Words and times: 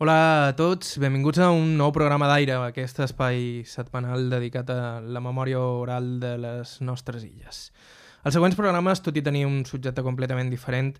Hola 0.00 0.46
a 0.46 0.50
tots, 0.54 0.92
benvinguts 1.02 1.40
a 1.42 1.48
un 1.50 1.72
nou 1.74 1.88
programa 1.90 2.28
d'aire, 2.30 2.54
aquest 2.68 3.00
espai 3.02 3.64
setmanal 3.66 4.28
dedicat 4.30 4.68
a 4.70 5.00
la 5.02 5.18
memòria 5.18 5.58
oral 5.58 6.20
de 6.22 6.36
les 6.38 6.76
nostres 6.86 7.24
illes. 7.26 7.58
Els 8.22 8.36
següents 8.38 8.54
programes, 8.54 9.02
tot 9.02 9.18
i 9.18 9.24
tenir 9.26 9.42
un 9.48 9.64
subjecte 9.66 10.04
completament 10.06 10.52
diferent 10.54 10.92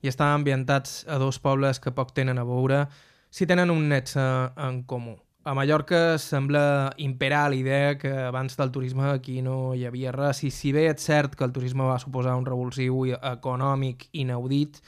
i 0.00 0.08
estar 0.08 0.30
ambientats 0.32 1.02
a 1.04 1.18
dos 1.20 1.36
pobles 1.44 1.76
que 1.76 1.92
poc 1.92 2.14
tenen 2.16 2.40
a 2.40 2.46
veure, 2.48 2.86
si 3.28 3.44
tenen 3.44 3.68
un 3.68 3.84
nexe 3.92 4.24
en 4.56 4.80
comú. 4.88 5.18
A 5.44 5.52
Mallorca 5.52 6.16
sembla 6.16 6.94
imperar 6.96 7.50
la 7.52 7.60
idea 7.60 7.98
que 8.00 8.14
abans 8.30 8.56
del 8.56 8.72
turisme 8.72 9.10
aquí 9.12 9.42
no 9.44 9.74
hi 9.76 9.84
havia 9.84 10.16
res, 10.16 10.40
i 10.48 10.50
si 10.50 10.72
bé 10.72 10.88
és 10.88 11.04
cert 11.04 11.36
que 11.36 11.44
el 11.44 11.52
turisme 11.52 11.84
va 11.84 12.00
suposar 12.00 12.40
un 12.40 12.48
revulsiu 12.48 13.04
econòmic 13.12 14.08
inaudit, 14.24 14.80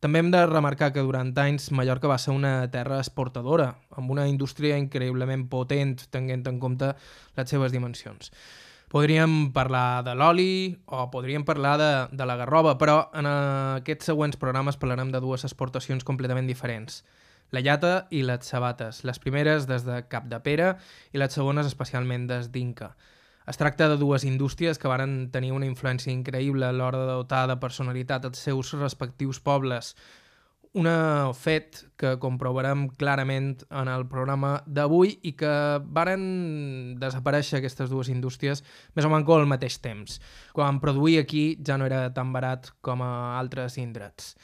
també 0.00 0.20
hem 0.22 0.30
de 0.30 0.44
remarcar 0.46 0.92
que 0.94 1.02
durant 1.02 1.32
anys 1.42 1.72
Mallorca 1.74 2.10
va 2.10 2.20
ser 2.22 2.30
una 2.30 2.70
terra 2.70 3.00
exportadora, 3.02 3.72
amb 3.90 4.12
una 4.14 4.28
indústria 4.30 4.78
increïblement 4.78 5.48
potent, 5.50 5.96
tenint 6.14 6.46
en 6.46 6.60
compte 6.62 6.92
les 7.36 7.50
seves 7.50 7.74
dimensions. 7.74 8.30
Podríem 8.88 9.50
parlar 9.52 10.04
de 10.06 10.14
l'oli 10.16 10.78
o 10.86 11.08
podríem 11.12 11.44
parlar 11.44 11.74
de, 11.80 11.90
de 12.16 12.28
la 12.30 12.38
garroba, 12.40 12.78
però 12.80 13.10
en 13.12 13.26
aquests 13.28 14.08
següents 14.12 14.38
programes 14.40 14.78
parlarem 14.80 15.10
de 15.12 15.20
dues 15.20 15.44
exportacions 15.44 16.06
completament 16.08 16.46
diferents. 16.48 17.02
La 17.50 17.60
llata 17.64 18.06
i 18.14 18.22
les 18.22 18.46
sabates, 18.46 19.02
les 19.08 19.18
primeres 19.18 19.66
des 19.68 19.84
de 19.84 20.02
Cap 20.08 20.30
de 20.30 20.38
Pere 20.44 20.74
i 21.12 21.20
les 21.20 21.34
segones 21.34 21.66
especialment 21.66 22.26
des 22.30 22.52
d'Inca. 22.54 22.94
Es 23.48 23.56
tracta 23.56 23.88
de 23.88 23.96
dues 23.96 24.24
indústries 24.28 24.76
que 24.76 24.90
varen 24.92 25.30
tenir 25.32 25.54
una 25.56 25.64
influència 25.64 26.12
increïble 26.12 26.66
a 26.68 26.72
l'hora 26.76 26.98
de 27.00 27.14
dotar 27.16 27.46
de 27.48 27.56
personalitat 27.56 28.26
els 28.28 28.42
seus 28.44 28.74
respectius 28.76 29.40
pobles. 29.40 29.94
Un 30.76 30.84
fet 31.32 31.80
que 31.96 32.18
comprovarem 32.20 32.84
clarament 33.00 33.54
en 33.72 33.88
el 33.88 34.04
programa 34.12 34.58
d'avui 34.66 35.16
i 35.24 35.32
que 35.32 35.54
varen 35.80 37.00
desaparèixer 37.00 37.62
aquestes 37.62 37.88
dues 37.88 38.12
indústries 38.12 38.60
més 38.92 39.08
o 39.08 39.14
menys 39.16 39.32
al 39.32 39.48
mateix 39.48 39.80
temps, 39.80 40.20
quan 40.52 40.76
produir 40.84 41.22
aquí 41.22 41.56
ja 41.64 41.80
no 41.80 41.88
era 41.88 42.04
tan 42.12 42.36
barat 42.36 42.68
com 42.84 43.00
a 43.00 43.38
altres 43.40 43.80
indrets. 43.80 44.34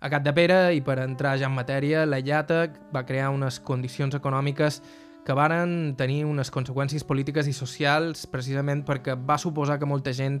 A 0.00 0.12
Cat 0.12 0.22
de 0.24 0.36
Pere, 0.36 0.62
i 0.76 0.84
per 0.84 1.00
entrar 1.00 1.38
ja 1.40 1.48
en 1.48 1.56
matèria, 1.56 2.04
la 2.04 2.20
llata 2.20 2.66
va 2.92 3.06
crear 3.08 3.32
unes 3.32 3.58
condicions 3.60 4.14
econòmiques 4.16 4.82
que 5.26 5.36
varen 5.36 5.94
tenir 5.98 6.24
unes 6.24 6.50
conseqüències 6.50 7.04
polítiques 7.04 7.48
i 7.50 7.54
socials 7.56 8.26
precisament 8.30 8.84
perquè 8.86 9.16
va 9.16 9.38
suposar 9.38 9.78
que 9.78 9.88
molta 9.88 10.14
gent 10.16 10.40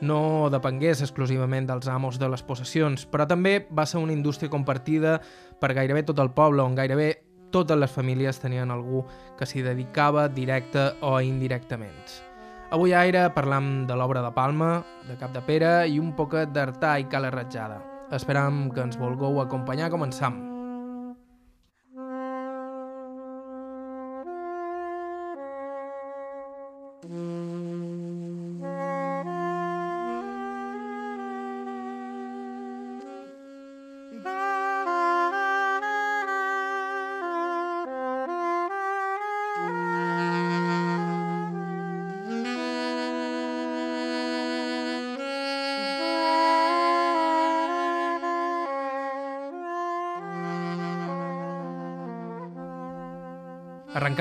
no 0.00 0.50
depengués 0.52 1.00
exclusivament 1.00 1.68
dels 1.68 1.88
amos 1.88 2.18
de 2.20 2.28
les 2.28 2.42
possessions, 2.44 3.06
però 3.08 3.26
també 3.28 3.66
va 3.70 3.86
ser 3.86 4.02
una 4.02 4.12
indústria 4.12 4.52
compartida 4.52 5.20
per 5.60 5.72
gairebé 5.74 6.02
tot 6.04 6.20
el 6.20 6.34
poble, 6.36 6.62
on 6.62 6.76
gairebé 6.76 7.14
totes 7.50 7.78
les 7.78 7.90
famílies 7.90 8.40
tenien 8.42 8.70
algú 8.70 9.04
que 9.38 9.46
s'hi 9.48 9.62
dedicava 9.64 10.28
directe 10.28 10.90
o 11.00 11.16
indirectament. 11.24 12.20
Avui 12.74 12.92
a 12.92 13.04
Aire 13.06 13.28
parlam 13.30 13.86
de 13.86 13.94
l'obra 13.94 14.24
de 14.24 14.32
Palma, 14.34 14.82
de 15.06 15.14
Cap 15.20 15.32
de 15.32 15.40
Pere 15.46 15.86
i 15.86 16.00
un 16.02 16.12
poquet 16.18 16.50
d'Artà 16.50 16.96
i 16.98 17.06
Cala 17.06 17.30
Ratjada. 17.30 17.78
Esperam 18.10 18.66
que 18.74 18.82
ens 18.82 18.98
volgueu 18.98 19.40
acompanyar. 19.40 19.92
Començam. 19.94 20.55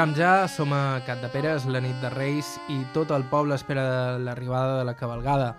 Arrencam 0.06 0.22
ja, 0.22 0.48
som 0.48 0.72
a 0.72 1.02
Cat 1.02 1.18
de 1.18 1.30
Peres, 1.34 1.64
la 1.66 1.80
nit 1.82 1.96
de 1.98 2.12
Reis, 2.14 2.60
i 2.70 2.76
tot 2.94 3.10
el 3.10 3.24
poble 3.26 3.56
espera 3.58 4.20
l'arribada 4.22 4.76
de 4.78 4.84
la 4.86 4.94
cabalgada. 4.94 5.56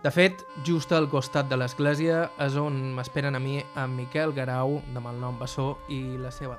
De 0.00 0.08
fet, 0.08 0.46
just 0.64 0.94
al 0.96 1.10
costat 1.12 1.50
de 1.50 1.58
l'església 1.60 2.22
és 2.40 2.56
on 2.56 2.78
m'esperen 2.96 3.36
a 3.36 3.38
mi 3.38 3.58
en 3.60 3.92
Miquel 3.92 4.32
Garau, 4.32 4.78
de 4.94 5.02
malnom 5.04 5.36
Bessó, 5.36 5.66
i 5.92 6.16
la 6.16 6.30
seva. 6.32 6.56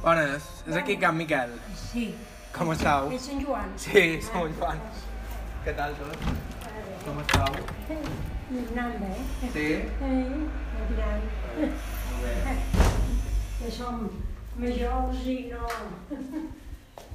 Bones, 0.00 0.46
és 0.64 0.80
aquí 0.80 0.96
Can 0.96 1.20
Miquel. 1.20 1.52
Sí. 1.82 2.06
Com 2.56 2.72
estàu? 2.72 3.12
És 3.12 3.28
Sant 3.28 3.44
Joan. 3.44 3.76
Sí, 3.76 4.06
som 4.30 4.46
molt 4.46 4.56
fans. 4.62 5.04
Què 5.66 5.76
tal 5.76 5.92
tot? 6.00 6.24
Com 7.04 7.20
estàu? 7.26 7.60
Anant 7.92 8.96
bé. 9.04 9.12
Sí? 9.52 9.68
Eh, 10.08 10.80
aviam. 10.86 11.30
Molt 11.60 12.24
bé. 12.24 12.58
Que 13.60 13.76
som 13.76 14.08
majors 14.58 15.24
i 15.26 15.38
no... 15.52 15.68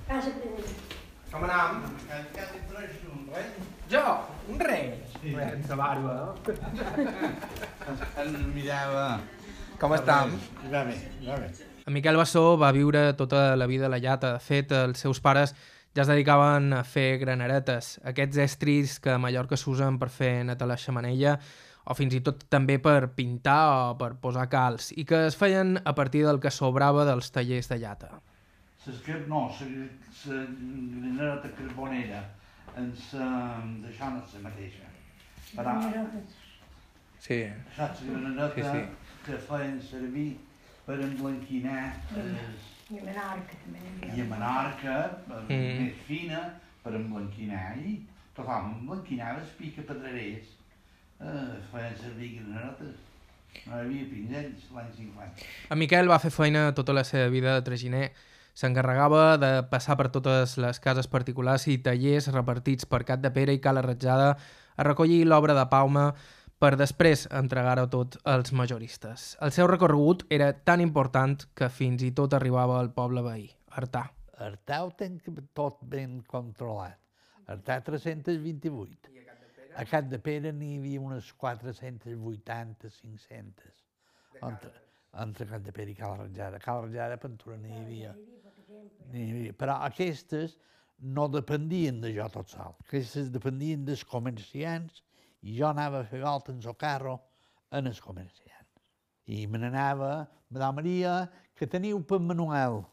Casa 0.08 0.31
primer. 0.40 0.66
Com 1.31 1.44
anam? 1.48 1.84
Jo? 3.92 4.04
Un 4.54 4.59
rei? 4.59 4.94
Sí. 5.20 5.34
Sense 5.34 5.76
barba, 5.76 6.36
En 8.24 8.36
mirava... 8.54 9.20
Com 9.81 9.96
estam? 9.98 10.36
Va 10.72 10.84
bé, 10.88 10.96
va 11.26 11.38
bé. 11.42 11.50
En 11.84 11.96
Miquel 11.96 12.16
Bassó 12.16 12.54
va 12.56 12.72
viure 12.72 13.09
tota 13.20 13.58
la 13.60 13.68
vida 13.68 13.90
a 13.90 13.92
la 13.92 14.00
llata. 14.00 14.36
De 14.38 14.44
fet, 14.44 14.72
els 14.72 15.02
seus 15.04 15.20
pares 15.20 15.56
ja 15.94 16.06
es 16.06 16.10
dedicaven 16.10 16.72
a 16.74 16.84
fer 16.88 17.18
graneretes, 17.22 17.98
aquests 18.08 18.40
estris 18.42 18.96
que 19.04 19.12
a 19.14 19.20
Mallorca 19.22 19.60
s'usen 19.60 20.00
per 20.02 20.10
fer 20.10 20.31
net 20.48 20.62
a 20.62 20.70
la 20.70 20.78
xamanella 20.80 21.36
o 21.86 21.94
fins 21.98 22.14
i 22.16 22.22
tot 22.24 22.46
també 22.50 22.78
per 22.80 23.10
pintar 23.16 23.92
o 23.92 23.98
per 24.00 24.14
posar 24.22 24.48
calç, 24.52 24.92
i 24.98 25.04
que 25.06 25.26
es 25.28 25.36
feien 25.36 25.78
a 25.84 25.94
partir 25.96 26.24
del 26.26 26.40
que 26.40 26.52
sobrava 26.52 27.04
dels 27.06 27.32
tallers 27.32 27.68
de 27.70 27.80
llata. 27.82 28.12
L'esquer, 28.86 29.22
no, 29.32 29.46
la 29.48 30.40
granereta 30.46 31.52
carbonera 31.58 32.24
ens 32.80 33.12
deixant 33.84 34.18
la 34.34 34.42
mateixa. 34.50 34.90
Però, 35.56 35.76
Sí. 37.20 37.38
saps, 37.76 38.02
la 38.08 38.20
granereta 38.20 38.72
Sí, 38.74 38.80
sí. 38.80 39.22
que 39.26 39.38
feien 39.38 39.82
servir 39.82 40.38
per 40.86 40.98
emblanquinar 41.00 41.94
els, 42.18 42.72
I 42.92 43.00
a 43.00 43.04
Menorca 43.04 43.56
també. 43.64 43.84
i 44.18 44.22
a 44.22 44.26
Menorca, 44.26 44.96
mm. 45.28 45.46
Mm. 45.48 45.84
més 45.86 46.02
fina, 46.08 46.42
per 46.84 46.94
emblanquinar, 46.96 47.78
i 47.78 47.94
tothom 48.36 48.74
emblanquinava 48.82 49.40
els 49.40 49.54
pica-pedrerers, 49.60 50.50
eh, 51.24 51.64
feien 51.72 51.98
servir 52.02 52.30
graneretes. 52.40 53.02
No 53.64 53.78
hi 53.78 53.86
havia 53.86 54.06
pinzells 54.10 54.68
l'any 54.76 54.92
50. 54.98 55.48
En 55.72 55.80
Miquel 55.80 56.10
va 56.12 56.20
fer 56.20 56.32
feina 56.34 56.68
tota 56.76 56.96
la 56.96 57.06
seva 57.08 57.30
vida 57.34 57.56
de 57.56 57.66
traginer. 57.66 58.06
S'encarregava 58.54 59.38
de 59.42 59.52
passar 59.72 59.98
per 59.98 60.12
totes 60.14 60.58
les 60.62 60.80
cases 60.82 61.10
particulars 61.10 61.66
i 61.72 61.80
tallers 61.82 62.30
repartits 62.34 62.86
per 62.90 63.02
Cat 63.08 63.24
de 63.24 63.32
Pere 63.34 63.56
i 63.56 63.62
Cala 63.62 63.82
Ratjada 63.82 64.36
a 64.76 64.86
recollir 64.86 65.24
l'obra 65.26 65.56
de 65.58 65.66
Palma 65.72 66.12
per 66.62 66.76
després 66.80 67.26
entregar-ho 67.34 67.88
tot 67.92 68.20
als 68.30 68.54
majoristes. 68.56 69.34
El 69.42 69.52
seu 69.56 69.68
recorregut 69.68 70.24
era 70.30 70.52
tan 70.54 70.84
important 70.86 71.48
que 71.58 71.70
fins 71.70 72.06
i 72.06 72.14
tot 72.16 72.38
arribava 72.38 72.78
al 72.80 72.94
poble 72.96 73.26
veí, 73.26 73.50
Artà. 73.82 74.06
Artà 74.44 74.84
ho 74.86 74.94
tenc 74.98 75.28
tot 75.54 75.82
ben 75.90 76.22
controlat. 76.28 77.00
Artà 77.52 77.82
328. 77.84 79.14
A 79.76 79.86
Cat 79.90 80.06
de 80.10 80.20
Pere 80.22 80.52
n'hi 80.54 80.76
havia 80.78 81.02
unes 81.02 81.32
480, 81.42 82.92
500. 83.02 83.80
Entre, 84.44 84.72
entre 85.24 85.48
Cat 85.50 85.64
de 85.66 85.74
Pere 85.74 85.94
i 85.94 85.98
Cal 85.98 86.18
Ratjada. 86.20 86.60
Cal 86.62 86.84
Ratjada, 86.86 87.18
Pentura, 87.22 87.58
n'hi 87.58 87.74
havia. 87.80 88.14
N'hi 89.12 89.25
havia. 89.31 89.56
Però 89.58 89.80
aquestes 89.88 90.58
no 91.18 91.28
dependien 91.28 92.00
de 92.04 92.14
jo 92.14 92.28
tot 92.34 92.54
sol. 92.54 92.78
Aquestes 92.86 93.31
dependien 93.34 93.86
dels 93.88 94.06
comerciants 94.08 95.02
i 95.44 95.58
jo 95.58 95.68
anava 95.72 96.04
a 96.04 96.08
fer 96.08 96.22
volta 96.24 96.54
en 96.54 96.62
el 96.62 96.78
carro 96.80 97.18
en 97.74 97.90
els 97.90 98.02
comerciants. 98.02 98.90
I 99.34 99.46
me 99.48 99.60
n'anava, 99.60 100.28
Madame 100.54 100.81
Maria, 100.81 101.14
que 101.58 101.68
teniu 101.68 102.04
per 102.08 102.19
Manuel? 102.22 102.84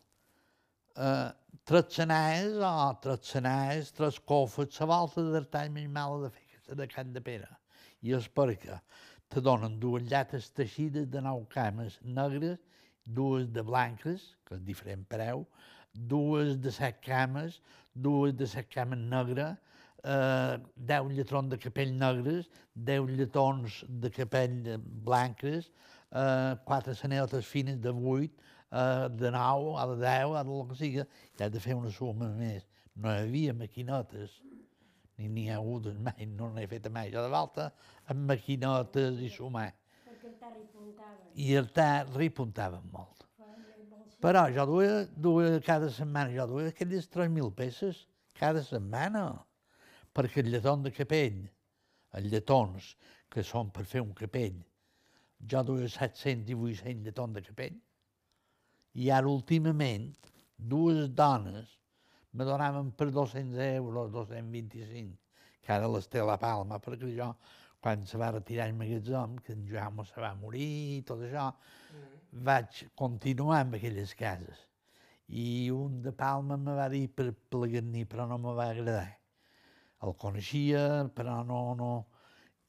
Eh, 0.97 1.29
tres 1.67 1.93
cenades 1.95 2.57
o 2.57 2.77
tres 3.03 3.27
cenades, 3.35 3.93
tres 3.93 4.19
cofres, 4.21 4.81
la 4.81 4.89
volta 4.91 5.27
de 5.29 5.45
tall 5.53 5.75
més 5.75 5.91
mala 5.91 6.25
de 6.25 6.33
fer 6.35 6.50
de 6.77 6.87
Can 6.91 7.13
de 7.13 7.23
Pere. 7.25 7.49
I 8.03 8.15
és 8.17 8.29
perquè 8.33 8.79
te 9.31 9.43
donen 9.45 9.79
dues 9.83 10.07
llates 10.11 10.51
teixides 10.57 11.09
de 11.11 11.23
nou 11.23 11.45
cames 11.53 11.99
negres, 12.03 12.59
dues 13.05 13.49
de 13.55 13.63
blanques, 13.67 14.25
que 14.47 14.57
és 14.57 14.63
diferent 14.67 15.05
preu, 15.11 15.45
dues 15.95 16.57
de 16.63 16.73
set 16.75 17.01
cames, 17.05 17.61
dues 17.95 18.35
de 18.39 18.47
set 18.47 18.71
cames 18.71 18.99
negres, 18.99 19.57
eh, 20.05 20.59
10 20.77 21.13
lletrons 21.17 21.51
de 21.51 21.59
capell 21.59 21.93
negres, 21.95 22.49
10 22.75 23.11
lletons 23.19 23.85
de 23.89 24.11
capell 24.11 24.77
blanques, 25.07 25.71
eh, 26.11 26.55
quatre 26.65 26.95
sanetes 26.95 27.47
fines 27.47 27.81
de 27.81 27.91
8, 27.91 28.31
eh, 28.73 29.09
de 29.09 29.31
9, 29.31 29.77
a 29.79 29.87
de 29.87 29.97
10, 29.97 30.37
a 30.37 30.45
de 30.45 30.51
lo 30.51 30.67
que 30.67 30.87
i 30.87 30.99
has 31.43 31.51
de 31.51 31.61
fer 31.61 31.75
una 31.75 31.91
suma 31.91 32.29
més. 32.29 32.67
No 32.95 33.11
hi 33.11 33.27
havia 33.27 33.55
maquinotes, 33.55 34.41
n'hi 35.29 35.49
ha 35.51 35.59
hagut 35.59 35.91
mai, 35.99 36.27
no 36.27 36.51
n'he 36.55 36.67
fet 36.71 36.89
mai. 36.93 37.11
Jo 37.13 37.25
de 37.27 37.33
volta 37.33 37.71
amb 38.13 38.29
maquinotes 38.31 39.21
i 39.21 39.31
sumar. 39.33 39.71
Perquè 40.07 40.29
el 40.31 40.39
tarri 40.41 40.65
puntava. 40.73 41.27
I 41.35 41.55
el 41.61 41.71
tar 41.77 42.07
ripuntaven 42.15 42.87
molt. 42.93 43.27
Però 44.21 44.43
jo 44.53 44.67
duia, 44.69 44.97
duia 45.17 45.61
cada 45.65 45.89
setmana, 45.89 46.33
jo 46.37 46.45
duia 46.51 46.69
aquelles 46.69 47.07
3.000 47.09 47.55
peces 47.57 48.03
cada 48.37 48.61
setmana, 48.65 49.23
perquè 50.13 50.43
el 50.45 50.51
lletón 50.53 50.85
de 50.85 50.93
capell, 50.93 51.39
els 52.19 52.29
lletons 52.29 52.91
que 53.33 53.45
són 53.47 53.71
per 53.73 53.87
fer 53.89 54.03
un 54.05 54.13
capell, 54.19 54.59
jo 55.49 55.63
duia 55.65 55.89
700 55.89 56.53
i 56.53 56.59
800 56.59 57.09
lletons 57.09 57.39
de 57.39 57.45
capell, 57.49 57.79
i 59.01 59.09
ara 59.15 59.31
últimament 59.31 60.11
dues 60.59 61.09
dones 61.17 61.80
me 62.33 62.45
donaven 62.45 62.93
per 62.93 63.11
200 63.11 63.59
euros, 63.67 64.13
225, 64.13 65.19
que 65.63 65.73
ara 65.75 65.89
les 65.91 66.09
té 66.09 66.21
a 66.23 66.29
la 66.29 66.39
Palma, 66.39 66.79
perquè 66.83 67.11
jo, 67.17 67.31
quan 67.81 68.05
se 68.07 68.19
va 68.21 68.31
retirar 68.37 68.69
el 68.69 68.77
magatzem, 68.77 69.39
que 69.45 69.55
en 69.57 69.67
Jaume 69.69 70.05
se 70.07 70.21
va 70.21 70.35
morir 70.39 70.69
i 70.99 71.01
tot 71.07 71.23
això, 71.27 71.49
vaig 72.51 72.85
continuar 73.03 73.63
amb 73.65 73.79
aquelles 73.79 74.15
cases. 74.15 74.67
I 75.31 75.71
un 75.71 76.01
de 76.03 76.13
Palma 76.13 76.59
me 76.59 76.75
va 76.77 76.89
dir 76.93 77.07
per 77.15 77.31
plegar-n'hi, 77.55 78.05
però 78.11 78.27
no 78.31 78.39
me 78.39 78.55
va 78.55 78.71
agradar. 78.71 79.09
El 80.07 80.17
coneixia, 80.25 80.87
però 81.15 81.43
no, 81.47 81.61
no... 81.79 81.93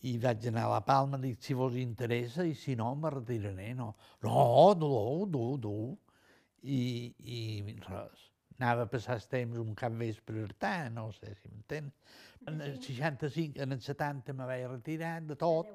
I 0.10 0.16
vaig 0.18 0.48
anar 0.50 0.64
a 0.66 0.70
la 0.72 0.82
Palma, 0.82 1.20
dic, 1.22 1.38
si 1.46 1.54
vos 1.54 1.76
interessa, 1.78 2.42
i 2.42 2.56
si 2.58 2.74
no, 2.76 2.88
me 2.98 3.12
retiraré. 3.14 3.68
No, 3.78 3.92
no, 4.26 4.46
du, 4.74 4.90
du, 5.30 5.46
du. 5.62 5.76
I, 6.64 6.82
i 7.22 7.42
res. 7.86 8.31
Anava 8.62 8.84
a 8.86 8.90
passar 8.94 9.16
el 9.18 9.24
temps 9.26 9.58
un 9.58 9.72
cap 9.74 9.94
vespre 9.98 10.44
artà, 10.46 10.76
no 10.94 11.08
sé 11.16 11.32
si 11.34 11.50
m'entens. 11.50 12.20
En 12.46 12.62
el 12.62 12.76
65, 12.78 13.58
en 13.58 13.74
el 13.74 13.82
70 13.82 14.36
me 14.38 14.46
vaig 14.46 14.68
retirar 14.70 15.16
de 15.26 15.34
tot, 15.34 15.72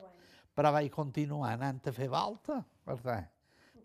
però 0.54 0.70
vaig 0.70 0.86
continuar 0.94 1.56
anant 1.56 1.82
a 1.90 1.94
fer 1.96 2.06
volta, 2.12 2.60
per 2.86 2.96
tant. 3.02 3.26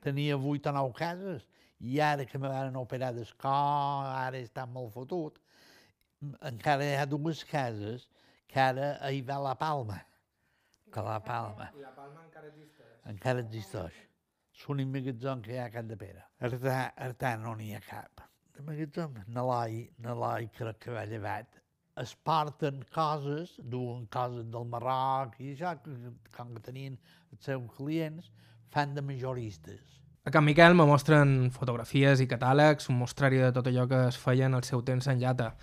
Tenia 0.06 0.38
vuit 0.38 0.70
o 0.70 0.76
nou 0.78 0.94
cases, 0.94 1.48
i 1.82 1.98
ara 1.98 2.30
que 2.30 2.38
me 2.38 2.50
van 2.54 2.78
operar 2.78 3.10
del 3.18 3.34
cor, 3.42 4.06
ara 4.06 4.38
està 4.38 4.68
molt 4.70 4.94
fotut, 4.94 5.42
encara 6.46 6.86
hi 6.86 6.96
ha 7.02 7.10
dues 7.10 7.42
cases 7.50 8.06
que 8.46 8.62
ara 8.62 8.94
hi 9.10 9.26
va 9.26 9.42
la 9.42 9.58
Palma, 9.58 9.98
que 10.94 11.02
la 11.02 11.18
Palma 11.26 11.72
I 11.74 11.82
la 11.82 11.96
Palma 11.98 12.22
encara 12.28 12.54
existeix. 12.54 12.98
encara 13.10 13.42
existeix. 13.42 14.02
És 14.54 14.68
l'únic 14.70 14.94
magatzem 14.94 15.42
que 15.42 15.56
hi 15.56 15.58
ha 15.58 15.70
a 15.72 15.74
Can 15.74 15.90
de 15.90 15.98
Pere. 15.98 16.28
Artà, 16.46 16.92
Artà 17.10 17.38
no 17.42 17.56
n'hi 17.58 17.74
ha 17.74 17.82
cap. 17.82 18.30
De 18.56 18.64
magatzem, 18.68 19.16
Nalai, 19.32 19.90
Nalai 20.04 20.50
crec 20.58 20.80
que 20.86 20.96
va 20.96 21.06
llevat. 21.08 21.48
Es 22.02 22.14
porten 22.16 22.82
coses, 22.96 23.54
duen 23.74 24.06
coses 24.12 24.48
del 24.52 24.68
Marroc 24.72 25.36
i 25.40 25.52
això, 25.54 25.74
que, 25.84 25.96
com 26.36 26.54
que 26.56 26.64
tenien 26.66 26.98
els 27.32 27.48
seus 27.48 27.68
clients, 27.78 28.32
fan 28.72 28.96
de 28.96 29.04
majoristes. 29.04 30.00
A 30.24 30.32
Can 30.32 30.46
Miquel 30.46 30.76
me 30.78 30.86
mostren 30.86 31.50
fotografies 31.56 32.22
i 32.22 32.28
catàlegs, 32.30 32.92
un 32.92 33.00
mostrari 33.02 33.40
de 33.42 33.52
tot 33.56 33.68
allò 33.72 33.88
que 33.90 34.04
es 34.08 34.20
feia 34.22 34.46
en 34.46 34.58
el 34.60 34.64
seu 34.68 34.84
temps 34.86 35.08
en 35.10 35.24
llata. 35.24 35.56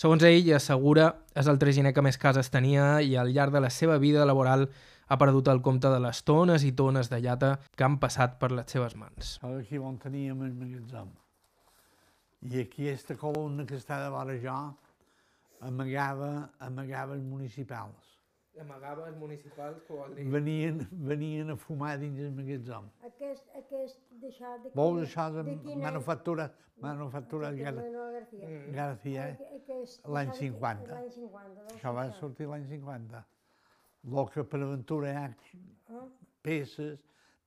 Segons 0.00 0.22
ell, 0.26 0.52
assegura, 0.54 1.08
és 1.38 1.50
el 1.50 1.58
traginer 1.62 1.92
que 1.94 2.02
més 2.02 2.18
cases 2.18 2.50
tenia 2.50 3.00
i 3.02 3.16
al 3.18 3.32
llarg 3.34 3.54
de 3.54 3.62
la 3.62 3.72
seva 3.74 3.98
vida 4.02 4.26
laboral 4.26 4.68
ha 5.06 5.18
perdut 5.20 5.50
el 5.52 5.60
compte 5.62 5.90
de 5.90 6.00
les 6.02 6.22
tones 6.26 6.64
i 6.64 6.72
tones 6.72 7.10
de 7.10 7.20
llata 7.26 7.56
que 7.76 7.86
han 7.86 7.98
passat 8.02 8.38
per 8.40 8.52
les 8.54 8.70
seves 8.70 8.96
mans. 8.98 9.36
Aquí 9.42 9.78
on 9.78 9.98
teníem 10.02 10.46
el 10.46 10.54
magatzem. 10.62 11.12
I 12.44 12.60
aquí 12.60 12.88
aquesta 12.90 13.16
columna 13.16 13.64
que 13.66 13.76
està 13.80 13.96
de 14.04 14.10
vora 14.12 14.34
jo 14.42 14.54
amagava, 15.64 16.50
amagava 16.60 17.14
els 17.16 17.24
municipals. 17.24 18.10
Amagava 18.60 19.08
els 19.08 19.16
municipals, 19.18 19.80
que 19.86 19.94
vol 19.96 20.12
Venien, 20.30 20.82
venien 21.08 21.50
a 21.50 21.56
fumar 21.58 21.96
dins 21.98 22.20
el 22.22 22.30
magatzem. 22.36 22.84
Aquest, 23.08 23.48
aquest, 23.58 23.98
d'això... 24.22 24.52
de 24.62 24.70
Vols 24.76 25.00
quina- 25.00 25.08
això 25.08 25.24
de 25.34 25.42
de 25.48 25.56
quina- 25.64 25.82
manufactura, 25.88 26.46
manufactura 26.84 27.50
de 27.50 27.62
Gar 27.64 27.74
Manuel 27.74 28.12
García. 28.20 28.52
García, 28.76 29.24
Aqu- 29.32 29.48
aquest- 29.58 30.06
l'any 30.06 30.28
d'això 30.28 30.38
de- 30.38 30.44
50. 30.44 30.92
L'any 30.94 31.10
50. 31.10 31.64
deu 31.64 31.78
això 31.78 31.94
va 31.96 32.06
sortir 32.20 32.46
l'any 32.46 32.68
50. 32.68 33.24
Lo 34.04 34.26
que 34.26 34.44
per 34.44 34.60
aventura 34.62 35.10
hi 35.10 35.16
ha 35.16 35.26
Ah, 35.88 36.06
peces 36.42 36.98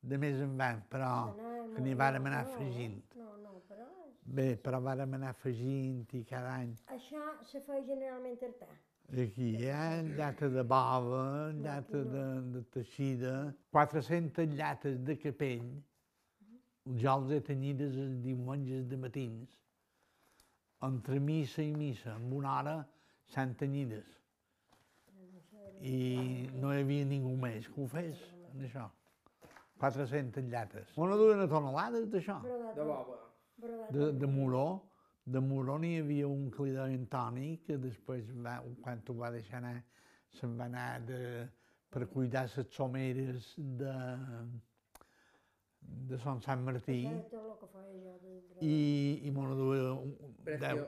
de 0.02 0.18
més 0.18 0.42
en 0.42 0.58
van, 0.58 0.84
però 0.90 1.34
que 1.76 1.82
n'hi 1.82 1.94
vàrem 1.96 2.26
anar 2.26 2.44
no, 2.46 2.52
afegint. 2.52 3.00
No, 3.16 3.38
no, 3.38 3.57
Bé, 4.28 4.58
però 4.60 4.82
vàrem 4.84 5.14
anar 5.16 5.30
afegint 5.32 6.14
i 6.18 6.24
cada 6.28 6.52
any. 6.60 6.74
això 6.92 7.22
se 7.48 7.62
fa 7.64 7.80
generalment 7.88 8.42
artà. 8.44 8.68
Aquí 9.24 9.54
hi 9.56 9.70
ha 9.72 10.02
llata 10.04 10.50
de 10.52 10.64
bava, 10.68 11.54
llata 11.56 12.02
de, 12.04 12.24
de 12.56 12.64
teixida, 12.74 13.54
400 13.72 14.50
llates 14.58 14.98
de 15.08 15.16
capell. 15.22 15.70
Jo 17.04 17.14
els 17.20 17.32
he 17.32 17.40
tenyides 17.52 17.96
els 18.04 18.18
diumenges 18.26 18.84
de 18.92 19.00
matins. 19.00 19.56
Entre 20.84 21.20
missa 21.20 21.64
i 21.64 21.72
missa, 21.72 22.18
en 22.20 22.34
una 22.36 22.58
hora, 22.60 22.76
s'han 23.32 23.56
tenyides. 23.56 24.12
I 25.88 26.50
no 26.60 26.74
hi 26.74 26.84
havia 26.84 27.08
ningú 27.08 27.32
més 27.40 27.72
que 27.72 27.80
ho 27.82 27.88
fes, 27.88 28.20
en 28.52 28.68
això. 28.68 28.90
400 29.80 30.52
llates. 30.52 30.92
Una 30.98 31.16
duia 31.16 31.48
tonelades 31.48 32.12
d'això. 32.12 32.42
De 32.44 32.84
boba. 32.84 33.27
De, 33.92 34.12
de 34.14 34.28
Moró, 34.28 34.66
de 35.26 35.40
Moró 35.42 35.78
n'hi 35.82 35.98
havia 36.00 36.28
un 36.30 36.50
que 36.54 36.64
li 36.68 36.74
deien 36.76 37.06
Toni, 37.12 37.58
que 37.66 37.78
després, 37.82 38.30
va, 38.46 38.60
quan 38.84 39.02
ho 39.10 39.16
va 39.18 39.32
deixar 39.34 39.58
anar, 39.62 39.76
se'n 40.40 40.54
va 40.60 40.68
anar 40.70 40.88
de, 41.08 41.20
per 41.90 42.06
cuidar 42.14 42.46
les 42.48 42.70
someres 42.76 43.54
de, 43.82 43.94
de 46.12 46.20
Sant 46.24 46.42
Sant 46.46 46.64
Martí, 46.68 47.00
i, 48.62 48.78
i 49.28 49.32
me 49.32 49.48
duia 49.56 49.82
deu, 49.84 49.98
8 49.98 50.36
pesetes. 50.50 50.84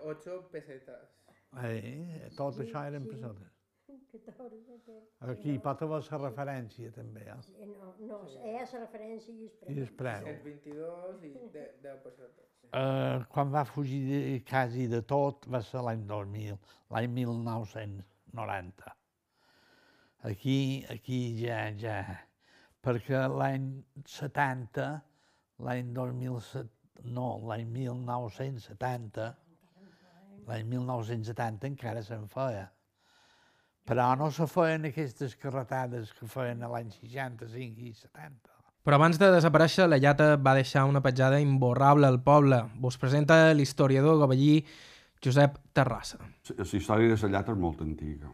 eh, 1.64 2.30
tot 2.38 2.60
això 2.64 2.84
eren 2.92 3.08
pessetes. 3.10 3.56
Que 4.12 4.32
t'hauries 4.34 4.66
de 4.66 4.78
fer. 4.86 5.00
Aquí 5.32 5.56
pot 5.62 5.82
haver 5.86 6.00
la 6.12 6.18
referència 6.24 6.92
també, 6.96 7.26
eh? 7.30 7.36
Eh, 7.62 7.68
No, 7.70 7.92
no, 8.10 8.20
és 8.52 8.74
la 8.74 8.80
referència 8.86 9.34
i 9.34 9.46
I 9.46 9.76
és 9.76 9.90
el 9.90 9.96
preu. 10.00 10.30
22 10.46 11.26
i 11.30 11.34
10 11.54 12.00
pesetes. 12.06 12.46
Eh, 12.70 13.24
quan 13.34 13.50
va 13.50 13.64
fugir 13.66 14.00
de, 14.06 14.18
quasi 14.46 14.84
de 14.88 15.00
tot 15.02 15.48
va 15.50 15.58
ser 15.66 15.82
l'any 15.82 16.04
2000, 16.06 16.58
l'any 16.94 17.08
1990. 17.16 18.92
Aquí, 20.30 20.86
aquí 20.94 21.18
ja, 21.40 21.64
ja, 21.82 21.96
perquè 22.86 23.24
l'any 23.32 23.70
70, 24.06 24.86
l'any 25.66 25.90
2007, 25.98 26.70
no, 27.16 27.30
l'any 27.50 27.66
1970, 27.74 29.30
l'any 30.46 30.70
1970 30.76 31.72
encara 31.74 32.04
se'n 32.06 32.28
feia. 32.30 32.68
Però 33.90 34.12
no 34.14 34.30
se 34.30 34.46
feien 34.46 34.86
aquestes 34.86 35.34
carretades 35.42 36.12
que 36.14 36.28
feien 36.30 36.62
a 36.62 36.70
l'any 36.70 36.92
65 36.94 37.88
i 37.88 37.94
70. 37.98 38.52
Però 38.86 39.00
abans 39.00 39.18
de 39.22 39.32
desaparèixer, 39.34 39.88
la 39.90 39.98
llata 39.98 40.36
va 40.38 40.54
deixar 40.58 40.86
una 40.86 41.02
petjada 41.02 41.40
imborrable 41.42 42.08
al 42.08 42.20
poble. 42.22 42.62
Vos 42.80 42.98
presenta 43.02 43.42
l'historiador 43.54 44.20
gavellí 44.22 44.62
Josep 45.26 45.58
Terrassa. 45.74 46.22
La 46.56 46.66
història 46.66 47.16
de 47.16 47.18
la 47.24 47.32
llata 47.34 47.56
és 47.56 47.60
molt 47.60 47.82
antiga. 47.84 48.30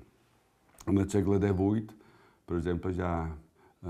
En 0.86 1.00
el 1.02 1.10
segle 1.10 1.40
XVIII, 1.40 1.88
per 2.46 2.60
exemple, 2.60 2.92
ja 2.94 3.14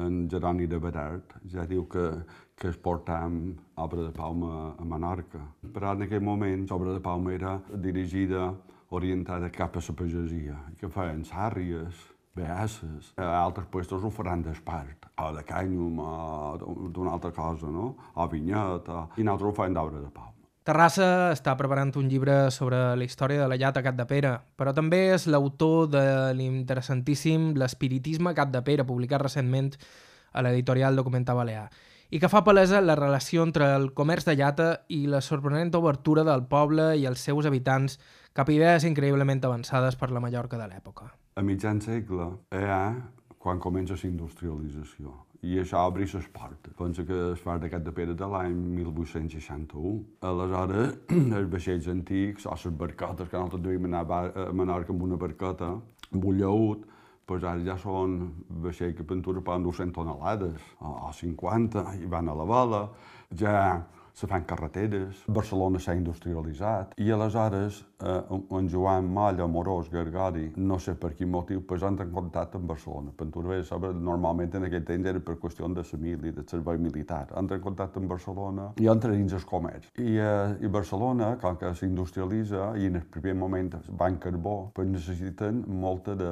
en 0.06 0.30
Jeroni 0.32 0.68
de 0.68 0.80
Berart 0.80 1.36
ja 1.52 1.66
diu 1.68 1.86
que, 1.92 2.06
que 2.56 2.70
es 2.72 2.78
portàvem 2.78 3.56
obra 3.82 4.06
de 4.06 4.14
Palma 4.16 4.76
a 4.78 4.86
Menorca. 4.86 5.42
Però 5.74 5.96
en 5.96 6.06
aquell 6.06 6.24
moment 6.24 6.70
l'obra 6.70 6.94
de 6.96 7.04
Palma 7.04 7.34
era 7.36 7.58
dirigida, 7.74 8.54
orientada 8.96 9.52
cap 9.54 9.78
a 9.78 9.84
la 9.88 9.96
pagesia, 9.96 10.60
que 10.80 10.90
feien 10.90 11.24
sàrries, 11.28 12.04
beasses. 12.36 13.14
A 13.18 13.32
altres 13.42 13.68
puestos 13.72 14.04
ho 14.04 14.12
faran 14.12 14.44
d'espart, 14.44 15.08
o 15.22 15.32
de 15.36 15.44
cànyum, 15.48 16.00
o 16.00 16.90
d'una 16.92 17.16
altra 17.16 17.32
cosa, 17.32 17.72
no? 17.72 17.96
O 18.16 18.28
vinyet, 18.32 18.90
o... 18.90 19.10
i 19.18 19.24
nosaltres 19.24 19.52
ho 19.52 19.56
feien 19.62 19.78
d'obra 19.78 20.02
de 20.02 20.10
Palma. 20.12 20.34
Terrassa 20.66 21.08
està 21.30 21.54
preparant 21.60 21.92
un 22.02 22.08
llibre 22.10 22.50
sobre 22.50 22.80
la 22.98 23.06
història 23.06 23.44
de 23.44 23.50
la 23.52 23.58
llata 23.62 23.84
Cap 23.86 23.98
de 24.00 24.08
Pere, 24.10 24.32
però 24.58 24.74
també 24.74 25.12
és 25.14 25.28
l'autor 25.30 25.92
de 25.94 26.06
l'interessantíssim 26.34 27.52
L'espiritisme 27.54 28.34
Cap 28.34 28.50
de 28.50 28.64
Pere, 28.66 28.88
publicat 28.88 29.22
recentment 29.22 29.76
a 30.34 30.42
l'editorial 30.42 30.98
Documenta 30.98 31.36
Balear, 31.38 31.68
i 32.16 32.20
que 32.22 32.30
fa 32.32 32.46
palesa 32.48 32.80
la 32.80 32.94
relació 32.96 33.44
entre 33.44 33.66
el 33.76 33.90
comerç 33.98 34.24
de 34.30 34.38
llata 34.40 34.68
i 34.88 35.02
la 35.12 35.20
sorprenent 35.26 35.74
obertura 35.76 36.24
del 36.24 36.46
poble 36.48 36.94
i 36.96 37.04
els 37.10 37.26
seus 37.28 37.48
habitants 37.50 37.98
cap 38.32 38.48
a 38.48 38.54
idees 38.56 38.86
increïblement 38.88 39.44
avançades 39.44 39.98
per 40.00 40.14
la 40.16 40.22
Mallorca 40.24 40.56
de 40.62 40.70
l'època. 40.72 41.10
A 41.36 41.44
mitjan 41.44 41.82
segle, 41.84 42.30
ja 42.56 42.80
quan 43.38 43.60
comença 43.60 44.00
la 44.00 44.08
industrialització. 44.08 45.12
i 45.46 45.60
això 45.62 45.84
obri 45.86 46.08
l'Esparta. 46.08 46.72
Pensa 46.78 47.04
que 47.06 47.18
es 47.34 47.42
fa 47.44 47.60
d'aquest 47.60 47.84
de 47.86 47.92
Pere 47.92 48.16
de 48.18 48.26
l'any 48.26 48.56
1861. 48.80 50.00
Aleshores, 50.26 50.96
els 51.38 51.52
vaixells 51.52 51.88
antics, 51.92 52.48
o 52.48 52.56
les 52.56 52.74
barquetes, 52.80 53.30
que 53.30 53.38
nosaltres 53.38 53.62
devíem 53.62 53.86
anar 53.92 54.06
a 54.10 54.52
Menorca 54.54 54.96
amb 54.96 55.04
una 55.04 55.20
barqueta, 55.22 55.76
amb 56.12 56.26
un 56.26 56.40
llaut, 56.40 56.88
pues 57.26 57.44
ara 57.44 57.62
ja 57.66 57.76
són 57.82 58.18
vaixells 58.64 58.96
que 58.98 59.06
pintura 59.08 59.42
poden 59.42 59.66
200 59.66 59.96
tonelades, 59.96 60.62
o 60.82 61.12
50, 61.20 61.86
i 62.02 62.10
van 62.10 62.30
a 62.30 62.36
la 62.38 62.46
vela, 62.50 62.82
ja 63.34 63.56
se 64.16 64.28
fan 64.28 64.46
carreteres, 64.48 65.24
Barcelona 65.28 65.80
s'ha 65.80 65.94
industrialitzat, 65.98 66.94
i 67.04 67.12
aleshores 67.12 67.82
eh, 68.00 68.36
en 68.58 68.70
Joan 68.72 69.10
Malla, 69.12 69.48
Morós, 69.48 69.90
Gargari, 69.92 70.48
no 70.56 70.80
sé 70.80 70.96
per 70.96 71.12
quin 71.18 71.30
motiu, 71.34 71.66
pues 71.68 71.84
en 71.84 71.98
contacte 72.14 72.58
amb 72.58 72.70
Barcelona. 72.70 73.12
Penturber, 73.18 73.60
sabe, 73.68 73.92
normalment 73.94 74.56
en 74.56 74.70
aquell 74.70 74.86
temps 74.88 75.10
era 75.12 75.20
per 75.20 75.36
qüestió 75.42 75.68
de 75.76 75.84
família, 75.84 76.32
de 76.32 76.46
servei 76.48 76.78
militar. 76.78 77.28
En 77.36 77.50
contacte 77.60 78.00
amb 78.00 78.10
Barcelona 78.10 78.72
i 78.80 78.88
entren 78.88 79.18
dins 79.18 79.34
el 79.34 79.46
comerç. 79.46 79.92
I, 80.00 80.16
eh, 80.16 80.56
I 80.64 80.72
Barcelona, 80.72 81.36
com 81.42 81.60
que 81.60 81.74
s'industrialitza, 81.76 82.72
i 82.80 82.88
en 82.88 83.02
el 83.02 83.06
primer 83.12 83.36
moment 83.36 83.76
van 84.00 84.18
carbó, 84.18 84.72
pues 84.74 84.88
necessiten 84.88 85.66
molta 85.68 86.16
de, 86.16 86.32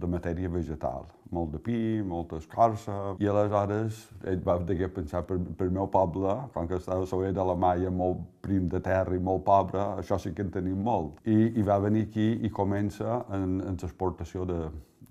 de 0.00 0.06
matèria 0.06 0.52
vegetal 0.52 1.08
molt 1.32 1.54
de 1.54 1.60
pi, 1.64 1.80
molta 2.06 2.38
escorça, 2.42 2.96
i 3.22 3.28
aleshores 3.28 4.04
ell 4.28 4.42
va 4.44 4.58
degué 4.68 4.88
pensar 4.92 5.24
per, 5.28 5.38
per 5.58 5.70
meu 5.72 5.88
poble, 5.92 6.36
com 6.54 6.68
que 6.68 6.78
estava 6.78 7.08
sobre 7.08 7.32
de 7.32 7.46
la 7.48 7.56
Maia 7.56 7.90
molt 7.90 8.22
prim 8.44 8.68
de 8.68 8.80
terra 8.84 9.16
i 9.16 9.22
molt 9.22 9.44
pobre, 9.48 9.80
això 10.02 10.20
sí 10.20 10.34
que 10.36 10.44
en 10.44 10.52
tenim 10.54 10.80
molt. 10.84 11.20
I, 11.24 11.52
i 11.58 11.66
va 11.66 11.80
venir 11.82 12.06
aquí 12.08 12.28
i 12.44 12.52
comença 12.52 13.22
en, 13.32 13.60
en 13.64 13.80
l'exportació 13.80 14.46
de, 14.48 14.60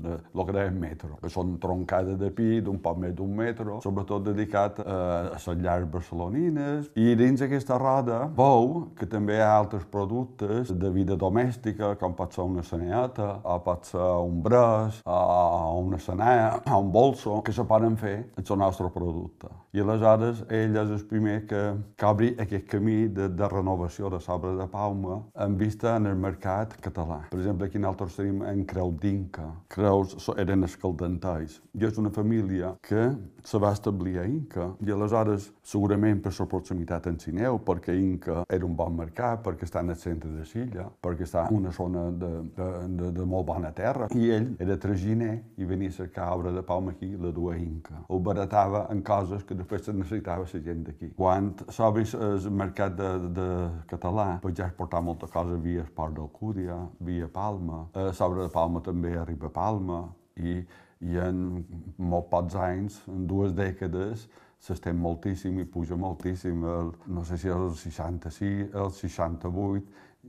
de 0.01 0.17
lo 0.33 0.45
que 0.45 0.55
deien 0.55 0.77
metro, 0.79 1.17
que 1.21 1.29
són 1.31 1.57
troncades 1.61 2.17
de 2.19 2.31
pi 2.35 2.61
d'un 2.65 2.79
poc 2.81 2.99
més 3.01 3.13
d'un 3.15 3.31
metro, 3.35 3.79
sobretot 3.83 4.25
dedicat 4.25 4.81
a, 4.83 4.97
a 5.31 5.37
les 5.37 5.63
llars 5.63 5.87
barcelonines. 5.91 6.91
I 6.99 7.15
dins 7.19 7.41
aquesta 7.45 7.77
roda 7.81 8.23
veu 8.37 8.91
que 8.97 9.07
també 9.09 9.37
hi 9.37 9.43
ha 9.45 9.51
altres 9.55 9.85
productes 9.91 10.71
de 10.71 10.91
vida 10.93 11.17
domèstica, 11.19 11.95
com 12.01 12.15
pot 12.17 12.35
ser 12.35 12.45
una 12.47 12.63
saneata, 12.65 13.29
o 13.43 13.57
pot 13.65 13.89
ser 13.91 14.09
un 14.25 14.41
bres, 14.43 15.01
o 15.05 15.81
una 15.81 15.99
sanea, 15.99 16.61
o 16.65 16.79
un 16.79 16.91
bolso, 16.91 17.41
que 17.45 17.53
se 17.55 17.65
poden 17.67 17.97
fer 17.97 18.17
amb 18.35 18.51
el 18.51 18.61
nostre 18.65 18.89
producte. 18.93 19.49
I 19.71 19.79
aleshores 19.79 20.41
ell 20.51 20.73
és 20.75 20.89
el 20.91 21.03
primer 21.07 21.37
que, 21.47 21.59
que 21.95 22.07
obri 22.07 22.33
aquest 22.43 22.65
camí 22.67 23.05
de, 23.07 23.29
de 23.31 23.47
renovació 23.47 24.09
de 24.11 24.17
l'obra 24.25 24.49
de 24.57 24.65
Palma 24.67 25.21
en 25.45 25.53
vista 25.55 25.93
en 25.95 26.09
el 26.09 26.17
mercat 26.19 26.73
català. 26.83 27.21
Per 27.31 27.39
exemple, 27.39 27.69
aquí 27.69 27.79
nosaltres 27.79 28.17
tenim 28.19 28.41
en 28.43 28.65
Creu 28.67 28.91
d'Inca. 28.99 29.45
Creus 29.71 30.27
eren 30.35 30.67
escaldantais. 30.67 31.61
I 31.71 31.87
és 31.87 31.99
una 32.01 32.11
família 32.11 32.73
que 32.83 33.05
se 33.47 33.61
va 33.63 33.71
establir 33.71 34.17
a 34.19 34.25
Inca 34.27 34.73
i 34.83 34.91
aleshores, 34.91 35.47
segurament 35.63 36.19
per 36.19 36.33
la 36.35 36.49
proximitat 36.51 37.07
en 37.07 37.21
Sineu, 37.23 37.61
perquè 37.63 37.95
Inca 37.95 38.41
era 38.51 38.67
un 38.67 38.75
bon 38.75 38.99
mercat, 38.99 39.39
perquè 39.45 39.63
està 39.69 39.85
en 39.85 39.95
el 39.95 39.99
centre 40.03 40.33
de 40.35 40.43
Silla, 40.51 40.89
perquè 40.99 41.23
està 41.23 41.45
en 41.47 41.61
una 41.61 41.71
zona 41.71 42.09
de, 42.11 42.33
de, 42.59 42.69
de, 42.99 43.13
de 43.21 43.29
molt 43.37 43.47
bona 43.47 43.71
terra. 43.71 44.11
I 44.11 44.35
ell 44.35 44.51
era 44.59 44.75
traginer 44.75 45.37
i 45.55 45.71
venia 45.71 45.95
a 45.95 45.99
cercar 46.01 46.27
obra 46.35 46.51
de 46.51 46.67
Palma 46.67 46.91
aquí, 46.91 47.13
la 47.15 47.31
dua 47.31 47.55
Inca. 47.55 48.03
Ho 48.11 48.19
baratava 48.19 48.89
en 48.91 48.99
coses 48.99 49.47
que 49.47 49.60
després 49.61 49.85
se 49.85 49.95
necessitava 49.95 50.45
la 50.45 50.61
gent 50.67 50.83
d'aquí. 50.87 51.11
Quan 51.17 51.51
s'obri 51.69 52.05
el 52.17 52.49
mercat 52.51 52.97
de, 52.97 53.11
de 53.37 53.47
català, 53.91 54.27
pues 54.43 54.57
ja 54.57 54.67
es 54.67 54.75
portava 54.77 55.05
molta 55.07 55.29
cosa 55.31 55.57
via 55.61 55.85
Esport 55.85 56.17
d'Alcúdia, 56.17 56.77
via 56.99 57.29
Palma. 57.31 57.85
Eh, 57.93 58.09
L'obra 58.19 58.45
de 58.45 58.53
Palma 58.53 58.83
també 58.85 59.15
arriba 59.17 59.49
a 59.49 59.55
Palma 59.55 60.03
i, 60.37 60.59
i 61.01 61.17
en 61.21 61.63
molt 61.97 62.29
pocs 62.31 62.55
anys, 62.59 63.01
en 63.09 63.25
dues 63.29 63.55
dècades, 63.57 64.27
s'estén 64.61 64.99
moltíssim 65.01 65.57
i 65.59 65.65
puja 65.65 65.97
moltíssim. 65.97 66.65
El, 66.75 66.93
no 67.09 67.25
sé 67.25 67.39
si 67.41 67.49
el 67.49 67.71
66, 67.77 68.75
el 68.77 68.93
68, 68.97 69.81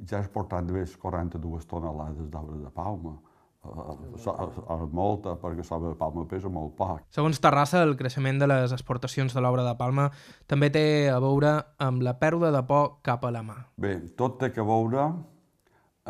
ja 0.08 0.22
has 0.22 0.30
portat 0.32 0.70
més 0.72 0.96
42 0.96 1.68
tonelades 1.68 2.30
d'obra 2.32 2.62
de 2.62 2.72
Palma. 2.72 3.18
Uh, 3.62 3.94
uh, 4.18 4.86
molta, 4.90 5.36
perquè 5.38 5.62
l'obra 5.62 5.92
de 5.92 5.98
Palma 6.00 6.24
pesa 6.26 6.50
molt 6.50 6.72
poc. 6.74 7.04
Segons 7.14 7.38
Terrassa, 7.38 7.84
el 7.86 7.94
creixement 7.98 8.40
de 8.42 8.48
les 8.50 8.72
exportacions 8.74 9.30
de 9.30 9.42
l'obra 9.44 9.62
de 9.62 9.74
Palma 9.78 10.08
també 10.50 10.72
té 10.74 10.82
a 11.12 11.20
veure 11.22 11.52
amb 11.78 12.02
la 12.02 12.16
pèrdua 12.18 12.50
de 12.50 12.62
por 12.66 12.96
cap 13.06 13.22
a 13.22 13.30
la 13.30 13.44
mà. 13.46 13.60
Bé, 13.78 13.94
tot 14.18 14.40
té 14.40 14.50
que 14.50 14.66
veure 14.66 15.04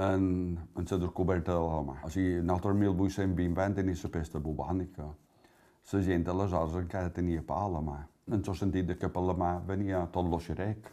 en, 0.00 0.24
en 0.76 0.88
la 0.90 0.98
descoberta 1.04 1.52
de 1.52 1.60
la 1.60 1.82
mà. 1.90 1.98
O 2.06 2.10
sigui, 2.14 2.40
nosaltres 2.40 2.78
1820 2.80 3.60
vam 3.60 3.76
tenir 3.76 3.98
la 4.00 4.12
pesta 4.16 4.40
bubònica. 4.40 5.10
La 5.92 6.02
gent 6.08 6.24
aleshores 6.32 6.80
encara 6.80 7.12
tenia 7.12 7.44
pa 7.44 7.60
a 7.66 7.68
la 7.68 7.84
mà, 7.84 7.98
en 8.32 8.40
el 8.40 8.56
sentit 8.56 8.86
de 8.88 8.96
que 8.96 9.12
per 9.12 9.22
la 9.28 9.36
mà 9.36 9.58
venia 9.66 10.06
tot 10.14 10.24
lo 10.30 10.40
xerec, 10.40 10.88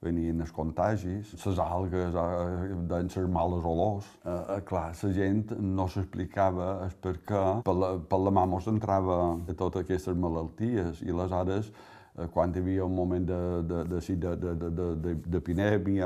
venien 0.00 0.40
els 0.40 0.52
contagis, 0.56 1.34
les 1.44 1.58
algues, 1.60 2.14
eh, 2.16 2.68
deien 2.88 3.10
les 3.12 3.28
males 3.28 3.66
olors. 3.68 4.06
Eh, 4.24 4.32
eh, 4.56 4.60
clar, 4.64 4.86
la 5.02 5.12
gent 5.12 5.52
no 5.60 5.86
s'explicava 5.88 6.70
el 6.86 6.96
per 7.04 7.18
què 7.28 7.44
per 7.66 7.74
la, 7.76 7.92
per 8.08 8.20
la 8.24 8.32
mà 8.32 8.46
mos 8.48 8.68
entrava 8.72 9.20
totes 9.52 9.84
aquestes 9.84 10.16
malalties 10.16 11.04
i 11.04 11.12
aleshores 11.12 11.68
eh, 12.16 12.26
quan 12.32 12.54
hi 12.54 12.64
havia 12.64 12.88
un 12.88 12.96
moment 12.96 13.28
de, 13.28 13.42
de, 13.68 13.84
de, 13.92 14.00
de, 14.24 14.70
de, 15.04 15.14
de 15.36 15.40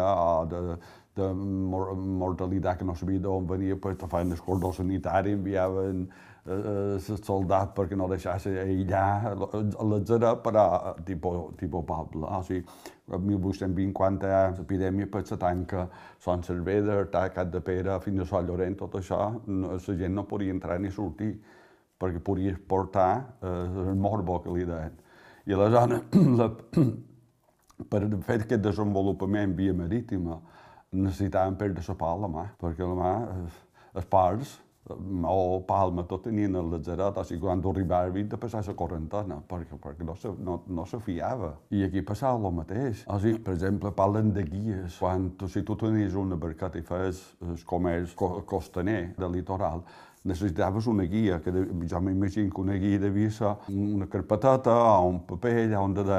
o 0.03 0.45
de, 0.51 0.77
de 1.15 1.33
mor 1.33 1.95
mortalitat 1.95 2.79
que 2.79 2.85
no 2.85 2.97
sabia 2.99 3.23
d'on 3.23 3.47
venia, 3.47 3.77
pues, 3.77 3.97
feien 4.11 4.33
el 4.33 4.43
cordó 4.43 4.73
sanitari, 4.73 5.39
enviaven 5.39 6.09
eh, 6.47 6.97
els 6.97 7.09
soldats 7.25 7.73
perquè 7.77 7.97
no 7.99 8.09
deixassin 8.11 8.59
aïllar 8.63 9.35
l'exera, 9.91 10.35
però 10.45 10.95
tipus, 11.07 11.55
tipus 11.61 11.87
poble. 11.89 12.27
O 12.27 12.43
sigui, 12.47 12.65
el 13.13 13.25
1820, 13.31 13.93
quan 13.97 14.19
hi 14.21 14.33
ha 14.33 14.43
l'epidèmia, 14.57 15.09
pues, 15.13 15.29
se 15.29 15.39
tanca 15.41 15.89
Son 16.19 16.43
Cervera, 16.43 17.05
Cap 17.11 17.51
de 17.53 17.61
Pere, 17.65 17.99
fins 18.05 18.25
a 18.25 18.29
Sant 18.29 18.49
Llorenç, 18.49 18.79
tot 18.81 18.99
això, 19.01 19.21
no, 19.47 19.75
la 19.77 19.99
gent 20.03 20.15
no 20.15 20.27
podia 20.29 20.55
entrar 20.55 20.79
ni 20.81 20.91
sortir, 20.91 21.35
perquè 22.01 22.21
podia 22.25 22.55
portar 22.69 23.11
eh, 23.41 23.89
el 23.89 23.97
morbo 23.97 24.41
que 24.43 24.55
li 24.55 24.69
deien. 24.69 25.01
I 25.47 25.57
aleshores, 25.57 26.05
la, 26.41 26.51
per 27.91 28.03
fer 28.27 28.41
aquest 28.43 28.63
desenvolupament 28.65 29.57
via 29.57 29.75
marítima, 29.77 30.41
necessitàvem 30.95 31.57
perdre 31.59 31.83
la 31.89 31.97
pa 31.99 32.13
a 32.13 32.19
la 32.23 32.31
mà, 32.31 32.45
perquè 32.61 32.87
la 32.87 32.99
mà, 32.99 33.15
els 33.95 34.07
parts, 34.11 34.59
o 34.91 35.64
Palma, 35.67 36.05
tot 36.05 36.25
tenien 36.26 36.55
el 36.61 36.71
lazaret, 36.75 37.17
o 37.17 37.25
sigui, 37.25 37.41
quan 37.41 37.62
arribava 37.64 38.23
de 38.23 38.38
passar 38.41 38.62
la 38.67 38.75
quarantena, 38.76 39.41
perquè, 39.49 39.79
perquè 39.81 40.05
no, 40.05 40.14
se, 40.14 40.33
no, 40.38 40.62
no 40.69 40.85
se 40.87 41.00
fiava. 41.00 41.55
I 41.71 41.85
aquí 41.87 42.03
passava 42.03 42.37
el 42.37 42.55
mateix. 42.55 43.05
O 43.09 43.19
sigui, 43.19 43.41
per 43.45 43.55
exemple, 43.55 43.93
parlen 43.97 44.33
de 44.37 44.45
guies. 44.45 44.99
Quan 45.00 45.31
tu, 45.38 45.49
si 45.49 45.62
tu 45.62 45.76
tenies 45.81 46.14
una 46.14 46.37
barqueta 46.37 46.79
i 46.79 46.85
feies 46.85 47.23
el 47.41 47.57
comerç 47.64 48.14
costaner 48.17 49.14
del 49.19 49.33
litoral, 49.38 49.85
necessitaves 50.25 50.87
una 50.87 51.04
guia, 51.04 51.38
que 51.45 51.52
de, 51.52 51.64
jo 51.88 52.00
m'imagino 52.00 52.50
que 52.50 52.61
una 52.61 52.78
guia 52.81 52.99
devia 52.99 53.31
ser 53.31 53.52
una 53.69 54.07
carpeteta 54.09 54.73
o 54.73 55.11
un 55.11 55.21
paper 55.28 55.52
allà 55.66 55.83
on 55.85 55.95
de 55.99 56.19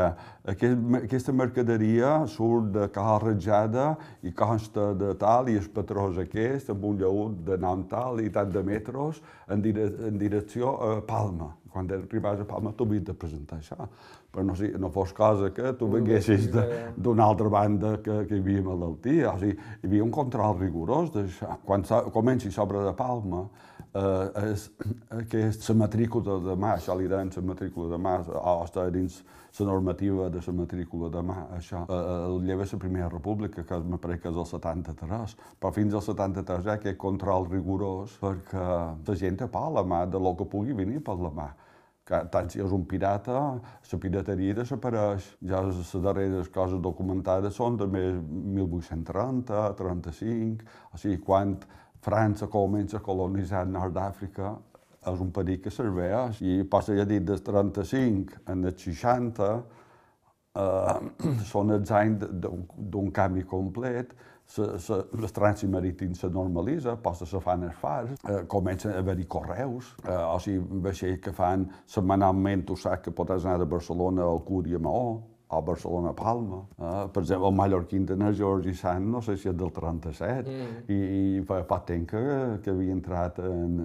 aquest, 0.53 0.83
aquesta 1.01 1.33
mercaderia 1.33 2.11
surt 2.29 2.69
de 2.75 2.87
caja 2.93 3.17
ratjada 3.23 3.87
i 4.21 4.31
consta 4.31 4.91
de 4.93 5.15
tal 5.17 5.49
i 5.49 5.57
el 5.57 5.69
patró 5.73 6.11
és 6.13 6.21
aquest, 6.21 6.69
amb 6.69 6.85
un 6.85 7.01
lleut 7.01 7.41
de 7.49 7.57
nom 7.57 7.87
tal 7.89 8.21
i 8.21 8.29
tant 8.29 8.53
de 8.53 8.61
metros 8.63 9.23
en, 9.49 9.65
dire, 9.65 9.89
en 10.07 10.21
direcció 10.21 10.77
a 10.77 10.99
Palma. 11.01 11.55
Quan 11.73 11.89
arribaves 11.91 12.45
a 12.45 12.47
Palma 12.47 12.71
tu 12.77 12.85
havies 12.85 13.03
de 13.09 13.17
presentar 13.17 13.57
això, 13.57 13.89
però 14.31 14.45
no, 14.45 14.53
no 14.79 14.89
fos 14.93 15.11
cosa 15.17 15.49
que 15.51 15.73
tu 15.79 15.89
vinguessis 15.91 16.47
d'una 16.95 17.25
altra 17.25 17.49
banda 17.49 17.97
que, 18.05 18.21
que 18.29 18.37
hi 18.37 18.43
havia 18.43 18.63
malaltia. 18.63 19.33
O 19.33 19.39
sigui, 19.41 19.57
hi 19.81 19.89
havia 19.89 20.05
un 20.05 20.13
control 20.13 20.59
rigorós 20.61 21.11
d'això. 21.11 21.57
Quan 21.65 21.83
comenci 22.13 22.53
sobre 22.53 22.85
de 22.85 22.93
Palma, 22.95 23.47
eh, 23.95 24.51
és, 24.51 24.67
que 25.31 25.47
és 25.49 25.59
la 25.69 25.75
matrícula 25.85 26.37
de 26.43 26.55
mà, 26.59 26.75
això 26.75 26.95
li 26.97 27.09
deien 27.11 27.31
la 27.35 27.43
matrícula 27.49 27.95
de 27.95 27.99
mà, 28.01 28.15
o 28.25 28.55
està 28.65 28.87
dins 28.93 29.21
la 29.59 29.67
normativa 29.69 30.29
de 30.29 30.41
la 30.45 30.53
matrícula 30.53 31.09
de 31.13 31.23
mà, 31.23 31.37
això. 31.57 31.85
Eh, 31.87 31.99
el 32.27 32.39
lleva 32.47 32.67
la 32.71 32.79
Primera 32.79 33.09
República, 33.09 33.63
que 33.63 33.79
me 33.83 33.99
pareix 34.01 34.21
que 34.23 34.31
és 34.33 34.41
el 34.41 34.49
73, 34.51 35.37
però 35.59 35.73
fins 35.75 35.93
al 35.93 36.03
73 36.05 36.65
hi 36.65 36.73
ha 36.73 36.79
aquest 36.79 36.99
control 37.01 37.47
rigorós 37.51 38.17
perquè 38.21 38.65
la 39.07 39.15
gent 39.15 39.45
a 39.45 39.69
la 39.69 39.83
mà 39.83 40.05
de 40.05 40.19
lo 40.19 40.35
que 40.35 40.45
pugui 40.45 40.73
venir 40.73 41.03
per 41.03 41.15
la 41.19 41.31
mà 41.31 41.53
que 42.05 42.19
tant 42.29 42.49
si 42.53 42.61
és 42.61 42.73
un 42.75 42.83
pirata, 42.85 43.39
la 43.91 43.97
pirateria 44.01 44.53
desapareix. 44.59 45.25
Ja 45.49 45.63
les 45.65 45.89
darreres 46.03 46.51
coses 46.53 46.77
documentades 46.81 47.57
són 47.57 47.79
de 47.81 47.87
més 47.89 48.19
1830, 48.29 49.63
35, 49.79 50.69
o 50.93 51.01
sigui, 51.01 51.17
quan 51.25 51.55
França 52.05 52.47
comença 52.51 52.97
a 52.99 53.03
colonitzar 53.05 53.65
Nord 53.65 53.95
d'Àfrica, 53.97 54.53
és 55.09 55.21
un 55.21 55.31
perill 55.33 55.59
que 55.63 55.71
serveix. 55.73 56.41
I 56.41 56.63
passa 56.69 56.95
ja 56.97 57.05
dit 57.09 57.25
del 57.25 57.41
35 57.45 58.41
en 58.53 58.63
el 58.69 58.75
60, 58.77 59.49
eh, 60.55 61.35
són 61.51 61.73
els 61.77 61.91
anys 61.91 62.25
d'un- 62.45 63.11
canvi 63.13 63.43
complet, 63.49 64.13
se, 64.45 64.61
el 65.17 65.29
trànsit 65.33 65.69
marítim 65.73 66.13
se 66.13 66.29
normalitza, 66.29 66.95
posa 67.01 67.25
se 67.25 67.39
fan 67.41 67.63
els 67.65 67.77
fars, 67.81 68.11
eh, 68.29 68.43
comencen 68.47 68.93
a 68.93 68.99
haver-hi 69.01 69.25
correus, 69.25 69.95
eh, 70.05 70.11
o 70.13 70.37
sigui, 70.39 70.81
vaixells 70.85 71.21
que 71.23 71.33
fan 71.33 71.65
setmanalment, 71.89 72.65
tu 72.67 72.75
saps 72.77 73.01
que 73.07 73.11
pots 73.11 73.45
anar 73.45 73.57
de 73.63 73.65
Barcelona 73.65 74.27
al 74.29 74.43
Cúria 74.45 74.77
Maó, 74.79 75.15
o 75.15 75.34
a 75.47 75.61
Barcelona 75.61 76.13
Palma. 76.13 76.63
Eh, 76.79 77.07
per 77.13 77.23
exemple, 77.23 77.47
el 77.47 77.55
mallorquín 77.55 78.05
de 78.05 78.33
Georgi 78.33 78.73
Sant, 78.73 79.05
no 79.05 79.21
sé 79.21 79.37
si 79.37 79.49
és 79.49 79.55
del 79.55 79.71
37, 79.71 80.49
mm. 80.49 80.83
i, 80.89 80.99
i 81.39 81.45
fa 81.45 81.61
poc 81.63 81.85
temps 81.85 82.09
que, 82.09 82.21
que 82.63 82.71
havia 82.73 82.93
entrat 82.93 83.39
en, 83.45 83.83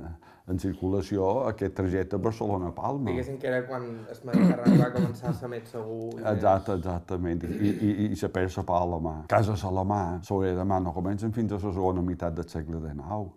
en 0.51 0.59
circulació 0.59 1.27
aquest 1.51 1.77
trajecte 1.77 2.19
Barcelona-Palma. 2.19 3.11
Diguéssim 3.13 3.39
que 3.39 3.51
era 3.51 3.61
quan 3.69 3.85
el 3.85 4.23
Mediterrani 4.31 4.81
va 4.81 4.91
començar 4.95 5.31
a 5.31 5.35
ser 5.37 5.51
més 5.53 5.69
segur. 5.71 6.15
i 6.15 6.23
més- 6.23 6.31
Exacte, 6.33 6.79
exactament. 6.81 7.45
I, 7.45 7.75
i, 7.75 7.91
i 8.11 8.17
se 8.17 8.31
perd 8.33 8.57
la 8.57 8.65
pa 8.67 8.81
a 8.81 8.89
la 8.95 9.03
mà. 9.05 9.15
Casa 9.29 9.57
Salamà, 9.57 10.03
sobre 10.27 10.55
de 10.57 10.65
mà, 10.65 10.81
no 10.83 10.95
comencen 10.97 11.33
fins 11.37 11.53
a 11.53 11.61
la 11.61 11.75
segona 11.77 12.03
meitat 12.03 12.35
del 12.35 12.49
segle 12.49 12.81
XIX. 12.81 13.37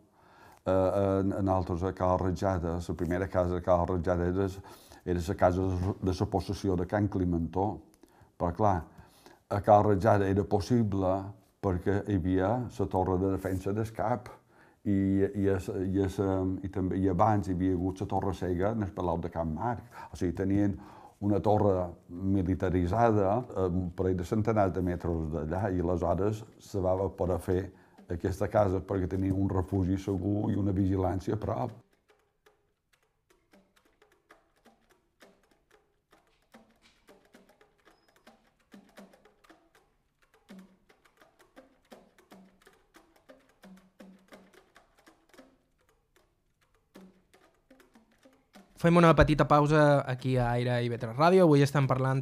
Uh, 0.63 0.71
en, 1.19 1.33
en 1.41 1.49
altres 1.51 1.81
a 1.83 1.91
Cal 1.91 2.15
Ratjada, 2.21 2.77
la 2.79 2.93
primera 2.95 3.27
casa 3.27 3.57
a 3.59 3.61
Cal 3.61 3.83
Ratjada 3.85 4.29
era, 4.31 4.47
era 5.03 5.19
la 5.27 5.35
casa 5.35 5.61
de, 5.61 5.95
de 6.01 6.13
la 6.19 6.25
possessió 6.31 6.77
de 6.79 6.87
Can 6.87 7.09
Climentó. 7.09 7.81
Però 8.43 8.51
clar, 8.51 8.77
a 9.55 9.61
Cal 9.63 9.85
Ratjada 9.85 10.27
era 10.27 10.43
possible 10.43 11.09
perquè 11.63 12.01
hi 12.11 12.17
havia 12.19 12.49
la 12.67 12.87
torre 12.91 13.15
de 13.21 13.29
defensa 13.37 13.71
del 13.71 13.91
cap 13.95 14.27
i, 14.83 14.95
i, 15.23 15.45
es, 15.47 15.69
i, 15.71 16.01
es, 16.03 16.17
i, 16.19 16.71
també, 16.73 16.97
i 16.99 17.07
abans 17.07 17.47
hi 17.47 17.55
havia 17.55 17.77
hagut 17.77 18.01
la 18.03 18.07
torre 18.11 18.33
cega 18.35 18.73
en 18.75 18.83
el 18.83 18.91
Palau 18.91 19.21
de 19.23 19.31
Can 19.31 19.53
Marc. 19.55 19.85
O 20.11 20.19
sigui, 20.19 20.33
tenien 20.35 20.75
una 21.23 21.39
torre 21.39 21.87
militaritzada 22.09 23.29
a 23.31 23.69
un 23.69 23.87
parell 23.95 24.19
de 24.19 24.27
centenars 24.27 24.75
de 24.75 24.83
metres 24.83 25.23
d'allà 25.31 25.71
i 25.71 25.79
aleshores 25.79 26.43
se 26.59 26.83
va 26.83 26.97
poder 27.15 27.39
fer 27.47 27.61
aquesta 28.11 28.51
casa 28.51 28.83
perquè 28.83 29.07
tenia 29.15 29.31
un 29.31 29.47
refugi 29.47 29.95
segur 29.95 30.51
i 30.51 30.59
una 30.59 30.75
vigilància 30.75 31.39
a 31.39 31.43
prop. 31.47 31.82
Fem 48.83 48.97
una 48.99 49.13
petita 49.15 49.47
pausa 49.47 50.03
aquí 50.11 50.35
a 50.35 50.49
Aire 50.57 50.81
i 50.83 50.89
Vetres 50.91 51.15
Ràdio. 51.15 51.45
Avui 51.45 51.61
estem 51.63 51.85
parlant 51.87 52.19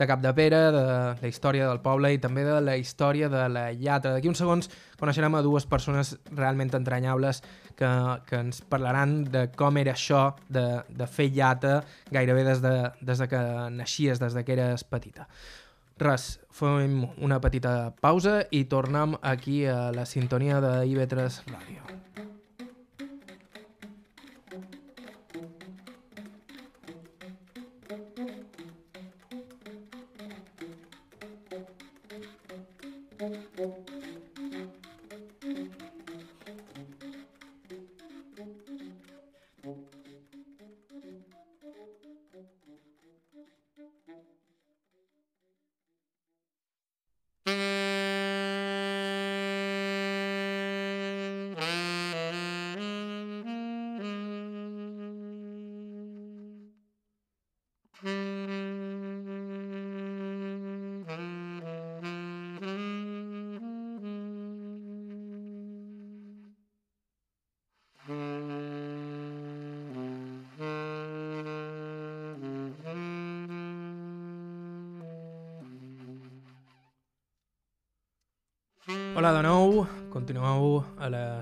de 0.00 0.06
Cap 0.08 0.22
de 0.24 0.30
Pere, 0.32 0.60
de 0.72 0.84
la 1.20 1.28
història 1.28 1.66
del 1.68 1.82
poble 1.84 2.14
i 2.14 2.20
també 2.22 2.40
de 2.46 2.54
la 2.64 2.78
història 2.80 3.28
de 3.28 3.42
la 3.52 3.66
llata. 3.76 4.14
D'aquí 4.14 4.30
uns 4.32 4.40
segons 4.40 4.70
coneixerem 4.96 5.36
a 5.36 5.44
dues 5.44 5.68
persones 5.68 6.14
realment 6.30 6.72
entranyables 6.78 7.42
que, 7.76 7.92
que 8.24 8.40
ens 8.40 8.64
parlaran 8.64 9.26
de 9.28 9.50
com 9.52 9.76
era 9.76 9.92
això 9.92 10.24
de, 10.48 10.66
de 10.88 11.04
fer 11.04 11.28
llata 11.36 11.82
gairebé 12.08 12.48
des 12.48 12.64
de, 12.64 12.76
des 13.04 13.20
de 13.20 13.28
que 13.28 13.46
naixies, 13.76 14.24
des 14.24 14.32
de 14.32 14.44
que 14.46 14.56
eres 14.56 14.88
petita. 14.88 15.28
Res, 16.00 16.30
fem 16.48 17.02
una 17.20 17.44
petita 17.44 17.90
pausa 18.00 18.40
i 18.56 18.64
tornem 18.72 19.20
aquí 19.20 19.66
a 19.68 19.90
la 19.92 20.08
sintonia 20.08 20.64
de 20.64 20.78
IB3 20.94 21.42
Ràdio. 21.52 21.99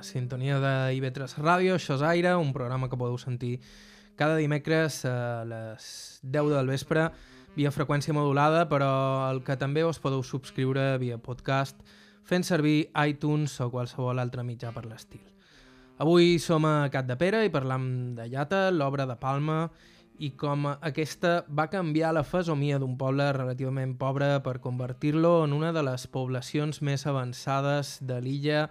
Sintonia 0.08 0.58
de 0.62 0.74
IB3 0.96 1.36
Ràdio, 1.42 1.76
això 1.76 1.98
és 1.98 2.04
Aire, 2.06 2.32
un 2.40 2.54
programa 2.56 2.88
que 2.88 2.96
podeu 2.96 3.18
sentir 3.20 3.58
cada 4.18 4.38
dimecres 4.40 5.04
a 5.06 5.44
les 5.46 6.18
10 6.22 6.52
del 6.56 6.70
vespre 6.72 7.08
via 7.56 7.72
freqüència 7.74 8.14
modulada, 8.16 8.64
però 8.70 8.90
el 9.28 9.42
que 9.44 9.58
també 9.60 9.84
us 9.84 10.00
podeu 10.00 10.24
subscriure 10.24 10.96
via 11.02 11.18
podcast 11.20 11.80
fent 12.28 12.44
servir 12.44 12.88
iTunes 13.04 13.58
o 13.60 13.68
qualsevol 13.72 14.20
altre 14.22 14.44
mitjà 14.46 14.72
per 14.72 14.86
l'estil. 14.86 15.22
Avui 15.98 16.38
som 16.38 16.64
a 16.64 16.88
Cat 16.94 17.08
de 17.08 17.16
Pere 17.18 17.44
i 17.44 17.52
parlam 17.52 18.14
de 18.14 18.28
Llata, 18.30 18.68
l'obra 18.70 19.06
de 19.08 19.16
Palma, 19.18 19.66
i 20.18 20.32
com 20.34 20.66
aquesta 20.66 21.44
va 21.46 21.68
canviar 21.70 22.10
la 22.14 22.24
fesomia 22.26 22.78
d'un 22.82 22.96
poble 22.98 23.26
relativament 23.34 23.94
pobre 23.98 24.32
per 24.42 24.58
convertir-lo 24.62 25.44
en 25.44 25.54
una 25.54 25.72
de 25.74 25.82
les 25.86 26.06
poblacions 26.10 26.82
més 26.82 27.06
avançades 27.06 27.98
de 28.02 28.18
l'illa 28.22 28.68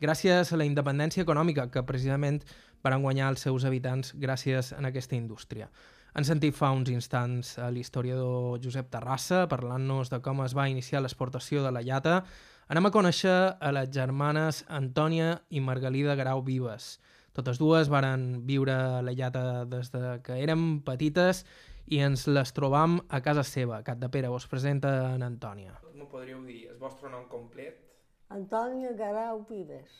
gràcies 0.00 0.52
a 0.52 0.58
la 0.58 0.66
independència 0.66 1.22
econòmica 1.22 1.68
que 1.70 1.84
precisament 1.86 2.40
van 2.82 3.02
guanyar 3.02 3.30
els 3.34 3.44
seus 3.44 3.64
habitants 3.68 4.14
gràcies 4.16 4.72
a 4.72 4.80
aquesta 4.88 5.16
indústria. 5.16 5.68
Han 6.14 6.26
sentit 6.26 6.56
fa 6.56 6.72
uns 6.74 6.90
instants 6.90 7.52
a 7.58 7.68
l'historiador 7.70 8.58
Josep 8.62 8.88
Terrassa 8.90 9.44
parlant-nos 9.50 10.10
de 10.10 10.18
com 10.24 10.42
es 10.42 10.56
va 10.56 10.68
iniciar 10.68 11.02
l'exportació 11.04 11.62
de 11.62 11.70
la 11.70 11.84
llata. 11.86 12.24
Anem 12.70 12.88
a 12.88 12.94
conèixer 12.94 13.36
a 13.60 13.72
les 13.74 13.90
germanes 13.94 14.64
Antònia 14.68 15.36
i 15.50 15.60
Margalida 15.62 16.16
Grau 16.18 16.42
Vives. 16.42 16.98
Totes 17.32 17.60
dues 17.62 17.90
varen 17.90 18.46
viure 18.46 18.74
la 19.06 19.14
llata 19.14 19.64
des 19.70 19.92
de 19.94 20.18
que 20.26 20.40
érem 20.42 20.80
petites 20.86 21.44
i 21.86 22.02
ens 22.02 22.26
les 22.26 22.50
trobam 22.54 22.98
a 23.08 23.20
casa 23.22 23.44
seva, 23.46 23.82
Cat 23.86 24.02
de 24.02 24.10
Pere. 24.10 24.30
Us 24.30 24.48
presenta 24.50 25.14
en 25.14 25.22
Antònia. 25.26 25.78
M'ho 25.94 26.10
podríeu 26.10 26.42
dir, 26.46 26.64
el 26.72 26.78
vostre 26.82 27.10
nom 27.10 27.28
complet 27.30 27.89
Antònia 28.30 28.92
Garau 28.98 29.40
Vives, 29.48 29.90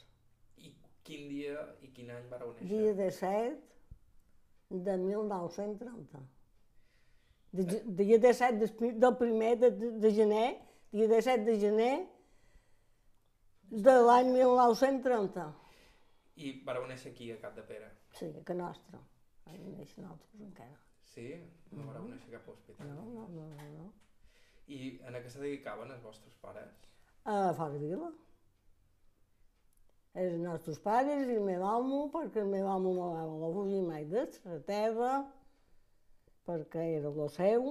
i 0.62 0.70
quin 1.06 1.28
dia 1.32 1.64
i 1.82 1.88
quin 1.96 2.10
any 2.14 2.28
vareu 2.30 2.52
dia 2.60 2.92
17 2.94 3.56
de 4.86 4.96
1930. 5.02 6.20
De, 7.50 7.64
ge- 7.66 7.82
dia 7.98 8.18
17 8.22 8.58
del, 8.60 8.72
pri- 8.78 8.92
del 9.02 9.16
primer 9.18 9.56
de, 9.58 9.70
de, 9.74 9.90
de 10.04 10.10
gener, 10.14 10.48
dia 10.92 11.08
17 11.10 11.44
de 11.48 11.56
gener 11.58 11.94
de 13.70 13.94
l'any 14.06 14.30
1930. 14.36 15.48
I 16.40 16.52
vareu 16.66 16.86
néixer 16.88 17.10
aquí, 17.12 17.32
a 17.34 17.40
Cap 17.42 17.56
de 17.58 17.64
Pere. 17.66 17.90
Sí, 18.16 18.30
que 18.46 18.54
nostra. 18.54 19.00
Vam 19.46 19.74
néixer 19.74 20.04
nosaltres 20.04 20.40
encara. 20.46 20.78
Sí? 21.10 21.26
No 21.74 21.88
vareu 21.90 22.06
néixer 22.08 22.30
cap 22.36 22.46
hospital. 22.54 22.86
No, 22.94 23.02
no, 23.10 23.26
no, 23.34 23.48
no. 23.50 23.68
no. 23.80 23.90
I 24.70 25.00
en 25.02 25.18
què 25.18 25.28
se 25.34 25.42
dedicaven 25.42 25.90
els 25.90 26.02
vostres 26.06 26.34
pares? 26.40 26.70
A 27.24 27.52
Fora 27.56 27.78
Vila. 27.78 28.10
Els 30.20 30.38
nostres 30.42 30.80
pares 30.82 31.28
i 31.28 31.36
el 31.36 31.44
meu 31.46 31.62
amo, 31.66 32.08
perquè 32.10 32.42
el 32.42 32.48
meu 32.50 32.66
amo 32.68 32.94
no 32.96 33.12
va 33.14 33.26
no 33.28 33.52
fugir 33.54 33.82
mai 33.84 34.04
de 34.10 34.24
la 34.44 34.58
terra, 34.66 35.12
perquè 36.48 36.86
era 36.96 37.12
el 37.12 37.30
seu, 37.30 37.68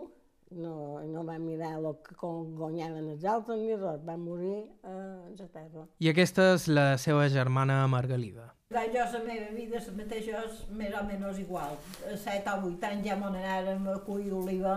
no, 0.52 1.02
no 1.06 1.24
va 1.26 1.38
mirar 1.38 1.74
el 1.78 1.90
que 2.06 2.16
guanyaven 2.62 3.12
els 3.12 3.26
altres 3.26 3.60
ni 3.60 3.76
res, 3.76 4.00
va 4.08 4.16
morir 4.18 4.64
a 4.84 4.96
la 5.36 5.50
terra. 5.52 5.86
I 6.00 6.10
aquesta 6.14 6.54
és 6.56 6.70
la 6.72 6.88
seva 6.98 7.28
germana 7.30 7.82
Margalida. 7.92 8.54
Jo 8.70 9.04
la 9.14 9.20
meva 9.26 9.52
vida 9.56 9.80
la 9.86 9.94
mateixa 9.98 10.44
és 10.46 10.66
més 10.78 10.94
o 10.94 11.04
menys 11.06 11.40
igual. 11.42 11.78
A 12.06 12.18
7 12.18 12.52
o 12.56 12.68
8 12.72 12.92
anys 12.92 13.08
ja 13.08 13.16
m'on 13.18 13.36
anàrem 13.36 13.88
a 13.90 14.00
collir 14.06 14.34
oliva 14.34 14.76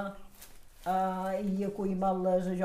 eh, 0.87 1.43
i 1.45 1.65
a 1.65 1.71
collir 1.77 1.99
meles 2.01 2.49
a 2.49 2.57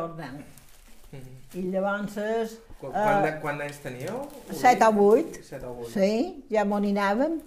Jordan. 1.12 1.36
I 1.56 1.62
llavors, 1.72 2.58
Qu 2.80 2.88
Ah. 2.93 3.04
quant, 3.04 3.24
de, 3.26 3.32
quant 3.41 3.58
d'anys 3.58 3.78
teníeu? 3.82 4.28
7 4.52 4.84
o 4.86 5.04
8, 5.10 5.39
7 5.43 5.65
o 5.65 5.72
8. 5.82 5.91
sí, 5.93 6.43
ja 6.52 6.63
m'on 6.65 6.84
hi 6.86 6.91
anàvem. 6.93 7.39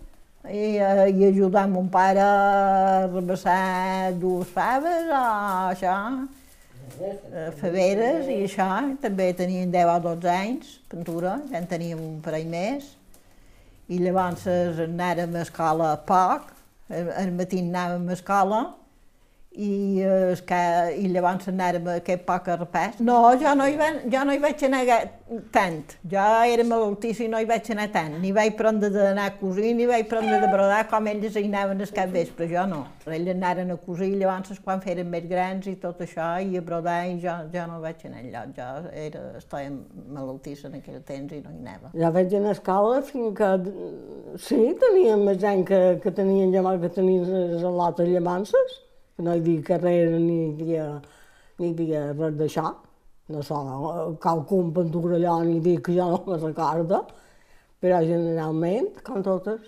I, 0.49 0.79
eh, 0.81 1.11
i 1.12 1.27
ajudar 1.29 1.66
mon 1.68 1.88
pare 1.92 2.18
a 2.25 3.07
rebassar 3.12 4.12
dues 4.18 4.49
faves 4.49 5.05
o 5.12 5.20
això. 5.75 6.27
eh, 7.01 7.51
faveres 7.61 8.27
i 8.27 8.38
això, 8.46 8.96
també 9.01 9.33
tenien 9.35 9.70
10 9.70 9.87
o 9.87 10.01
12 10.01 10.29
anys, 10.29 10.81
pintura, 10.88 11.40
ja 11.51 11.59
en 11.59 11.66
teníem 11.66 11.99
un 12.01 12.20
parell 12.20 12.46
més, 12.46 12.96
i 13.88 13.99
llavors 13.99 14.46
anàrem 14.46 15.37
a 15.37 15.42
escola 15.42 15.96
poc, 16.07 16.51
al 16.90 17.31
matí 17.33 17.61
anàvem 17.61 18.09
a 18.09 18.12
escola, 18.12 18.75
i, 19.51 20.01
eh, 20.01 20.37
que, 20.47 20.59
i 21.03 21.09
llavors 21.11 21.49
anàrem 21.51 21.89
a 21.91 21.97
aquest 21.99 22.23
poc 22.27 22.49
a 22.53 22.57
repàs. 22.61 23.01
No, 23.03 23.17
jo 23.41 23.51
no, 23.59 23.67
hi 23.67 23.77
va, 23.79 23.89
jo 24.13 24.23
no 24.27 24.35
hi 24.35 24.39
vaig 24.43 24.63
anar 24.67 24.83
tant. 25.51 25.95
Jo 26.11 26.27
era 26.47 26.67
malaltissa 26.67 27.25
i 27.25 27.29
no 27.33 27.41
hi 27.41 27.49
vaig 27.49 27.71
anar 27.75 27.89
tant. 27.91 28.15
Ni 28.23 28.31
vaig 28.37 28.55
prendre 28.59 28.93
d'anar 28.95 29.27
a 29.27 29.35
cosir, 29.41 29.73
ni 29.75 29.89
vaig 29.91 30.07
prendre 30.11 30.39
de 30.43 30.51
brodar 30.53 30.85
com 30.91 31.09
ells 31.11 31.35
hi 31.35 31.49
anaven 31.49 31.83
el 31.83 31.95
cap 31.97 32.13
vespre, 32.15 32.47
jo 32.51 32.63
no. 32.71 32.85
Ells 33.11 33.33
anaren 33.33 33.75
a 33.75 33.79
cosir 33.83 34.13
llavors 34.21 34.61
quan 34.63 34.83
feren 34.85 35.11
més 35.11 35.27
grans 35.31 35.67
i 35.67 35.75
tot 35.83 35.99
això, 36.07 36.29
i 36.39 36.55
a 36.59 36.63
brodar, 36.63 37.01
i 37.11 37.17
jo, 37.23 37.35
jo 37.51 37.65
no 37.67 37.81
vaig 37.83 38.05
anar 38.07 38.23
enlloc. 38.23 38.53
Jo 38.55 38.69
era, 39.07 39.25
estava 39.41 39.73
malaltissa 40.15 40.69
en 40.71 40.79
aquell 40.79 41.01
temps 41.09 41.35
i 41.35 41.41
no 41.43 41.57
hi 41.57 41.59
anava. 41.65 41.91
Ja 41.99 42.13
vaig 42.15 42.37
anar 42.39 42.55
a 42.55 42.59
escola 42.59 43.03
fins 43.09 43.35
que... 43.41 43.51
Sí, 44.47 44.61
teníem 44.79 45.27
més 45.27 45.43
gent 45.43 45.67
que, 45.67 45.81
que 46.05 46.15
tenien 46.15 46.55
llavors 46.55 46.79
que 46.85 46.93
tenien 47.01 47.27
les 47.27 47.67
lotes 47.67 48.07
llamances 48.07 48.79
no 49.25 49.35
hi 49.35 49.43
havia 49.43 49.63
carrera 49.73 50.19
ni 50.19 50.37
hi 50.37 50.53
havia, 50.53 50.87
ni 51.59 51.71
hi 51.71 51.75
havia 51.75 52.05
res 52.13 52.39
d'això. 52.39 52.69
No 53.31 53.43
sé, 53.47 53.59
qualcun 54.23 54.73
allò 55.15 55.43
ni 55.45 55.61
dir 55.61 55.81
que 55.83 55.95
jo 55.95 56.09
no 56.11 56.23
me 56.27 56.39
recordo, 56.39 57.05
però 57.81 58.01
generalment, 58.03 58.89
com 59.07 59.23
totes. 59.23 59.61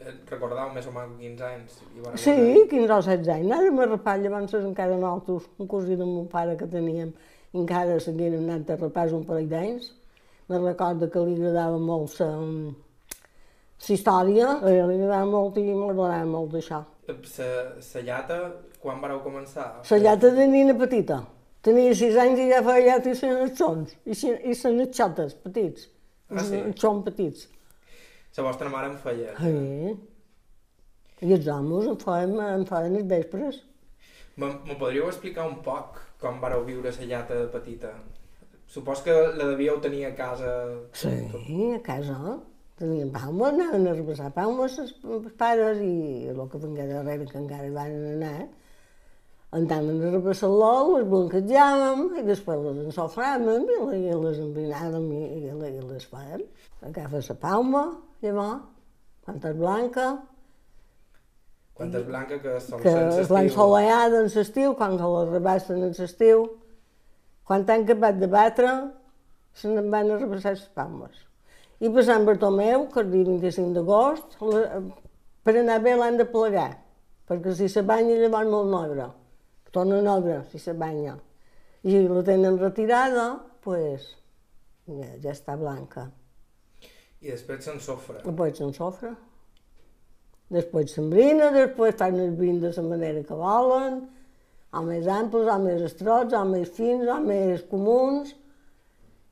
Eh, 0.00 0.14
recordeu 0.30 0.70
més 0.72 0.86
o 0.88 0.92
menys 0.94 1.18
15 1.20 1.44
anys? 1.44 1.74
I 2.00 2.18
sí, 2.22 2.36
15 2.70 2.94
o 2.94 3.00
16 3.04 3.28
anys. 3.34 3.50
Anàvem 3.50 3.80
a 3.84 3.88
rapar, 3.90 4.16
llavors 4.22 4.54
encara 4.54 4.96
nosaltres, 4.96 5.50
un 5.60 5.68
cosí 5.68 5.98
de 6.00 6.06
mon 6.08 6.30
pare 6.32 6.56
que 6.56 6.66
teníem, 6.66 7.12
encara 7.52 7.98
seguíem 8.00 8.38
anant 8.38 8.64
a 8.70 8.78
rapar 8.80 9.10
un 9.12 9.26
parell 9.28 9.50
d'anys. 9.50 9.92
Me 10.48 10.58
recordo 10.58 11.10
que 11.10 11.26
li 11.26 11.36
agradava 11.36 11.76
molt 11.78 12.16
la, 12.22 12.30
la 13.84 13.94
història, 13.94 14.56
li 14.64 14.80
agradava 14.80 15.28
molt 15.28 15.60
i 15.60 15.68
m'agradava 15.68 16.24
molt 16.32 16.56
d'això. 16.56 16.80
La 17.10 18.02
llata 18.08 18.40
quan 18.82 19.00
vareu 19.02 19.20
començar? 19.24 19.68
La 19.90 20.00
llata 20.04 20.32
de 20.36 20.46
nina 20.48 20.74
petita. 20.78 21.20
Tenia 21.64 21.94
sis 21.94 22.16
anys 22.16 22.40
i 22.40 22.46
ja 22.48 22.60
feia 22.64 22.84
llata 22.86 23.10
i 23.12 23.16
senatxons, 23.18 23.96
i, 24.08 24.14
i 24.48 24.54
senatxotes 24.56 25.34
petits, 25.44 25.90
ah, 26.32 26.44
sí? 26.46 26.60
xons 26.80 27.04
petits. 27.04 27.48
La 28.38 28.46
vostra 28.46 28.70
mare 28.72 28.88
en 28.88 28.96
feia? 29.02 29.34
Sí. 29.36 29.90
I 31.20 31.34
els 31.36 31.50
homes 31.52 31.90
en 31.90 31.98
feien, 32.00 32.32
en 32.46 32.64
feien 32.68 32.96
els 32.96 33.10
vespres. 33.10 33.58
Me 34.40 34.76
podríeu 34.78 35.10
explicar 35.10 35.44
un 35.50 35.58
poc 35.66 35.98
com 36.20 36.40
vareu 36.40 36.64
viure 36.64 36.92
la 36.96 37.10
llata 37.10 37.36
de 37.36 37.50
petita? 37.52 37.90
Supos 38.70 39.02
que 39.02 39.12
la 39.12 39.50
devíeu 39.50 39.80
tenir 39.82 40.04
a 40.06 40.14
casa... 40.14 40.52
Sí, 40.94 41.12
a 41.74 41.80
casa. 41.82 42.38
Teníem 42.80 43.10
palmes, 43.12 43.58
anaven 43.58 43.88
a 43.90 43.94
repassar 43.96 44.30
palmes 44.32 44.78
els 44.80 45.32
pares 45.40 45.80
i 45.84 46.28
el 46.32 46.40
que 46.48 46.60
vingué 46.62 46.86
darrere 46.88 47.26
que 47.28 47.36
encara 47.40 47.66
hi 47.68 47.74
van 47.74 47.96
anar, 48.14 48.46
Andaven 49.50 49.98
a 49.98 50.10
repassar-lo, 50.12 50.94
les 50.94 51.06
blanquejàvem 51.10 52.02
i 52.20 52.22
després 52.22 52.60
les 52.62 52.76
ensofràvem 52.84 53.64
i 53.96 54.12
les 54.14 54.38
envinàvem 54.38 55.08
i, 55.10 55.22
i, 55.40 55.48
i 55.50 55.80
les 55.88 56.06
fèiem. 56.06 56.44
Agafes 56.86 57.32
la 57.32 57.36
palma, 57.42 57.82
llavors, 58.22 58.60
quan 59.26 59.42
és 59.50 59.58
blanca... 59.58 60.06
Quan 61.74 61.90
és 61.98 62.06
blanca 62.06 62.38
que 62.38 62.56
sol 62.62 62.84
que 62.84 62.94
és 63.24 63.34
l'ensolellada 63.34 64.22
en 64.22 64.30
l'estiu, 64.30 64.76
quan 64.78 64.94
que 65.00 65.12
la 65.16 65.26
rebassen 65.32 65.82
en 65.82 65.98
l'estiu. 65.98 66.46
Quan 67.42 67.66
han 67.66 67.82
acabat 67.82 68.22
de 68.22 68.30
batre, 68.30 68.72
se 69.50 69.66
n'en 69.66 69.90
van 69.90 70.14
a 70.14 70.20
rebassar 70.20 70.54
les 70.54 70.66
palmes. 70.78 71.24
I 71.82 71.90
per 71.90 72.04
Sant 72.06 72.22
Bartomeu, 72.28 72.86
que 72.92 73.02
el 73.02 73.10
dia 73.10 73.26
25 73.26 73.74
d'agost, 73.74 74.38
per 75.42 75.56
anar 75.58 75.80
bé 75.82 75.96
l'han 75.98 76.20
de 76.20 76.28
plegar, 76.30 76.76
perquè 77.26 77.56
si 77.58 77.66
se 77.72 77.82
banya 77.82 78.20
llavors 78.20 78.52
molt 78.52 78.70
negre 78.76 79.08
torna 79.70 80.00
nova 80.04 80.42
si 80.50 80.58
se 80.58 80.74
banya. 80.74 81.16
I 81.82 82.02
la 82.08 82.22
tenen 82.22 82.58
retirada, 82.60 83.40
pues, 83.64 84.04
ja, 84.86 85.10
ja 85.22 85.32
està 85.32 85.56
blanca. 85.56 86.10
I 87.20 87.32
després 87.32 87.64
s'ensofra. 87.64 88.20
Després 88.24 88.56
s'ensofra. 88.58 89.14
Després 90.50 90.94
s'embrina, 90.96 91.50
després 91.54 91.94
fan 91.98 92.18
els 92.18 92.38
vins 92.38 92.62
de 92.62 92.72
la 92.74 92.86
manera 92.88 93.22
que 93.22 93.36
volen, 93.38 94.00
o 94.74 94.82
més 94.86 95.06
amples, 95.06 95.46
o 95.46 95.58
més 95.62 95.82
estrots, 95.86 96.34
o 96.34 96.44
més 96.48 96.70
fins, 96.74 97.06
o 97.06 97.18
més 97.22 97.62
comuns. 97.70 98.34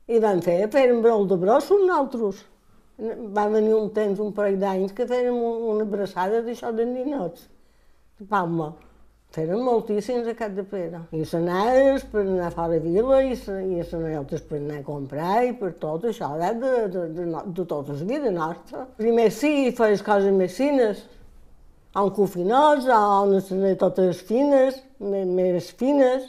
I 0.09 0.19
van 0.23 0.39
fer, 0.45 0.61
fèrem 0.71 1.01
brou 1.03 1.25
de 1.27 1.37
brossos 1.37 1.83
nosaltres. 1.83 2.43
Va 3.35 3.47
venir 3.51 3.75
un 3.75 3.91
temps, 3.95 4.19
un 4.19 4.33
parell 4.35 4.59
d'anys, 4.59 4.93
que 4.95 5.07
fèrem 5.07 5.35
una 5.35 5.85
abraçada 5.87 6.41
d'això 6.43 6.71
de 6.75 6.87
ninots, 6.87 7.45
palma. 8.31 8.73
Feren 9.29 9.59
moltíssims 9.61 10.25
a 10.25 10.33
Cap 10.33 10.55
de 10.57 10.63
Pere. 10.65 11.03
I 11.13 11.21
s'anaves 11.29 12.01
per 12.09 12.23
anar 12.23 12.47
fora 12.55 12.73
de 12.73 12.79
vila 12.81 13.19
i, 13.21 13.35
i 13.35 13.83
s'anaves 13.85 14.41
per 14.49 14.57
anar 14.57 14.79
a 14.79 14.85
comprar 14.87 15.43
i 15.45 15.51
per 15.59 15.75
tot 15.83 16.07
això, 16.09 16.31
de, 16.39 16.49
de, 16.63 16.71
de, 16.95 17.03
de, 17.13 17.27
de 17.59 17.65
tota 17.69 17.93
la 17.93 18.07
vida 18.09 18.31
nostra. 18.33 18.87
Primer 18.97 19.27
sí, 19.35 19.51
feies 19.77 20.01
coses 20.01 20.33
més 20.33 20.57
fines, 20.57 21.03
amb 21.93 22.17
on 22.17 22.41
anaven 22.89 23.77
totes 23.77 24.23
fines, 24.25 24.81
més, 24.97 25.29
més 25.29 25.69
fines, 25.77 26.25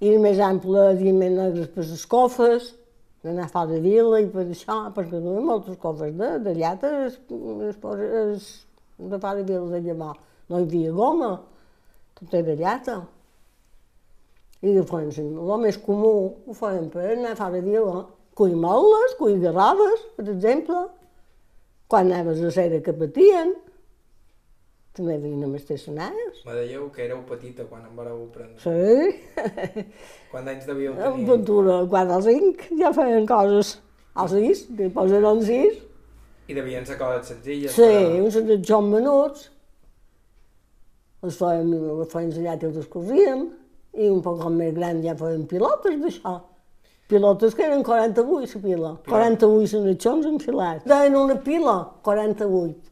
i 0.00 0.16
més 0.16 0.40
ample 0.40 0.88
i 0.96 1.12
més 1.12 1.36
negres 1.36 1.68
per 1.76 1.84
les 1.84 2.08
cofes, 2.08 2.72
d'anar 3.20 3.50
fora 3.52 3.74
de 3.74 3.84
vila 3.84 4.16
i 4.24 4.32
per 4.32 4.46
això, 4.46 4.80
perquè 4.96 5.20
duien 5.20 5.44
moltes 5.44 5.76
cofes 5.76 6.16
de, 6.16 6.38
de 6.40 6.56
llata, 6.56 6.88
es, 7.04 7.20
es, 7.68 7.86
es, 8.24 8.50
de 8.96 9.20
fora 9.20 9.36
de 9.42 9.44
vila 9.44 9.66
de 9.76 9.84
llavors. 9.90 10.24
No 10.48 10.58
hi 10.58 10.64
havia 10.64 10.96
goma, 10.96 11.34
tot 12.20 12.36
era 12.40 12.56
llata. 12.58 13.00
I 14.60 14.74
doncs, 14.76 15.18
el 15.18 15.52
més 15.62 15.78
comú 15.80 16.12
ho 16.44 16.54
feien 16.56 16.90
per 16.92 17.06
anar 17.14 17.32
a 17.32 17.38
fora 17.38 17.56
de 17.56 17.64
vila. 17.64 18.04
Cuir 18.36 18.56
moles, 18.60 19.16
cuir 19.18 19.40
garroves, 19.40 20.04
per 20.16 20.26
exemple. 20.28 20.84
Quan 21.90 22.12
anaves 22.12 22.42
a 22.46 22.52
cera 22.54 22.78
que 22.84 22.92
patien, 22.94 23.54
també 24.96 25.16
havien 25.16 25.46
mestassanades. 25.50 26.42
Me 26.46 26.54
dèieu 26.54 26.88
que 26.94 27.06
éreu 27.06 27.22
petita 27.26 27.64
quan 27.70 27.86
em 27.88 27.96
vareu 27.96 28.26
prendre. 28.34 28.60
Sí. 28.62 29.16
Quants 30.32 30.52
anys 30.52 30.68
devíeu 30.68 30.94
tenir? 30.98 31.22
En 31.22 31.30
Ventura, 31.30 31.78
4 31.90 32.18
o 32.18 32.24
5, 32.28 32.68
ja 32.82 32.92
feien 32.96 33.28
coses. 33.30 33.78
O 34.14 34.26
6, 34.28 34.66
després 34.78 35.16
eren 35.16 35.40
6. 35.46 35.80
I 36.50 36.58
devien 36.58 36.86
ser 36.86 36.98
coses 37.00 37.32
senzilles. 37.32 37.72
Sí, 37.72 37.86
però... 37.86 38.20
uns 38.26 38.36
senzills 38.36 38.90
menuts 38.90 39.48
les 41.24 41.36
fèiem, 41.36 41.72
fèiem 42.12 42.30
allà 42.40 42.54
i 42.56 42.86
cosíem, 42.92 43.48
i 43.92 44.08
un 44.08 44.22
poc 44.24 44.44
més 44.54 44.72
gran 44.76 45.02
ja 45.04 45.16
fèiem 45.18 45.44
pilotes 45.50 45.98
d'això. 46.00 46.38
Pilotes 47.10 47.56
que 47.58 47.64
eren 47.66 47.82
48, 47.82 48.54
la 48.54 48.62
pila. 48.62 48.90
48 49.08 49.70
sanatxons 49.72 50.28
enfilats. 50.30 50.84
Deien 50.86 51.16
una 51.18 51.34
pila, 51.42 51.74
48. 52.06 52.90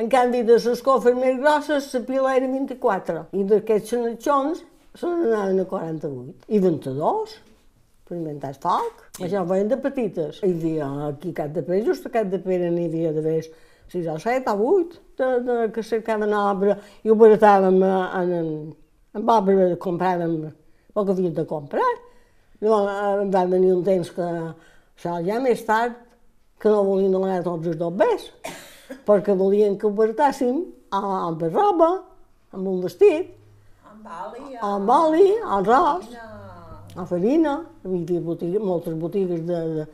En 0.00 0.08
canvi, 0.12 0.40
de 0.44 0.56
les 0.56 0.80
cofres 0.84 1.16
més 1.16 1.36
grosses, 1.40 1.90
la 1.92 2.00
pila 2.08 2.32
era 2.36 2.48
24. 2.48 3.26
I 3.36 3.44
d'aquests 3.50 3.92
sanatxons 3.92 4.64
se 4.96 5.10
n'anaven 5.10 5.60
a 5.60 5.66
48. 5.68 6.48
I 6.48 6.62
22, 6.64 7.36
per 8.08 8.16
inventar 8.16 8.54
el 8.54 8.58
foc. 8.64 9.04
Això 9.20 9.44
ho 9.44 9.48
feien 9.52 9.68
de 9.68 9.78
petites. 9.84 10.40
Hi 10.40 10.54
havia 10.54 10.88
aquí 11.10 11.36
Cap 11.36 11.52
de 11.52 11.64
Pere, 11.68 11.84
just 11.84 12.08
a 12.08 12.12
Cap 12.16 12.32
de 12.32 12.40
Pere 12.40 12.72
n'hi 12.72 12.88
havia 12.88 13.12
de 13.12 13.24
vegades 13.24 13.52
sis 13.92 14.06
o 14.10 14.16
set 14.22 14.48
o 14.50 14.56
vuit 14.58 14.96
de, 15.18 15.28
de, 15.46 15.56
que 15.74 15.82
cercaven 15.82 16.34
obra 16.34 16.76
i 17.04 17.10
ho 17.10 17.16
baratàvem 17.18 17.78
en, 17.82 18.32
en, 18.38 18.56
en 19.16 19.30
obra, 19.36 19.68
compràvem 19.82 20.36
el 20.46 21.04
que 21.04 21.12
havíem 21.12 21.34
de 21.36 21.46
comprar. 21.48 21.92
Llavors 22.60 22.90
eh, 22.92 23.28
va 23.32 23.44
venir 23.50 23.74
un 23.74 23.84
temps 23.84 24.10
que, 24.16 24.28
això 24.96 25.18
ja 25.26 25.40
més 25.44 25.64
tard, 25.68 25.96
que 26.58 26.72
no 26.72 26.84
volien 26.86 27.12
donar 27.12 27.42
tots 27.44 27.68
els 27.68 27.76
dobbers, 27.80 28.30
perquè 29.08 29.36
volien 29.36 29.76
que 29.76 29.88
ho 29.88 29.92
baratàssim 29.96 30.62
amb 30.96 31.42
roba, 31.50 31.90
amb 32.56 32.70
un 32.72 32.80
vestit, 32.84 33.34
amb 33.90 34.08
oli, 34.22 34.56
amb 34.64 34.92
oli, 34.96 35.28
arròs, 35.58 36.08
a 36.96 37.04
farina, 37.04 37.58
hi 37.84 37.92
havia 37.92 38.24
botigues, 38.24 38.62
moltes 38.62 38.96
botigues 38.96 39.42
de, 39.44 39.60
de, 39.76 39.86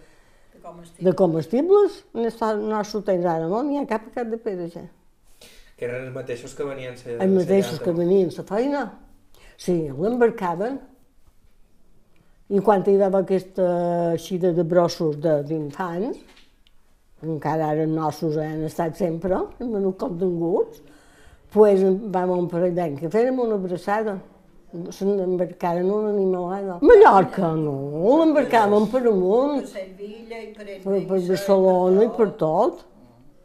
comestibles. 0.62 1.05
De 1.05 1.14
comestibles, 1.18 1.98
no 2.14 2.83
s'ho 2.85 3.03
tens 3.07 3.27
ara, 3.27 3.48
no 3.51 3.62
n'hi 3.66 3.81
ha 3.81 3.87
cap 3.90 4.09
a 4.09 4.14
cap 4.14 4.31
de 4.31 4.38
pedra 4.40 4.68
ja. 4.72 4.87
Que 5.77 5.88
eren 5.88 6.07
els 6.07 6.14
mateixos 6.14 6.55
que 6.55 6.64
venien 6.68 6.96
ser 6.96 7.18
Els 7.18 7.35
mateixos 7.35 7.83
que 7.83 7.94
venien 7.96 8.31
la 8.37 8.46
feina. 8.48 8.83
Sí, 9.59 9.77
l'embarcaven 9.90 10.79
i 12.53 12.61
quan 12.61 12.83
hi 12.85 12.96
havia 12.98 13.09
aquesta 13.22 13.66
eixida 14.12 14.53
de 14.53 14.64
brossos 14.68 15.16
d'infants, 15.20 16.18
encara 17.22 17.70
eren 17.77 17.94
nossos, 17.96 18.37
han 18.37 18.66
estat 18.66 18.98
sempre, 18.98 19.38
hem 19.61 19.70
venut 19.72 19.96
com 20.01 20.18
tinguts, 20.18 20.83
pues 21.55 21.81
vam 22.12 22.35
un 22.35 22.51
parell 22.51 22.75
d'anys 22.77 23.01
que 23.01 23.11
fèrem 23.12 23.40
una 23.40 23.57
abraçada 23.61 24.18
Se 24.73 25.05
n'embarcaren 25.05 25.85
una 25.93 26.11
animalada. 26.15 26.79
Mallorca, 26.81 27.51
no, 27.61 27.75
l'embarcaven 28.21 28.87
per 28.89 29.03
amunt, 29.11 29.59
Per 29.61 29.69
Sevilla 29.69 30.39
i 30.41 30.47
per 30.57 30.65
per, 30.65 30.95
per 31.11 31.19
Barcelona 31.29 32.07
i 32.07 32.13
per 32.17 32.31
tot. 32.41 32.87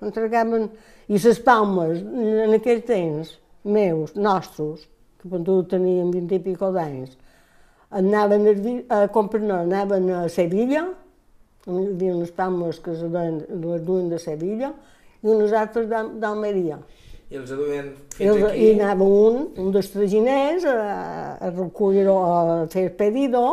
Entregaven... 0.07 0.69
I 1.07 1.19
les 1.23 1.37
palmes, 1.39 2.01
en 2.03 2.53
aquell 2.57 2.81
temps, 2.83 3.29
meus, 3.63 4.11
nostres, 4.19 4.81
que 5.21 5.29
quan 5.31 5.45
tu 5.47 5.61
teníem 5.71 6.09
20 6.11 6.35
i 6.35 6.39
pico 6.43 6.67
d'anys, 6.75 7.13
anaven 7.95 8.43
a, 8.51 8.55
a 8.91 8.99
comprar, 9.07 9.39
no, 9.43 9.61
anaven 9.63 10.09
a 10.11 10.25
Sevilla, 10.27 10.81
hi 11.63 11.77
havia 11.77 12.11
unes 12.15 12.31
palmes 12.35 12.79
que 12.83 12.95
se 12.95 13.07
les 13.07 13.85
duen 13.87 14.09
de 14.11 14.19
Sevilla, 14.19 14.73
i 15.23 15.31
unes 15.31 15.55
altres 15.55 15.87
d'Al- 15.91 16.11
d'Almeria. 16.19 16.81
I 17.27 17.39
els 17.41 17.51
duien 17.51 17.91
fins 18.15 18.29
els, 18.31 18.43
aquí. 18.47 18.65
I 18.69 18.73
anava 18.77 19.07
un, 19.07 19.39
un 19.59 19.71
dels 19.75 19.89
traginers 19.91 20.65
a, 20.69 20.75
a 21.43 21.49
recollir, 21.51 22.05
a 22.07 22.65
fer 22.71 22.87
el 22.87 22.93
pedido 22.95 23.43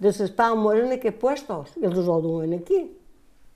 de 0.00 0.12
les 0.12 0.30
palmes 0.36 0.80
en 0.80 0.94
aquests 0.96 1.20
puestos, 1.20 1.74
i 1.80 1.88
els 1.88 1.98
ho 2.00 2.20
duen 2.24 2.56
aquí. 2.56 2.84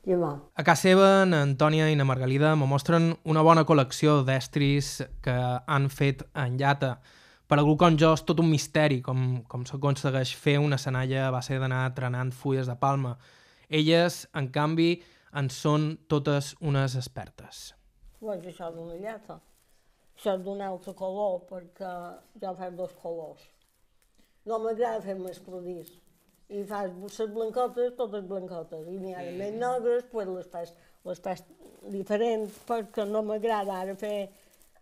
I 0.09 0.17
va. 0.17 0.35
A 0.57 0.65
casa 0.65 0.89
seva, 0.89 1.09
na 1.29 1.43
Antònia 1.45 1.91
i 1.93 1.97
na 1.99 2.07
Margalida 2.09 2.55
me 2.57 2.69
mostren 2.69 3.11
una 3.29 3.43
bona 3.45 3.67
col·lecció 3.69 4.23
d'estris 4.25 5.03
que 5.25 5.35
han 5.37 5.89
fet 5.93 6.25
en 6.33 6.57
llata. 6.61 6.95
Per 7.49 7.59
algú 7.59 7.77
com 7.81 7.97
jo 8.01 8.15
és 8.17 8.25
tot 8.29 8.41
un 8.41 8.49
misteri 8.49 9.03
com, 9.05 9.43
com 9.49 9.65
s'aconsegueix 9.69 10.35
fer 10.37 10.59
una 10.61 10.81
senalla 10.81 11.27
a 11.27 11.33
base 11.33 11.61
d'anar 11.61 11.87
trenant 11.97 12.33
fulles 12.33 12.69
de 12.69 12.77
palma. 12.81 13.17
Elles, 13.69 14.23
en 14.37 14.49
canvi, 14.53 14.95
en 15.37 15.49
són 15.53 15.91
totes 16.09 16.55
unes 16.61 16.97
expertes. 16.97 17.78
Doncs 18.21 18.51
això 18.51 18.73
d'una 18.75 18.97
llata. 18.99 19.39
Això 20.19 20.35
és 20.35 20.43
d'un 20.43 20.61
altre 20.67 20.95
color, 20.99 21.41
perquè 21.47 21.93
jo 22.43 22.55
faig 22.59 22.75
dos 22.79 22.95
colors. 23.03 23.45
No 24.49 24.59
m'agrada 24.65 25.05
fer 25.05 25.15
més 25.21 25.39
produís. 25.47 25.93
I 26.49 26.65
fas 26.67 26.91
les 26.91 27.31
blancotes, 27.35 27.95
totes 27.99 28.25
blancotes. 28.27 28.89
I 28.89 28.99
n'hi 28.99 29.15
ha 29.15 29.23
de 29.27 29.37
més 29.39 29.55
negres, 29.55 30.07
pues 30.11 30.29
les 30.33 30.51
fas, 30.51 30.75
les 31.07 31.23
fas 31.23 31.45
diferents, 31.93 32.59
perquè 32.67 33.05
no 33.07 33.23
m'agrada 33.23 33.77
ara 33.85 33.95
fer 34.01 34.15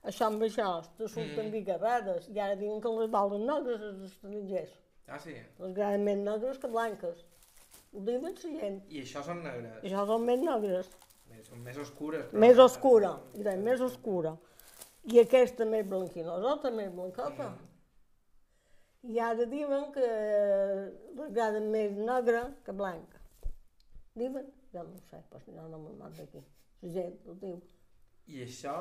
això 0.07 0.31
amb 0.31 0.45
això, 0.47 0.69
te 0.97 1.09
surten 1.11 1.51
bigarrades. 1.51 2.29
I 2.31 2.41
ara 2.41 2.57
diuen 2.59 2.81
que 2.81 2.93
les 2.95 3.11
volen 3.11 3.47
negres 3.51 3.83
els 3.91 4.05
estrangers. 4.13 4.77
Ah, 5.07 5.19
sí? 5.23 5.35
Les 5.35 5.73
agraden 5.73 6.07
més 6.07 6.23
negres 6.23 6.63
que 6.63 6.71
blanques. 6.71 7.25
Ho 7.93 8.05
diuen 8.07 8.25
la 8.29 8.33
gent. 8.61 8.81
I 8.89 9.03
això 9.03 9.25
són 9.27 9.43
negres. 9.45 9.83
Això 9.83 10.07
són 10.09 10.25
més 10.31 10.41
negres. 10.43 10.95
Són 11.47 11.63
més 11.63 11.79
oscures. 11.79 12.33
Més 12.33 12.59
oscura, 12.59 13.13
diré, 13.37 13.55
més 13.63 13.83
oscura. 13.85 14.33
I 15.07 15.21
aquesta 15.23 15.67
més 15.69 15.87
blanquinosota, 15.87 16.73
més 16.75 16.91
blancota. 16.95 17.53
I 19.07 19.21
ara 19.23 19.47
diuen 19.47 19.93
que 19.95 20.07
l'agrada 21.15 21.61
més 21.63 21.95
negra 21.95 22.43
que 22.67 22.75
blanca. 22.75 23.21
Diuen? 24.19 24.49
Jo 24.73 24.83
no 24.83 24.97
ho 24.97 25.03
sé, 25.07 25.21
però 25.31 25.43
jo 25.47 25.69
no 25.71 25.79
me'n 25.85 26.01
vaig 26.03 26.19
d'aquí. 26.19 26.43
La 26.83 26.93
gent 26.97 27.15
ho 27.29 27.37
diu. 27.43 27.61
I 28.27 28.43
això, 28.43 28.75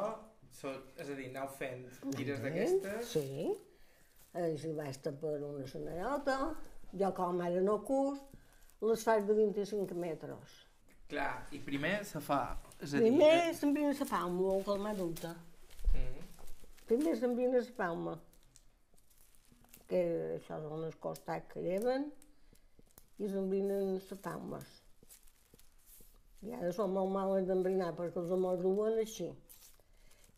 so, 0.50 0.74
és 0.98 1.12
a 1.12 1.18
dir, 1.20 1.30
aneu 1.30 1.52
fent 1.60 1.86
tires 2.18 2.42
Sí. 3.12 3.54
Eh, 4.36 4.56
si 4.60 4.74
vaig 4.76 4.98
per 5.22 5.38
una 5.38 5.68
senallota, 5.70 6.40
jo 6.92 7.12
com 7.16 7.44
ara 7.46 7.62
no 7.64 7.78
cus, 7.88 8.20
les 8.82 9.06
faig 9.06 9.30
de 9.30 9.38
25 9.38 9.96
metres. 10.02 10.65
Clar, 11.10 11.34
i 11.54 11.60
primer 11.62 12.00
se 12.08 12.22
fa... 12.24 12.40
És 12.82 12.94
a 12.94 13.00
dir, 13.00 13.12
Primer 13.12 13.54
s'envina 13.56 13.92
la 13.94 14.08
palma, 14.10 14.56
que 14.66 14.78
m'ha 14.82 14.94
dubte. 14.98 15.34
Mm. 15.92 16.24
Primer 16.90 17.14
s'envina 17.20 17.62
la 17.62 17.76
palma, 17.78 18.16
que 19.90 20.02
això 20.40 20.58
són 20.64 20.88
els 20.88 20.98
costats 21.04 21.52
que 21.52 21.62
lleven, 21.62 22.10
i 23.22 23.30
s'envinen 23.32 23.94
les 23.94 24.24
palmes. 24.24 24.74
I 26.46 26.54
ara 26.58 26.72
són 26.76 26.92
molt 26.94 27.14
males 27.14 27.46
d'embrinar 27.50 27.94
perquè 27.98 28.22
els 28.22 28.34
amors 28.34 28.62
duen 28.62 28.98
així. 29.02 29.30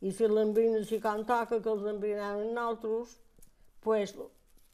I 0.05 0.11
si 0.13 0.27
l'embrinen 0.29 0.83
així 0.83 0.99
com 1.03 1.23
toca, 1.25 1.57
que 1.63 1.71
els 1.71 1.87
embrinaven 1.89 2.53
nosaltres, 2.53 3.15
pues, 3.81 4.13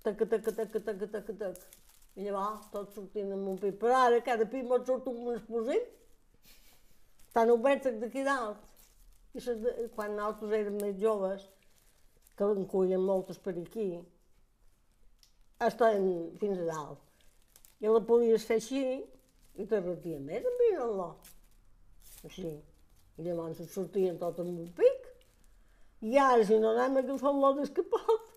taca, 0.03 0.25
taca, 0.25 0.51
taca, 0.57 0.81
taca, 0.89 1.07
taca, 1.15 1.37
taca. 1.45 1.82
I 2.15 2.27
llavors 2.27 2.67
tot 2.73 2.93
sortint 2.93 3.31
amb 3.33 3.49
un 3.53 3.57
pit. 3.61 3.77
Però 3.81 3.97
ara 4.05 4.21
cada 4.25 4.45
pit 4.49 4.67
mos 4.69 4.85
surt 4.85 5.07
un 5.09 5.33
explosiu. 5.33 5.81
Estan 7.27 7.53
oberts 7.55 7.89
d'aquí 8.01 8.25
dalt. 8.27 8.61
I 9.33 9.41
quan 9.95 10.13
nosaltres 10.13 10.51
érem 10.59 10.75
més 10.77 10.99
joves, 11.01 11.47
que 12.37 12.49
en 12.49 12.67
cuien 12.69 13.01
moltes 13.01 13.39
per 13.41 13.55
aquí, 13.57 13.87
estaven 15.67 16.35
fins 16.41 16.61
a 16.61 16.67
dalt. 16.67 17.01
I 17.81 17.89
la 17.89 18.01
podies 18.05 18.45
fer 18.45 18.59
així 18.61 18.83
i 19.57 19.65
te 19.69 19.79
retia 19.81 20.19
més 20.21 20.45
enviant-lo. 20.51 21.09
Així. 22.29 22.51
I 23.17 23.25
llavors 23.25 23.59
et 23.61 23.73
sortien 23.73 24.21
tot 24.21 24.39
amb 24.41 24.53
un 24.53 24.69
pic. 24.77 25.09
I 26.03 26.17
ara, 26.19 26.45
si 26.45 26.57
no 26.61 26.73
anem 26.73 27.01
agafant-lo 27.01 27.53
d'escapot, 27.57 28.31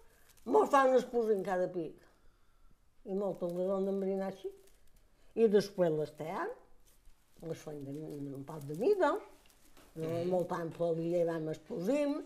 mos 0.52 0.72
fa 0.72 0.84
un 0.88 0.96
explosió 0.96 1.36
en 1.36 1.44
cada 1.44 1.68
pic. 1.72 2.05
Les 3.06 3.42
han 3.76 3.86
d'embrinar 3.86 4.30
així. 4.32 4.50
I 5.36 5.48
després 5.52 5.92
les 5.94 6.12
tean, 6.18 6.48
les 7.46 7.58
fan 7.60 7.82
de, 7.84 7.92
un 7.92 8.44
poc 8.48 8.64
de 8.66 8.76
mida, 8.80 9.12
no, 9.96 10.12
molt 10.30 10.52
ample 10.56 10.94
li 10.96 11.10
llevam 11.12 11.50
explosiu, 11.52 12.16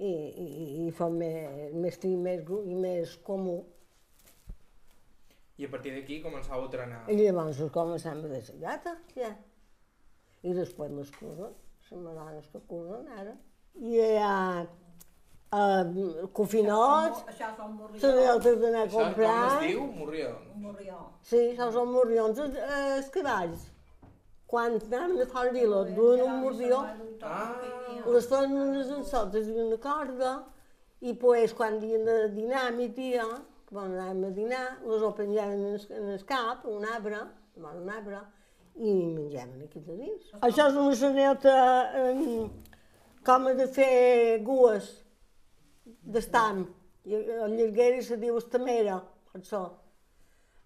i, 0.00 0.08
i, 0.10 0.46
i 0.86 0.90
fa 0.96 1.10
més, 1.12 1.74
més 1.76 1.98
fi 2.00 2.14
més, 2.16 2.40
gru- 2.48 2.64
i 2.64 2.74
més 2.74 3.18
comú. 3.26 3.58
I 5.60 5.66
a 5.68 5.68
partir 5.68 5.92
d'aquí 5.92 6.22
començau 6.24 6.64
a 6.64 6.70
trenar. 6.72 7.02
I 7.12 7.18
llavors 7.20 7.60
es 7.60 7.72
començam 7.74 8.22
a 8.24 8.30
desallata, 8.32 8.94
ja. 9.12 9.34
I 10.40 10.54
després 10.56 10.94
les 10.96 11.10
curen, 11.18 11.52
les 12.38 12.48
que 12.48 12.62
curen 12.70 13.10
ara. 13.12 13.34
I 13.76 13.92
hi 14.00 14.06
uh, 15.52 16.28
cofinots, 16.36 17.24
Això 17.30 17.50
són 17.56 17.72
les 17.92 18.02
morrions. 18.02 18.28
altres 18.34 18.58
d'anar 18.60 18.80
a 18.82 18.86
Això 18.86 18.96
com 18.96 19.04
comprar. 19.04 19.36
es 19.62 19.66
diu? 19.68 19.82
Morrions. 19.98 20.48
Morrió. 20.56 20.98
Sí, 21.22 21.40
això 21.52 21.70
són 21.72 21.92
morrions, 21.92 22.38
els, 22.38 22.56
els 22.78 23.10
cavalls. 23.10 23.68
Quan 24.50 24.80
anaven 24.80 25.20
a 25.22 25.26
fora 25.30 25.52
vila, 25.54 25.84
duen 25.94 26.22
un 26.26 26.40
morrió, 26.42 26.80
Ah, 27.22 27.52
les 28.06 28.26
fan 28.26 28.50
unes 28.56 28.88
ensotes 28.90 29.46
i 29.46 29.52
una 29.52 29.76
corda, 29.78 30.32
i 31.00 31.12
pues, 31.14 31.52
quan 31.54 31.76
havien 31.76 32.04
de 32.04 32.16
dinar 32.34 32.64
a 32.68 32.72
migdia, 32.74 33.24
quan 33.70 33.92
anàvem 33.94 34.24
a 34.26 34.30
dinar, 34.34 34.64
les 34.88 35.02
ho 35.06 35.12
penjaven 35.14 35.60
en 35.68 35.74
el, 35.76 35.86
en 36.00 36.08
el 36.16 36.24
cap, 36.26 36.64
un 36.66 36.84
arbre, 36.84 37.20
davant 37.54 37.78
un 37.82 37.90
arbre, 37.90 38.18
i 38.80 38.90
menjaven 39.14 39.62
aquí 39.68 39.80
de 39.86 39.96
dins. 40.00 40.32
Això 40.40 40.66
és 40.72 40.74
una 40.80 40.96
seneta 40.96 41.54
eh, 41.94 42.48
com 43.24 43.46
a 43.46 43.54
de 43.54 43.66
fer 43.68 44.40
gues 44.42 44.90
d'estam. 46.02 46.64
I 47.08 47.16
el 47.16 47.54
llargueri 47.56 48.02
se 48.04 48.18
diu 48.20 48.36
estamera, 48.38 48.98
per 49.30 49.40
això. 49.40 49.62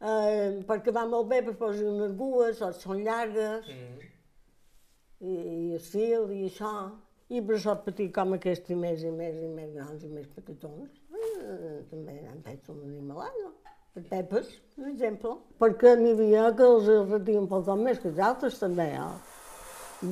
Eh, 0.04 0.60
perquè 0.68 0.92
va 0.92 1.06
molt 1.08 1.30
bé 1.30 1.40
per 1.46 1.54
posar 1.60 1.86
unes 1.88 2.12
gues, 2.18 2.60
o 2.60 2.72
són 2.76 3.04
llargues, 3.06 3.70
mm. 3.70 4.08
i, 5.24 5.34
i 5.34 5.58
el 5.78 5.82
fil 5.84 6.30
i 6.34 6.44
això. 6.50 6.74
I 7.32 7.40
per 7.40 7.56
això 7.56 7.76
petit 7.86 8.10
com 8.14 8.34
aquest 8.36 8.68
i 8.70 8.76
més 8.76 9.02
i 9.02 9.10
més 9.10 9.38
i 9.40 9.48
més 9.48 9.70
grans 9.72 10.02
i 10.04 10.10
més 10.12 10.26
petitons. 10.34 10.90
Eh, 11.14 11.78
també 11.90 12.18
han 12.28 12.42
fet 12.44 12.68
una 12.72 12.84
animalada. 12.90 13.52
Les 13.94 14.08
pepes, 14.10 14.50
per 14.74 14.88
exemple. 14.90 15.36
Perquè 15.62 15.94
n'hi 16.00 16.12
havia 16.16 16.48
que 16.58 16.66
els 16.66 16.90
retien 17.12 17.46
com 17.48 17.84
més 17.86 18.00
que 18.02 18.10
els 18.10 18.20
altres 18.28 18.58
també. 18.58 18.88
Eh? 18.98 19.34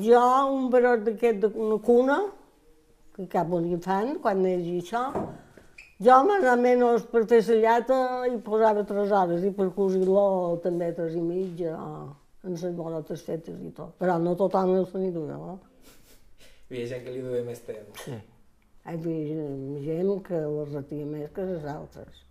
Jo, 0.06 0.22
un 0.54 0.70
barot 0.72 1.02
d'aquest 1.04 1.42
d'una 1.42 1.78
cuna, 1.84 2.18
que 3.16 3.28
cap 3.30 3.50
un 3.52 3.68
infant, 3.70 4.14
quan 4.24 4.42
neix 4.42 4.68
això, 4.78 5.04
jo 6.02 6.16
més 6.26 6.46
o 6.50 6.54
menys 6.58 7.04
per 7.12 7.22
fer 7.30 7.42
la 7.48 7.58
llata 7.62 7.98
hi 8.26 8.38
posava 8.46 8.82
tres 8.88 9.12
hores 9.14 9.44
i 9.46 9.52
per 9.54 9.68
cosir-lo 9.76 10.24
també 10.64 10.88
tres 10.96 11.14
i 11.14 11.22
mitja, 11.22 11.76
en 12.42 12.56
les 12.56 12.74
bolotes 12.74 13.22
fetes 13.22 13.60
i 13.62 13.70
tot. 13.76 13.94
Però 14.00 14.16
no 14.18 14.34
tothom 14.38 14.74
el 14.74 14.88
se 14.90 14.98
n'hi 14.98 15.12
dura, 15.14 15.36
no? 15.38 15.58
Hi 16.42 16.74
havia 16.74 16.88
gent 16.94 17.04
que 17.04 17.14
li 17.14 17.22
duia 17.22 17.44
més 17.46 17.62
temps. 17.68 18.02
Sí. 18.06 18.16
Hi 18.82 18.96
havia 18.96 19.84
gent 19.84 20.24
que 20.26 20.40
les 20.42 20.72
retia 20.74 21.06
més 21.06 21.30
que 21.36 21.46
les 21.46 21.68
altres. 21.70 22.24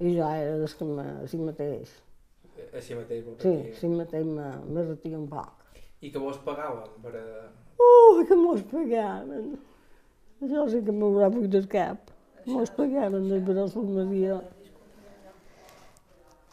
I 0.00 0.14
jo 0.14 0.28
era 0.28 0.54
des 0.60 0.76
que 0.76 0.86
me, 0.86 1.06
així 1.24 1.40
mateix. 1.40 1.96
Així 2.76 2.94
mateix 2.94 3.24
vol 3.24 3.40
Sí, 3.42 3.56
així 3.72 3.90
mateix 3.90 4.28
me, 4.28 4.52
me 4.68 4.84
retia 4.86 5.18
un 5.18 5.26
poc. 5.32 5.66
I 6.00 6.12
que 6.12 6.22
vos 6.22 6.38
pagaven 6.46 6.94
per 7.02 7.16
a... 7.18 7.26
Ui, 7.80 8.24
que 8.28 8.36
mos 8.36 8.62
pagaven. 8.70 9.52
Això 10.40 10.64
sí 10.72 10.80
que 10.86 10.92
m'haurà 10.92 11.28
buit 11.32 11.54
el 11.54 11.66
cap. 11.72 12.10
Mos 12.48 12.70
pagaven 12.76 13.28
de 13.28 13.38
bros 13.44 13.74
una 13.76 14.04
dia. 14.08 14.40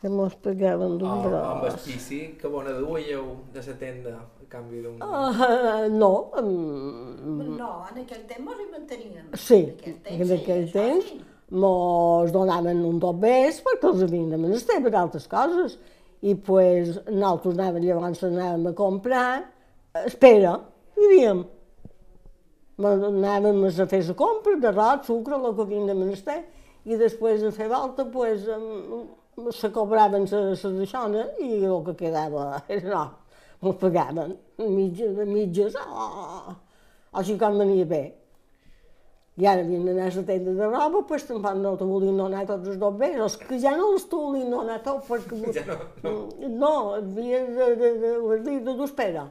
Que 0.02 0.10
mos 0.14 0.36
pagaven 0.44 0.98
d'un 1.02 1.10
Oh, 1.10 1.38
amb 1.42 1.64
el 1.72 1.78
pici 1.82 2.20
que 2.40 2.48
bona 2.54 2.74
duíeu 2.78 3.32
de 3.54 3.64
la 3.66 3.76
tenda 3.82 4.12
a 4.20 4.46
canvi 4.52 4.84
d'un... 4.84 5.00
Uh, 5.02 5.88
no, 5.90 6.12
um, 6.38 7.56
No, 7.58 7.72
en 7.90 8.04
aquell 8.04 8.22
temps 8.30 8.44
mos 8.46 8.62
hi 8.62 8.68
manteníem. 8.72 9.32
sí, 9.34 9.58
En 9.64 9.74
aquell 9.74 9.98
temps, 10.06 10.22
en 10.22 10.36
aquell 10.38 10.68
sí, 10.68 10.74
temps 10.78 11.06
això 11.08 11.18
sí. 11.18 11.22
mos 11.64 12.32
donaven 12.36 12.84
un 12.86 13.00
dos 13.02 13.16
bes 13.24 13.58
perquè 13.66 13.90
els 13.90 14.04
havien 14.06 14.30
de 14.30 14.38
menester 14.38 14.78
per 14.86 14.94
altres 15.02 15.26
coses. 15.32 15.80
I 16.22 16.36
pues, 16.36 16.96
nosaltres 17.10 17.58
anàvem, 17.58 17.84
llavors 17.88 18.24
anàvem 18.26 18.68
a 18.70 18.74
comprar, 18.78 19.28
espera, 20.06 20.56
i 20.98 21.12
diem, 21.14 21.44
anàvem 22.82 23.64
a 23.68 23.88
fer 23.90 24.04
la 24.08 24.18
compra 24.18 24.58
d'arròs, 24.62 25.06
sucre, 25.08 25.38
el 25.38 25.56
que 25.56 25.66
havien 25.66 25.88
de 25.90 25.96
menester, 25.98 26.42
i 26.86 26.98
després 26.98 27.42
de 27.44 27.52
fer 27.52 27.68
volta, 27.70 28.06
pues, 28.12 28.46
se 29.54 29.72
cobraven 29.72 30.26
les 30.32 30.64
deixones 30.80 31.42
i 31.44 31.64
el 31.64 31.82
que 31.86 31.96
quedava 32.00 32.64
era 32.68 32.90
no, 32.90 33.04
mos 33.62 33.76
pagaven 33.82 34.38
mitges, 34.58 35.18
mitges, 35.28 35.76
oh, 35.78 36.56
així 37.14 37.38
com 37.38 37.58
venia 37.62 37.86
bé. 37.86 38.04
I 39.38 39.46
ara 39.46 39.62
havien 39.62 39.84
d'anar 39.86 40.08
a 40.10 40.14
la 40.16 40.24
tenda 40.26 40.54
de 40.58 40.68
roba, 40.72 41.04
pues 41.06 41.28
tampoc 41.30 41.60
no 41.62 41.76
te 41.78 41.86
volien 41.86 42.18
donar 42.18 42.46
tots 42.50 42.72
els 42.72 42.80
dos 42.82 42.96
bé, 42.98 43.12
els 43.22 43.36
que 43.38 43.60
ja 43.62 43.76
no 43.78 43.92
els 43.94 44.08
te 44.10 44.18
volien 44.18 44.50
donar 44.50 44.80
tot, 44.86 45.04
perquè... 45.06 45.54
Ja 45.54 45.66
no, 45.68 45.78
no. 46.02 46.14
No, 46.64 46.72
havien 46.96 47.52
de, 47.54 47.68
de, 47.76 47.92
de, 48.02 48.14
de, 48.18 48.40
de, 48.48 48.56
de 48.66 48.74
d'espera. 48.80 49.28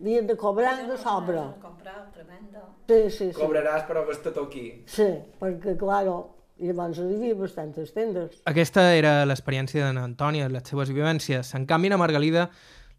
Havien 0.00 0.26
de 0.28 0.36
cobrar 0.36 0.76
de 0.86 0.96
sobre. 0.96 1.40
Comprar, 1.60 2.10
tremenda. 2.14 2.62
Sí, 2.86 3.10
sí, 3.10 3.32
sí. 3.32 3.40
Cobraràs 3.40 3.82
però 3.88 4.04
que 4.06 4.14
tot 4.22 4.36
aquí. 4.44 4.66
Sí, 4.86 5.08
perquè, 5.40 5.74
claro, 5.80 6.18
llavors 6.62 7.00
hi 7.02 7.06
havia 7.16 7.34
bastantes 7.34 7.90
tendes. 7.96 8.36
Aquesta 8.46 8.92
era 8.94 9.24
l'experiència 9.26 9.88
d'en 9.88 9.98
Antònia, 9.98 10.46
les 10.52 10.70
seves 10.70 10.92
vivències. 10.94 11.50
En 11.58 11.66
canvi, 11.66 11.90
na 11.90 11.98
Margalida, 11.98 12.46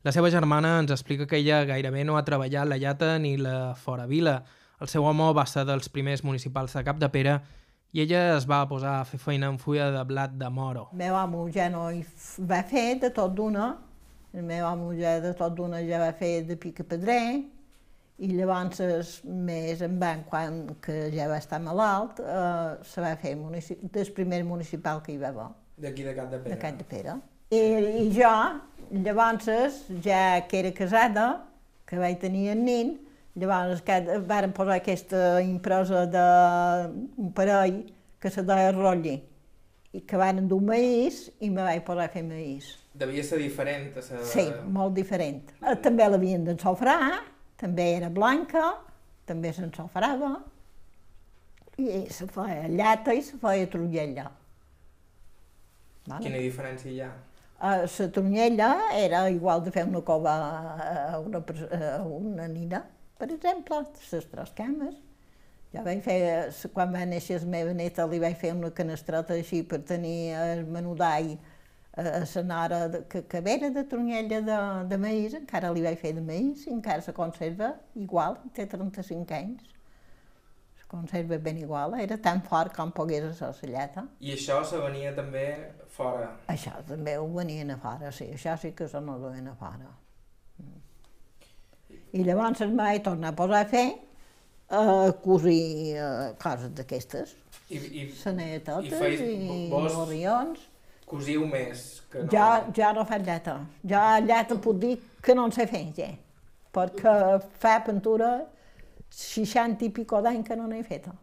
la 0.04 0.12
seva 0.12 0.32
germana 0.32 0.78
ens 0.82 0.92
explica 0.92 1.28
que 1.28 1.40
ella 1.40 1.64
gairebé 1.68 2.04
no 2.04 2.18
ha 2.18 2.26
treballat 2.28 2.68
la 2.68 2.78
llata 2.78 3.18
ni 3.20 3.38
la 3.40 3.76
fora 3.76 4.06
vila. 4.08 4.42
El 4.80 4.92
seu 4.92 5.08
home 5.08 5.32
va 5.36 5.48
ser 5.48 5.66
dels 5.68 5.88
primers 5.88 6.24
municipals 6.24 6.76
de 6.76 6.84
Cap 6.84 7.00
de 7.00 7.10
Pere 7.12 7.40
i 7.92 8.04
ella 8.04 8.36
es 8.38 8.46
va 8.48 8.62
posar 8.70 9.00
a 9.00 9.06
fer 9.08 9.20
feina 9.20 9.48
en 9.48 9.58
fulla 9.58 9.90
de 9.92 10.04
blat 10.08 10.36
de 10.40 10.50
moro. 10.50 10.90
El 10.92 11.00
meu 11.00 11.16
amo 11.16 11.48
ja 11.52 11.72
no 11.72 11.90
hi 11.92 12.04
va 12.48 12.62
fer 12.64 13.00
de 13.02 13.10
tot 13.16 13.34
d'una, 13.36 13.72
meu 14.34 14.66
amo 14.68 14.92
ja 14.94 15.20
de 15.20 15.34
tot 15.34 15.56
d'una 15.58 15.82
ja 15.88 16.00
va 16.02 16.12
fer 16.14 16.44
de 16.48 16.58
pica 16.58 16.84
pedrer, 16.84 17.44
i 18.20 18.28
llavors 18.36 19.22
més 19.24 19.82
en 19.86 19.96
van 20.00 20.26
quan 20.28 20.62
que 20.84 21.08
ja 21.14 21.30
va 21.32 21.38
estar 21.40 21.62
malalt, 21.64 22.20
eh, 22.20 22.76
se 22.84 23.02
va 23.02 23.16
fer 23.22 23.36
del 23.36 24.12
primer 24.16 24.44
municipal 24.44 25.02
que 25.02 25.14
hi 25.14 25.18
va 25.18 25.34
haver, 25.34 25.50
D'aquí 25.80 26.04
de 26.04 26.14
Cap 26.16 26.30
de 26.30 26.40
de 26.44 26.58
Can 26.60 26.78
de 26.78 26.84
Pere. 26.84 27.14
I, 27.56 27.60
I 28.04 28.10
jo, 28.12 28.32
llavors, 28.92 29.86
ja 30.04 30.42
que 30.48 30.60
era 30.60 30.74
casada, 30.76 31.46
que 31.88 31.98
vaig 31.98 32.20
tenir 32.20 32.50
el 32.52 32.60
nin, 32.66 32.98
llavors 33.40 33.82
que 33.88 34.20
varen 34.28 34.52
posar 34.52 34.82
aquesta 34.82 35.40
impresa 35.42 36.04
d'un 36.12 37.32
parell 37.34 37.80
que 38.20 38.30
se 38.30 38.44
deia 38.44 38.76
rotlli, 38.76 39.16
i 39.96 40.04
que 40.06 40.20
van 40.20 40.44
dur 40.52 40.60
maïs 40.62 41.30
i 41.40 41.50
me 41.50 41.64
vaig 41.64 41.82
posar 41.88 42.10
a 42.10 42.14
fer 42.14 42.26
maïs. 42.28 42.68
Devia 43.00 43.24
ser 43.24 43.40
diferent. 43.40 43.96
A 43.98 44.04
ser... 44.04 44.22
Sí, 44.28 44.46
molt 44.76 44.96
diferent. 44.98 45.54
Eh, 45.64 45.76
També 45.84 46.08
l'havien 46.10 46.44
d'ensofrar, 46.48 47.00
també 47.60 47.94
era 47.98 48.10
blanca, 48.12 48.74
també 49.30 49.54
s'ensofrava, 49.56 50.34
i 51.80 52.04
se 52.12 52.28
feia 52.28 52.68
llata 52.68 53.16
i 53.16 53.24
se 53.24 53.40
feia 53.40 53.68
tronella. 53.72 54.28
Vale? 56.10 56.24
Quina 56.26 56.40
diferència 56.42 56.92
hi 56.92 57.02
ha? 57.06 57.10
Uh, 57.60 57.84
la 57.84 58.08
tronella 58.16 58.70
era 58.96 59.26
igual 59.30 59.64
de 59.66 59.72
fer 59.76 59.84
una 59.88 60.02
cova 60.08 60.34
a 61.12 61.20
una, 61.20 61.42
a 61.44 62.02
una 62.08 62.48
nina, 62.48 62.86
per 63.20 63.28
exemple, 63.34 63.82
les 64.12 64.28
tres 64.32 64.54
cames. 64.56 64.96
Jo 65.70 65.84
vaig 65.86 66.00
fer, 66.02 66.20
quan 66.74 66.96
va 66.96 67.04
néixer 67.06 67.42
la 67.44 67.52
meva 67.54 67.74
neta, 67.78 68.08
li 68.10 68.18
vaig 68.24 68.40
fer 68.42 68.56
una 68.56 68.72
canestreta 68.74 69.36
així 69.36 69.62
per 69.62 69.84
tenir 69.86 70.32
el 70.40 70.64
menudall 70.66 71.36
a 72.00 72.76
a 72.84 72.88
de, 72.88 73.02
que, 73.12 73.22
que 73.28 73.42
vera 73.42 73.70
de 73.70 73.84
tronella 73.84 74.40
de, 74.42 74.58
de 74.90 74.98
maïs, 74.98 75.34
encara 75.38 75.72
li 75.76 75.82
vaig 75.84 75.98
fer 76.00 76.14
de 76.16 76.22
maïs 76.22 76.66
i 76.68 76.72
encara 76.74 77.02
se 77.02 77.14
conserva 77.14 77.74
igual, 77.96 78.38
té 78.54 78.66
35 78.66 79.34
anys. 79.36 79.62
Se 80.80 80.86
conserva 80.88 81.38
ben 81.38 81.58
igual, 81.58 81.94
era 82.00 82.18
tan 82.18 82.42
fort 82.42 82.76
com 82.76 82.92
pogués 82.92 83.26
ser 83.38 83.52
la 83.64 83.72
llata. 83.74 84.06
I 84.20 84.34
això 84.38 84.62
se 84.66 84.78
venia 84.82 85.12
també 85.16 85.46
fora. 85.90 86.32
Això 86.48 86.72
també 86.88 87.18
ho 87.18 87.28
venien 87.34 87.72
a 87.72 87.78
fora, 87.78 88.12
sí, 88.12 88.30
això 88.34 88.56
sí 88.58 88.72
que 88.72 88.88
se 88.88 89.02
no 89.02 89.18
duien 89.20 89.48
a 89.48 89.56
fora. 89.56 89.92
Mm. 90.60 90.80
I 92.14 92.24
llavors 92.24 92.62
me 92.62 92.76
vaig 92.84 93.04
tornar 93.06 93.34
a 93.34 93.38
posar 93.38 93.66
a 93.66 93.70
fer 93.70 93.88
a 94.70 95.12
cosir 95.24 95.96
eh, 95.98 96.34
coses 96.42 96.74
d'aquestes, 96.78 97.36
I, 97.70 97.78
i, 97.78 98.04
sanetetes 98.14 98.94
feis- 99.00 99.22
i, 99.22 99.70
vos- 99.72 99.94
morrions. 99.98 100.60
Cosiu 101.10 101.46
més 101.50 101.86
que 102.12 102.24
no... 102.24 102.32
Jo, 102.34 102.48
jo 102.76 102.92
no 102.98 103.06
faig 103.10 103.26
llata. 103.28 103.58
Jo 103.92 104.04
llata 104.26 104.60
puc 104.62 104.80
dir 104.82 104.96
que 105.26 105.36
no 105.38 105.48
en 105.50 105.56
sé 105.56 105.66
fer, 105.70 105.86
ja. 105.98 106.12
Perquè 106.76 107.16
fa 107.62 107.80
pintura 107.86 108.34
60 109.10 109.88
i 109.88 109.90
pico 109.96 110.22
d'any 110.22 110.44
que 110.46 110.58
no 110.60 110.70
n'he 110.70 110.84
feta. 110.86 111.16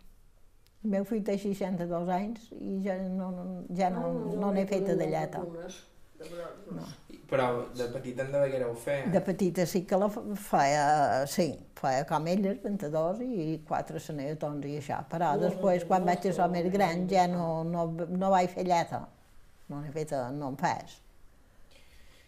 El 0.84 0.92
meu 0.92 1.06
fill 1.08 1.24
té 1.26 1.38
62 1.38 2.12
anys 2.14 2.50
i 2.60 2.80
ja 2.84 2.96
no, 3.02 3.30
no, 3.34 3.46
ja 3.78 3.90
no, 3.90 4.12
no 4.38 4.52
n'he 4.54 4.66
feta 4.70 4.94
de 4.98 5.10
llata. 5.10 5.42
Però 7.26 7.46
de 7.74 7.86
petit 7.92 8.20
en 8.22 8.30
deguéreu 8.32 8.74
fer. 8.78 9.00
De 9.12 9.20
petita 9.24 9.66
sí 9.66 9.82
que 9.88 9.98
la 9.98 10.06
feia, 10.08 10.84
sí, 11.30 11.48
feia 11.78 12.04
com 12.08 12.28
elles, 12.30 12.60
22 12.62 13.24
i 13.26 13.58
quatre 13.66 14.00
sanetons 14.02 14.66
i 14.70 14.76
això, 14.78 15.00
però 15.10 15.32
després 15.40 15.84
quan 15.88 16.06
vaig 16.06 16.22
ser 16.22 16.46
més 16.54 16.70
gran 16.72 17.04
ja 17.10 17.26
no, 17.30 17.64
no, 17.66 17.88
no 17.90 18.30
vaig 18.32 18.54
fer 18.54 18.64
llata, 18.68 19.02
no 19.68 19.80
n'he 19.80 19.92
fet, 19.94 20.12
no 20.36 20.50
en 20.52 20.58
fas. 20.60 20.98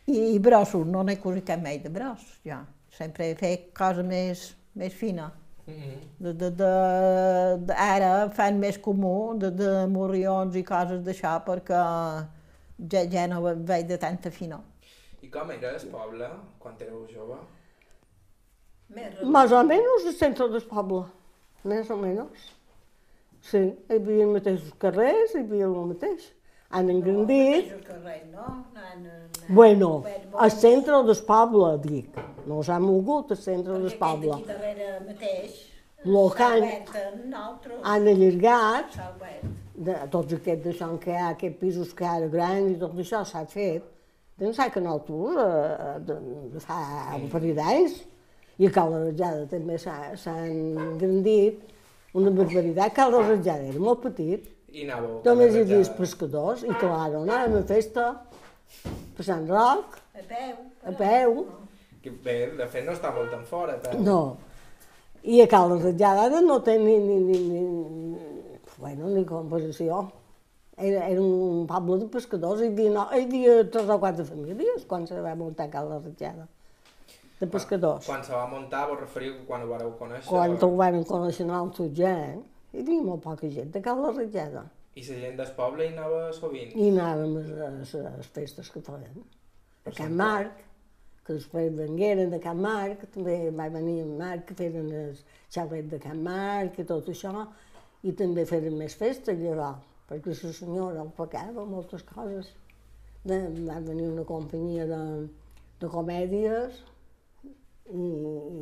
I, 0.09 0.35
i 0.35 0.39
brossos, 0.41 0.87
no 0.89 1.03
n'he 1.05 1.19
cosit 1.21 1.47
cap 1.51 1.61
mai 1.63 1.79
de 1.83 1.93
bros, 1.93 2.25
jo. 2.47 2.63
Sempre 2.99 3.31
he 3.31 3.35
fet 3.37 3.69
cosa 3.77 4.03
més, 4.03 4.49
més 4.75 4.95
fina. 4.95 5.29
Mm 5.69 5.99
De, 6.19 6.33
de, 6.33 6.51
de, 6.51 6.69
de, 7.69 7.75
ara 7.77 8.31
fan 8.35 8.57
més 8.59 8.79
comú 8.79 9.35
de, 9.39 9.51
de 9.55 9.69
morrions 9.93 10.57
i 10.57 10.63
coses 10.67 11.03
d'això 11.05 11.35
perquè 11.47 11.83
ja, 12.93 13.03
ja 13.13 13.27
no 13.31 13.43
veig 13.69 13.87
de 13.87 13.99
tanta 14.03 14.33
fina. 14.35 14.59
I 15.23 15.29
com 15.31 15.53
era 15.53 15.75
el 15.77 15.85
poble 15.93 16.31
quan 16.59 16.81
éreu 16.81 17.05
jove? 17.13 17.37
Más 19.23 19.53
o 19.53 19.63
menos 19.63 20.07
el 20.07 20.17
centre 20.17 20.49
del 20.49 20.65
poble, 20.67 21.05
més 21.69 21.91
o 21.91 22.01
menys. 22.01 22.49
Sí, 23.45 23.61
hi 23.61 23.99
havia 24.01 24.25
els 24.25 24.35
mateixos 24.39 24.75
carrers, 24.83 25.37
hi 25.37 25.45
havia 25.45 25.69
el 25.69 25.77
mateix. 25.93 26.33
Han 26.71 26.91
engrandit. 26.91 27.73
Bueno, 29.49 30.05
al 30.37 30.51
centre 30.53 31.03
del 31.07 31.17
poble, 31.27 31.71
dic. 31.81 32.19
No 32.49 32.63
s'ha 32.63 32.79
mogut 32.81 33.31
al 33.33 33.39
centre 33.41 33.79
del 33.81 33.95
poble. 34.01 34.35
Aquí 34.35 34.45
darrere 34.51 34.89
mateix, 35.07 35.65
Lo 36.05 36.27
en 36.29 37.35
altre, 37.35 37.75
Han 37.83 38.07
allargat, 38.07 38.99
de, 39.75 39.95
tots 40.13 40.33
aquests 40.37 40.65
d'això 40.67 40.99
que 41.03 41.11
hi 41.11 41.17
ha, 41.17 41.29
aquests 41.35 41.59
pisos 41.61 41.95
que 41.95 42.05
hi 42.05 42.09
ha 42.09 42.13
ara 42.21 42.29
grans 42.29 42.71
i 42.71 42.77
tot 42.79 42.95
això 42.95 43.25
s'ha 43.27 43.43
fet. 43.47 43.83
Doncs 44.39 44.57
s'ha 44.61 44.69
que 44.71 44.81
nosaltres, 44.81 45.41
eh, 45.43 45.97
de, 46.07 46.19
de 46.53 46.61
fa 46.63 46.79
un 47.17 47.27
parell 47.33 47.57
d'anys, 47.57 47.97
i 48.59 48.67
a 48.69 48.71
Cal 48.77 48.93
de 48.95 49.01
Rajada 49.09 49.47
també 49.51 49.79
s'ha- 49.79 50.15
s'han 50.17 50.79
engrandit, 50.85 51.59
una 52.15 52.31
barbaritat. 52.31 52.95
Cal 52.95 53.11
de 53.17 53.25
Rajada 53.33 53.65
era 53.73 53.81
molt 53.81 54.03
petit, 54.07 54.47
I 54.73 54.85
anàveu... 54.85 55.21
només 55.25 55.55
hi 55.55 55.63
havia 55.65 55.79
els 55.83 55.89
pescadors, 55.97 56.63
i 56.65 56.73
claro, 56.81 57.23
anàvem 57.25 57.57
a 57.61 57.63
festa, 57.69 58.09
per 59.17 59.25
Sant 59.25 59.47
Roc, 59.49 59.97
A 60.19 60.25
peu. 60.29 60.59
a 60.85 60.93
peu, 60.99 61.47
Que 62.03 62.11
bé, 62.11 62.37
de 62.57 62.67
fet 62.71 62.85
no 62.87 62.93
està 62.93 63.11
molt 63.15 63.31
tan 63.33 63.45
fora. 63.49 63.79
Tant. 63.83 63.99
no. 64.05 64.37
I 65.29 65.41
a 65.43 65.49
Cal 65.51 65.73
de 65.73 65.79
Rajada 65.83 66.29
ara 66.29 66.41
no 66.41 66.61
té 66.63 66.77
ni, 66.79 66.95
ni, 67.03 67.17
ni, 67.19 67.39
ni, 67.43 68.19
bueno, 68.79 69.09
ni 69.11 69.25
comparació. 69.27 70.05
Era, 70.79 71.09
era 71.11 71.21
un 71.21 71.65
poble 71.67 71.97
de 71.99 72.07
pescadors, 72.07 72.61
hi 72.63 72.69
havia, 72.71 72.93
no, 72.95 73.09
hi 73.13 73.25
havia 73.27 73.57
tres 73.73 73.89
o 73.91 73.97
quatre 73.99 74.25
famílies 74.25 74.85
quan 74.87 75.09
se 75.11 75.19
va 75.21 75.35
muntar 75.35 75.67
Cal 75.73 75.89
Rajada, 75.91 76.47
de 77.41 77.47
pescadors. 77.51 78.07
Quan 78.07 78.23
se 78.25 78.33
va 78.33 78.45
muntar, 78.47 78.85
vos 78.93 79.01
referiu 79.01 79.35
quan 79.49 79.67
ho 79.67 79.73
vareu 79.73 79.91
conèixer? 79.99 80.29
Quan 80.31 80.55
o- 80.55 80.61
ho 80.69 80.77
van 80.79 81.03
conèixer 81.05 81.47
nosaltres 81.51 81.91
ja, 81.99 82.15
eh? 82.31 82.39
Hi 82.73 82.83
havia 82.83 83.05
molt 83.05 83.23
poca 83.25 83.49
gent 83.53 83.73
de 83.73 83.81
Cal 83.85 84.03
de 84.05 84.13
Rajada. 84.17 84.65
I 84.99 85.05
la 85.07 85.19
gent 85.23 85.37
del 85.39 85.53
poble 85.57 85.87
hi 85.87 85.93
anava 85.95 86.23
sovint? 86.37 86.73
I 86.75 86.89
anàvem 86.93 87.37
a 87.39 87.45
les, 87.77 87.95
a 87.95 88.15
les 88.17 88.31
festes 88.35 88.71
que 88.75 88.83
feien. 88.85 89.23
A 89.89 89.95
Can 89.97 90.17
Marc, 90.19 90.65
que 91.25 91.37
després 91.37 91.73
vengueren 91.79 92.33
de 92.35 92.41
Can 92.45 92.61
Marc, 92.65 93.07
també 93.15 93.39
va 93.57 93.69
venir 93.73 93.99
en 94.03 94.15
Marc, 94.21 94.45
que 94.49 94.59
feien 94.59 94.93
el 95.01 95.17
xalet 95.55 95.89
de 95.93 96.01
Can 96.03 96.23
Marc 96.27 96.81
i 96.83 96.87
tot 96.89 97.09
això, 97.13 97.47
i 98.05 98.15
també 98.19 98.45
feien 98.49 98.77
més 98.79 98.97
festes 98.99 99.39
llavors, 99.41 99.85
perquè 100.11 100.35
la 100.35 100.55
senyora 100.61 101.05
el 101.05 101.13
pagava 101.17 101.65
moltes 101.69 102.05
coses. 102.09 102.53
De, 103.29 103.39
va 103.67 103.81
venir 103.85 104.07
una 104.09 104.25
companyia 104.25 104.87
de, 104.89 105.03
de 105.81 105.89
comèdies 105.93 106.83
i, 107.45 108.09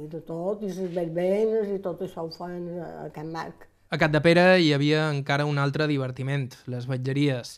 i 0.02 0.06
de 0.12 0.20
tot, 0.26 0.62
i 0.62 0.70
les 0.72 0.92
verbenes 0.94 1.70
i 1.74 1.80
tot 1.84 2.02
això 2.06 2.24
ho 2.26 2.32
feien 2.34 2.70
a, 2.80 2.90
a 3.04 3.08
Can 3.14 3.32
Marc, 3.34 3.66
A 3.86 3.98
Capdepera 4.02 4.56
hi 4.58 4.72
havia 4.74 5.04
encara 5.12 5.44
un 5.46 5.60
altre 5.62 5.86
divertiment, 5.86 6.48
les 6.66 6.88
vetgeries. 6.90 7.52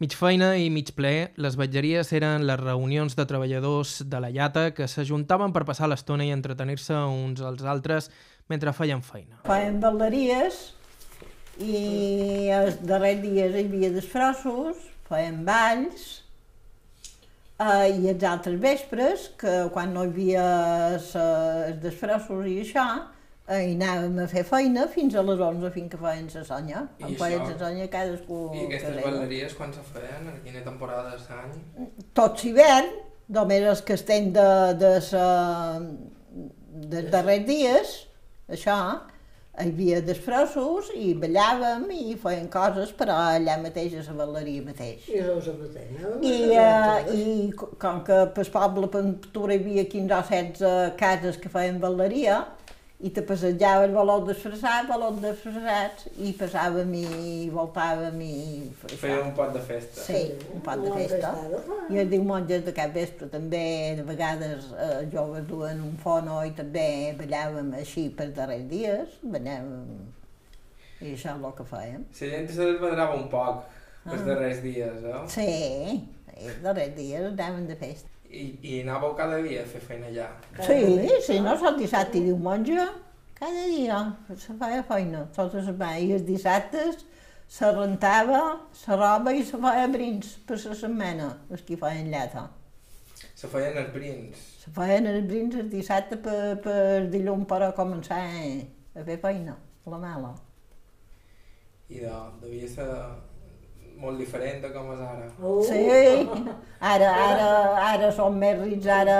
Mig 0.00 0.14
feina 0.16 0.54
i 0.56 0.70
mig 0.72 0.94
ple, 0.96 1.28
les 1.36 1.58
vetgeries 1.60 2.08
eren 2.16 2.46
les 2.48 2.56
reunions 2.56 3.12
de 3.18 3.26
treballadors 3.28 3.98
de 4.08 4.20
la 4.24 4.30
llata 4.32 4.70
que 4.72 4.86
s'ajuntaven 4.88 5.52
per 5.52 5.66
passar 5.68 5.90
l'estona 5.92 6.24
i 6.24 6.32
entretenir-se 6.32 6.96
uns 6.96 7.42
als 7.44 7.66
altres 7.68 8.08
mentre 8.48 8.72
feien 8.72 9.04
feina. 9.04 9.42
Fèiem 9.44 9.76
balleries 9.82 10.62
i 11.60 12.48
els 12.62 12.80
darrers 12.88 13.20
dies 13.26 13.52
hi 13.52 13.66
havia 13.66 13.92
desfrossos, 13.92 14.80
fèiem 15.10 15.44
balls, 15.44 16.08
eh, 17.60 17.92
i 17.92 18.08
els 18.14 18.24
altres 18.24 18.56
vespres, 18.64 19.28
que 19.36 19.60
quan 19.76 19.92
no 19.92 20.08
hi 20.08 20.14
havia 20.14 20.48
els, 20.94 21.12
els 21.12 21.84
desfrossos 21.84 22.48
i 22.48 22.62
això, 22.64 22.88
hi 23.48 23.72
anàvem 23.74 24.18
a 24.20 24.26
fer 24.28 24.42
feina 24.44 24.86
fins 24.92 25.14
a 25.16 25.22
les 25.24 25.40
11 25.40 25.70
fins 25.72 25.90
que 25.92 25.96
feien 26.00 26.26
la 26.34 26.44
sonya. 26.44 26.82
I 27.00 27.04
Em 27.08 27.14
feien 27.16 27.40
això? 27.40 27.52
la 27.54 27.58
sonya 27.64 27.86
cadascú 27.88 28.40
que 28.52 28.78
deia. 29.30 29.48
quan 29.56 29.72
se 29.72 29.80
feien? 29.92 30.28
En 30.34 30.40
quina 30.44 30.64
temporada 30.66 31.14
de 31.16 31.22
l'any? 31.28 31.86
Tot 32.14 32.42
l'hivern, 32.44 32.90
només 33.28 33.64
els 33.74 33.80
que 33.82 33.94
estem 33.96 34.32
de, 34.36 34.48
de 34.80 34.92
sa, 35.00 35.26
dels 36.92 37.08
darrers 37.12 37.46
dies, 37.48 37.94
això, 38.52 38.76
hi 39.58 39.64
havia 39.72 39.98
desfrossos 40.06 40.92
i 40.94 41.14
ballàvem 41.18 41.88
i 41.90 42.12
feien 42.20 42.46
coses, 42.52 42.92
però 42.94 43.16
allà 43.32 43.56
mateix 43.62 43.96
a 43.98 44.04
la 44.12 44.20
balleria 44.26 44.62
mateix. 44.62 45.08
I 45.10 45.20
Rosa 45.24 45.56
Matena. 45.58 46.12
I, 46.22 46.36
uh, 46.52 47.16
I 47.16 47.24
co- 47.58 47.72
com 47.80 48.04
que 48.06 48.20
pel 48.36 48.52
poble 48.54 48.86
Pentura 48.92 49.56
hi 49.56 49.58
havia 49.64 49.88
15 49.90 50.14
o 50.14 50.22
16 50.30 50.94
cases 51.00 51.40
que 51.42 51.48
feien 51.50 51.80
balleria, 51.82 52.44
i 52.98 53.10
te 53.14 53.22
passejaves 53.22 53.92
valor 53.94 54.24
disfressat, 54.26 54.88
valor 54.90 55.14
disfressats, 55.22 56.08
i 56.18 56.32
passàvem 56.34 56.90
i 56.98 57.04
voltàvem 57.54 58.18
i... 58.26 58.32
això. 58.88 59.12
un 59.22 59.30
pot 59.36 59.52
de 59.54 59.62
festa. 59.62 60.02
Sí, 60.02 60.22
un 60.50 60.64
pot 60.66 60.82
de 60.82 60.90
festa. 60.96 61.30
I 61.94 62.02
els 62.02 62.10
diumenges 62.10 62.66
de 62.66 62.74
cap 62.74 62.90
vespre 62.96 63.30
també, 63.30 63.94
de 64.00 64.06
vegades 64.08 64.66
eh, 64.74 65.06
joves 65.14 65.46
duen 65.46 65.84
un 65.86 65.94
fono 66.02 66.40
i 66.48 66.50
també 66.58 67.14
ballàvem 67.20 67.70
així 67.78 68.08
per 68.18 68.32
darrers 68.34 68.66
dies, 68.72 69.18
ballàvem... 69.22 70.06
I 70.98 71.12
això 71.14 71.36
és 71.36 71.44
el 71.46 71.52
que 71.54 71.64
fèiem. 71.70 72.06
La 72.18 72.28
gent 72.34 72.48
se 72.50 72.64
desvedrava 72.72 73.14
un 73.14 73.28
poc 73.30 73.62
els 74.10 74.24
darrers 74.26 74.62
dies, 74.64 75.04
eh? 75.06 75.20
Sí, 75.30 75.50
els 76.34 76.62
darrers 76.64 76.94
dies 76.98 77.30
anàvem 77.30 77.70
de 77.70 77.78
festa. 77.78 78.10
I, 78.28 78.44
i 78.60 78.80
anàveu 78.82 79.14
cada 79.16 79.38
dia 79.44 79.62
a 79.64 79.68
fer 79.68 79.80
feina 79.80 80.08
allà. 80.10 80.28
Sí, 80.66 80.80
sí, 81.24 81.38
no 81.44 81.54
sol 81.60 81.78
dissabte 81.78 82.20
i 82.20 82.26
diumenge, 82.26 82.84
cada 83.38 83.64
dia 83.70 84.00
se 84.36 84.56
feia 84.60 84.82
feina, 84.84 85.24
tota 85.36 85.60
la 85.60 85.64
setmana. 85.70 86.02
I 86.02 86.12
els 86.18 86.26
dissabtes 86.28 87.04
se 87.48 87.70
rentava 87.72 88.40
la 88.60 88.96
roba 89.00 89.32
i 89.32 89.44
se 89.48 89.60
feia 89.62 89.86
brins 89.88 90.34
per 90.48 90.58
la 90.64 90.76
setmana, 90.82 91.28
els 91.48 91.64
que 91.64 91.78
feien 91.80 92.10
llata. 92.12 92.48
Se 93.38 93.48
feien 93.48 93.78
els 93.80 93.94
brins. 93.94 94.44
Se 94.64 94.74
feien 94.74 95.08
els 95.08 95.24
brins 95.30 95.56
el 95.56 95.70
dissabte 95.72 96.18
per, 96.20 96.58
per 96.64 97.06
dilluns 97.12 97.48
per 97.48 97.62
a 97.64 97.72
començar 97.76 98.20
a 98.26 99.06
fer 99.06 99.16
feina, 99.22 99.56
la 99.86 100.02
mala. 100.02 100.34
I 101.88 102.02
de, 102.04 102.16
devia 102.42 102.68
ser 102.68 102.88
molt 103.98 104.20
diferent 104.22 104.62
de 104.62 104.70
com 104.74 104.92
és 104.94 105.02
ara. 105.02 105.26
Oh, 105.42 105.58
Sí, 105.66 105.82
ara, 106.80 107.10
ara, 107.10 107.50
ara 107.90 108.10
som 108.14 108.36
més 108.38 108.58
rics, 108.60 108.86
ara 108.86 109.18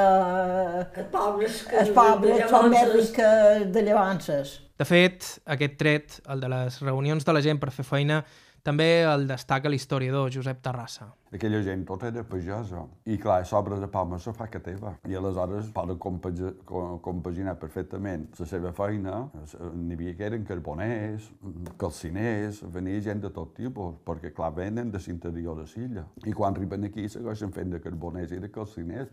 Els 0.87 1.11
pobres 1.13 1.63
que... 1.69 1.77
els 1.83 1.93
pobres 1.97 2.45
són 2.51 2.71
més 2.73 2.91
rics 2.95 3.13
que 3.19 3.31
de 3.75 3.85
llevances. 3.91 4.59
De 4.79 4.87
fet, 4.87 5.27
aquest 5.51 5.75
tret, 5.81 6.21
el 6.31 6.45
de 6.45 6.51
les 6.53 6.81
reunions 6.85 7.27
de 7.27 7.35
la 7.35 7.43
gent 7.43 7.59
per 7.59 7.73
fer 7.75 7.87
feina, 7.87 8.21
també 8.63 9.03
el 9.05 9.27
destaca 9.29 9.69
l'historiador 9.71 10.31
Josep 10.35 10.61
Terrassa. 10.63 11.07
Aquella 11.33 11.61
gent 11.63 11.83
tota 11.87 12.09
era 12.09 12.23
pagesa. 12.25 12.83
I 13.05 13.19
clar, 13.21 13.43
l'obra 13.53 13.77
de 13.79 13.87
Palma 13.93 14.19
se 14.19 14.33
fa 14.33 14.47
que 14.49 14.61
teva. 14.61 14.95
I 15.09 15.15
aleshores 15.15 15.69
poden 15.77 15.99
compagi- 15.99 16.55
co- 16.65 16.99
compaginar 17.05 17.59
perfectament 17.59 18.29
la 18.39 18.47
seva 18.47 18.73
feina. 18.73 19.29
N'hi 19.75 19.95
havia 19.95 20.15
que 20.17 20.25
eren 20.25 20.45
carboners, 20.45 21.31
calciners, 21.79 22.63
venia 22.73 23.01
gent 23.05 23.21
de 23.23 23.31
tot 23.35 23.55
tipus, 23.57 23.95
perquè 24.07 24.33
clar, 24.35 24.51
venen 24.57 24.91
de 24.91 24.99
l'interior 25.07 25.57
de 25.61 25.67
l'illa. 25.75 26.05
I 26.27 26.33
quan 26.33 26.55
arriben 26.57 26.85
aquí 26.89 27.09
segueixen 27.09 27.53
fent 27.53 27.71
de 27.73 27.81
carboners 27.81 28.33
i 28.33 28.39
de 28.43 28.51
calciners. 28.51 29.09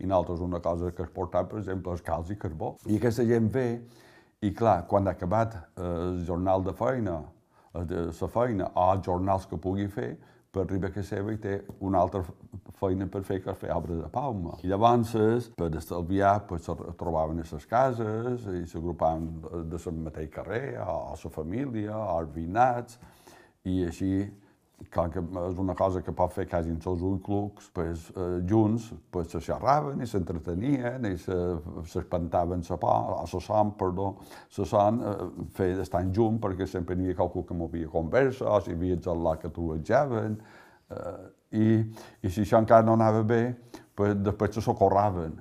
I 0.00 0.06
nosaltres 0.06 0.40
una 0.40 0.60
cosa 0.60 0.92
que 0.92 1.02
es 1.02 1.10
portava, 1.10 1.48
per 1.48 1.58
exemple, 1.60 1.94
és 1.94 2.02
calç 2.02 2.30
i 2.30 2.36
carbó. 2.36 2.76
I 2.86 2.96
aquesta 2.96 3.24
gent 3.24 3.50
ve 3.52 3.66
i 4.42 4.52
clar, 4.56 4.86
quan 4.88 5.06
ha 5.06 5.12
acabat 5.12 5.54
eh, 5.54 5.82
el 5.84 6.24
jornal 6.26 6.64
de 6.64 6.72
feina, 6.72 7.18
de 7.74 8.06
la 8.10 8.28
feina, 8.28 8.70
o 8.74 8.90
jornals 9.04 9.46
que 9.46 9.56
pugui 9.56 9.88
fer, 9.88 10.16
per 10.50 10.64
arribar 10.64 10.88
a 10.90 10.94
casa 10.94 11.14
seva 11.14 11.32
i 11.32 11.38
té 11.38 11.60
una 11.86 12.00
altra 12.02 12.24
feina 12.80 13.06
per 13.06 13.22
fer 13.22 13.38
que 13.44 13.54
fer 13.54 13.70
obra 13.70 13.94
de 14.00 14.08
palma. 14.10 14.56
I 14.64 14.70
llavors, 14.72 15.12
per 15.54 15.68
estalviar, 15.78 16.40
pues, 16.48 16.64
se 16.66 16.74
trobaven 16.98 17.38
a 17.38 17.46
les 17.52 17.66
cases 17.70 18.46
i 18.50 18.64
s'agrupaven 18.66 19.28
de 19.70 19.78
la 19.84 19.92
mateix 20.08 20.30
carrer, 20.34 20.80
o 20.82 21.14
la 21.14 21.30
família, 21.30 21.94
o 21.96 22.18
els 22.18 22.34
veïnats, 22.34 22.98
i 23.64 23.84
així 23.86 24.26
clar 24.88 25.10
que 25.12 25.20
és 25.20 25.58
una 25.60 25.74
cosa 25.76 26.00
que 26.02 26.12
pot 26.16 26.32
fer 26.32 26.46
quasi 26.48 26.70
en 26.72 26.78
els 26.80 27.02
ulls, 27.04 27.68
pues, 27.74 28.06
eh, 28.16 28.40
junts 28.48 28.90
pues, 29.12 29.28
se 29.30 29.40
xerraven 29.44 30.00
i 30.00 30.06
s'entretenien 30.06 31.04
i 31.06 31.16
se- 31.18 31.58
s'espantaven 31.84 32.62
la 32.68 32.76
por, 32.76 33.12
o 33.12 33.20
la 33.20 33.40
son, 33.40 33.74
perdó, 33.76 34.16
la 34.58 34.64
son, 34.64 35.00
eh, 35.00 35.28
fer 35.54 35.70
estant 35.80 36.14
junts 36.14 36.40
perquè 36.40 36.66
sempre 36.66 36.96
n'hi 36.96 37.10
havia 37.10 37.16
qualcú 37.16 37.44
que 37.46 37.54
movia 37.54 37.88
conversa 37.88 38.48
o 38.48 38.60
si 38.60 38.70
hi 38.70 38.74
havia 38.74 38.96
xerrar 38.96 39.36
que 39.38 39.50
trobajaven 39.50 40.38
eh, 40.90 41.28
i, 41.52 41.68
i 42.22 42.30
si 42.30 42.40
això 42.42 42.58
encara 42.62 42.86
no 42.86 42.94
anava 42.94 43.22
bé, 43.22 43.56
pues, 43.94 44.14
després 44.22 44.54
se 44.54 44.62
socorraven. 44.62 45.34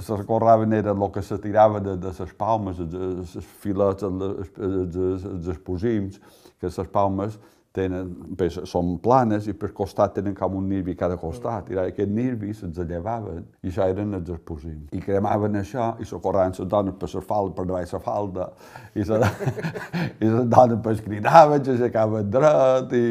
Se 0.00 0.16
socorraven 0.16 0.72
era 0.72 0.90
el 0.90 1.10
que 1.12 1.22
se 1.22 1.38
tirava 1.38 1.80
de, 1.80 1.96
de 1.96 2.12
les 2.18 2.32
palmes, 2.34 2.78
les 2.80 3.36
filets, 3.62 4.02
els, 4.02 4.22
els, 4.58 4.96
els, 4.96 5.24
els 5.24 5.48
esposims, 5.52 6.18
que 6.58 6.66
les 6.72 6.88
palmes 6.90 7.38
tenen, 7.72 8.10
pues, 8.36 8.58
són 8.68 8.96
planes 9.02 9.46
i 9.48 9.54
per 9.56 9.70
costat 9.76 10.14
tenen 10.18 10.34
com 10.36 10.56
un 10.58 10.68
nirvi 10.68 10.94
cada 10.98 11.16
costat. 11.20 11.70
I 11.72 11.78
aquests 11.86 12.12
nirvis 12.12 12.60
se'ls 12.60 12.80
llevaven 12.88 13.46
i 13.62 13.70
això 13.70 13.88
eren 13.88 14.12
els 14.18 14.28
esposims. 14.34 14.90
I 14.92 15.00
cremaven 15.00 15.56
això 15.60 15.92
i 16.00 16.08
socorraven 16.08 16.56
les 16.58 16.68
dones 16.68 16.98
per 17.00 17.08
la 17.14 17.24
falda, 17.32 17.54
per 17.56 17.66
davall 17.70 17.88
la 17.92 18.02
falda 18.04 18.48
i 18.94 19.06
les 19.08 20.50
dones 20.54 20.82
pues, 20.84 21.00
cridaven, 21.04 21.64
s'aixecaven 21.64 22.30
dret 22.30 22.92
i, 22.98 23.04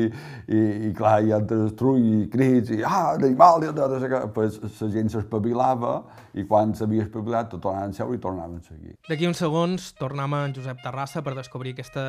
i, 0.48 0.62
i 0.90 0.94
clar, 0.98 1.20
i 1.26 1.34
entre 1.36 1.62
el 1.66 1.74
trull 1.78 2.02
i 2.02 2.28
crits 2.32 2.74
i 2.76 2.82
ah, 2.86 3.16
animal, 3.18 3.66
i 3.66 3.74
tot 3.74 3.98
això, 3.98 4.26
pues, 4.36 4.62
la 4.82 4.92
gent 4.94 5.10
s'espavilava 5.14 5.96
i 6.38 6.46
quan 6.48 6.76
s'havia 6.78 7.06
espavilat 7.08 7.50
tot 7.52 7.64
tornaven 7.66 7.92
a 7.92 7.98
seure 7.98 8.16
i 8.16 8.22
tornaven 8.22 8.62
a 8.62 8.68
seguir. 8.68 8.96
D'aquí 9.10 9.28
uns 9.28 9.42
segons 9.42 9.92
tornem 10.00 10.34
a 10.34 10.46
en 10.46 10.56
Josep 10.56 10.80
Terrassa 10.84 11.24
per 11.26 11.34
descobrir 11.36 11.74
aquesta 11.76 12.04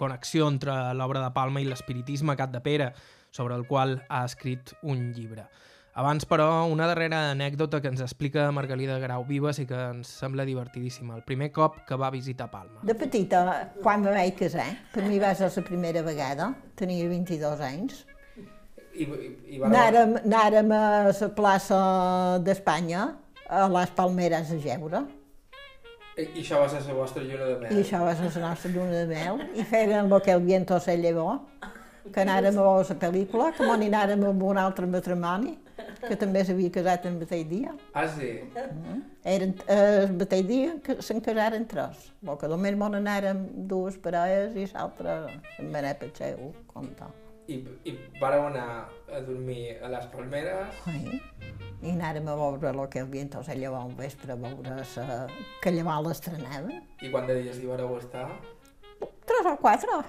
connexió 0.00 0.48
entre 0.50 0.74
l'obra 0.96 1.22
de 1.22 1.30
Palma 1.34 1.62
i 1.62 1.68
l'espiritisme 1.90 2.36
Cat 2.36 2.50
de 2.50 2.60
Pere, 2.60 2.92
sobre 3.30 3.54
el 3.54 3.66
qual 3.66 4.02
ha 4.08 4.24
escrit 4.24 4.72
un 4.82 5.12
llibre. 5.12 5.46
Abans, 5.94 6.24
però, 6.24 6.66
una 6.70 6.86
darrera 6.86 7.32
anècdota 7.32 7.80
que 7.82 7.90
ens 7.90 8.00
explica 8.00 8.46
Margalida 8.54 8.98
Grau 9.02 9.24
Vives 9.26 9.58
i 9.58 9.66
que 9.66 9.74
ens 9.90 10.08
sembla 10.22 10.46
divertidíssima. 10.46 11.16
El 11.16 11.24
primer 11.26 11.50
cop 11.52 11.80
que 11.86 11.98
va 11.98 12.12
visitar 12.14 12.46
Palma. 12.50 12.84
De 12.86 12.94
petita, 12.94 13.72
quan 13.82 14.04
me 14.04 14.14
vaig 14.14 14.36
casar, 14.38 14.68
per 14.94 15.02
mi 15.08 15.18
va 15.18 15.34
ser 15.34 15.50
la 15.50 15.64
primera 15.66 16.02
vegada, 16.06 16.52
tenia 16.78 17.08
22 17.10 17.60
anys, 17.66 18.04
I, 18.90 19.04
i, 19.04 19.28
i 19.56 19.60
anàrem, 19.62 20.16
anàrem 20.24 20.72
a 20.74 20.84
la 21.10 21.28
plaça 21.34 21.80
d'Espanya, 22.46 23.08
a 23.50 23.66
les 23.70 23.90
Palmeres 23.98 24.50
a 24.54 24.58
Geure, 24.62 25.04
I, 26.18 26.22
I 26.22 26.42
això 26.42 26.58
va 26.60 26.68
ser 26.68 26.80
la 26.86 26.94
vostra 26.94 27.22
lluna 27.22 27.46
de 27.46 27.68
i 27.70 27.82
això 27.82 28.00
va 28.02 28.14
ser 28.18 28.30
la 28.34 28.48
nostra 28.50 28.70
lluna 28.70 28.96
de 29.02 29.06
mel, 29.10 29.44
i 29.54 29.66
feien 29.66 30.10
lo 30.10 30.18
que 30.22 30.34
el 30.34 30.42
viento 30.46 30.78
se 30.80 30.96
llevó, 30.98 31.46
que 32.12 32.20
anàrem 32.24 32.58
a 32.58 32.62
veure 32.66 32.86
la 32.88 32.96
pel·lícula, 33.04 33.50
que 33.56 33.66
m'on 33.66 33.82
anàrem 33.86 34.24
amb 34.28 34.42
un 34.42 34.58
altre 34.58 34.86
matrimoni, 34.86 35.56
que 36.06 36.16
també 36.16 36.42
s'havia 36.44 36.70
casat 36.74 37.06
el 37.08 37.16
mateix 37.20 37.46
dia. 37.48 37.72
Ah, 37.94 38.06
sí? 38.08 38.30
Eren, 39.24 39.54
eh, 39.66 39.78
el 40.04 40.12
mateix 40.18 40.46
dia 40.48 40.76
que 40.84 40.98
se'n 41.02 41.20
casaren 41.24 41.66
tres. 41.70 42.10
Lo 42.22 42.36
que 42.38 42.48
només 42.48 42.76
m'on 42.76 42.94
anàrem 42.98 43.42
dues 43.70 43.96
parelles 43.98 44.54
i 44.56 44.68
l'altre 44.74 45.16
se'n 45.56 45.72
va 45.72 45.82
anar 45.82 45.96
pel 46.00 46.12
seu 46.16 46.52
compte. 46.70 47.08
I, 47.50 47.56
i 47.88 47.96
vareu 48.20 48.44
anar 48.46 48.86
a 49.10 49.20
dormir 49.26 49.72
a 49.82 49.88
les 49.90 50.04
Palmeres 50.12 50.76
Sí. 50.84 51.18
I 51.82 51.94
anàrem 51.96 52.28
a 52.28 52.34
veure 52.36 52.70
el 52.70 52.88
que 52.92 53.00
el 53.00 53.08
viento 53.10 53.42
se 53.42 53.56
llevó 53.56 53.80
un 53.84 53.96
vespre, 53.96 54.32
a 54.32 54.36
veure 54.36 54.84
sa, 54.84 55.26
que 55.62 55.72
llavors 55.72 56.06
l'estrenaven. 56.06 56.82
i 57.00 57.10
quants 57.10 57.32
dies 57.32 57.58
hi 57.58 57.66
vareu 57.66 57.96
estar? 57.98 58.28
Tres 59.26 59.46
o 59.48 59.56
quatre, 59.56 60.02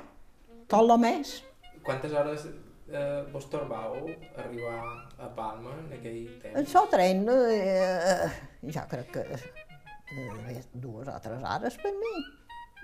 tot 0.67 0.83
el 0.83 0.97
mes. 0.99 1.41
Quantes 1.83 2.13
hores 2.13 2.45
eh, 2.87 3.23
vos 3.31 3.49
tornau 3.49 3.95
arribar 4.37 5.09
a 5.17 5.29
Palma 5.35 5.73
en 5.79 5.93
aquell 5.97 6.27
temps? 6.43 6.59
El 6.59 6.67
seu 6.69 6.87
tren, 6.91 7.25
eh, 7.29 8.29
jo 8.61 8.85
crec 8.91 9.11
que 9.15 9.25
eh, 9.33 10.61
dues 10.73 11.09
o 11.09 11.17
tres 11.23 11.43
hores 11.43 11.77
per 11.81 11.93
mi. 11.97 12.15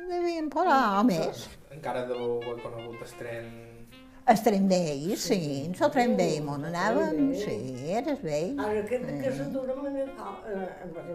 Devien 0.07 0.49
posar 0.49 1.03
més. 1.05 1.47
Encara 1.73 2.05
deu 2.09 2.37
haver 2.41 2.59
conegut 2.63 3.01
el 3.05 3.17
tren... 3.19 3.51
El 4.27 4.41
tren 4.43 4.65
vell, 4.67 5.13
sí, 5.15 5.37
el 5.71 5.91
tren 5.93 6.17
vell, 6.19 6.49
on 6.51 6.65
anàvem, 6.67 7.29
sí, 7.39 7.55
eres 7.95 8.19
vell. 8.19 8.59
Ara 8.59 8.81
que, 8.89 8.99
que 8.99 9.31
se 9.37 9.47
dura 9.53 9.77
me 9.79 9.93
n'agafar, 9.93 10.33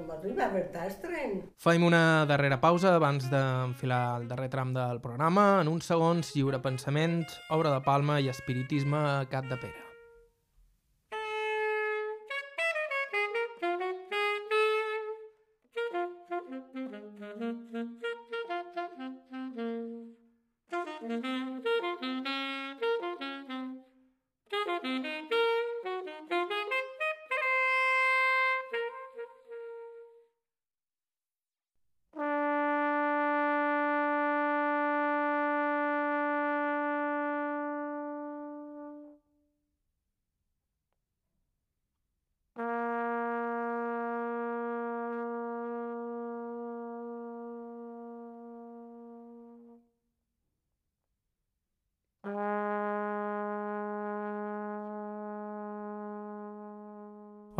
m'arriba 0.09 0.47
a 0.47 0.51
veure 0.55 0.87
el 0.87 0.97
tren. 1.05 1.37
Faim 1.61 1.85
una 1.85 2.25
darrera 2.31 2.63
pausa 2.65 2.97
abans 2.97 3.29
d'enfilar 3.29 4.03
el 4.23 4.29
darrer 4.33 4.49
tram 4.57 4.73
del 4.73 5.05
programa. 5.05 5.47
En 5.61 5.69
uns 5.77 5.93
segons, 5.93 6.33
lliure 6.33 6.65
pensament, 6.65 7.27
obra 7.53 7.77
de 7.77 7.85
palma 7.85 8.21
i 8.25 8.33
espiritisme 8.33 8.97
a 8.97 9.17
Cap 9.29 9.45
de 9.53 9.61
Pere. 9.61 9.92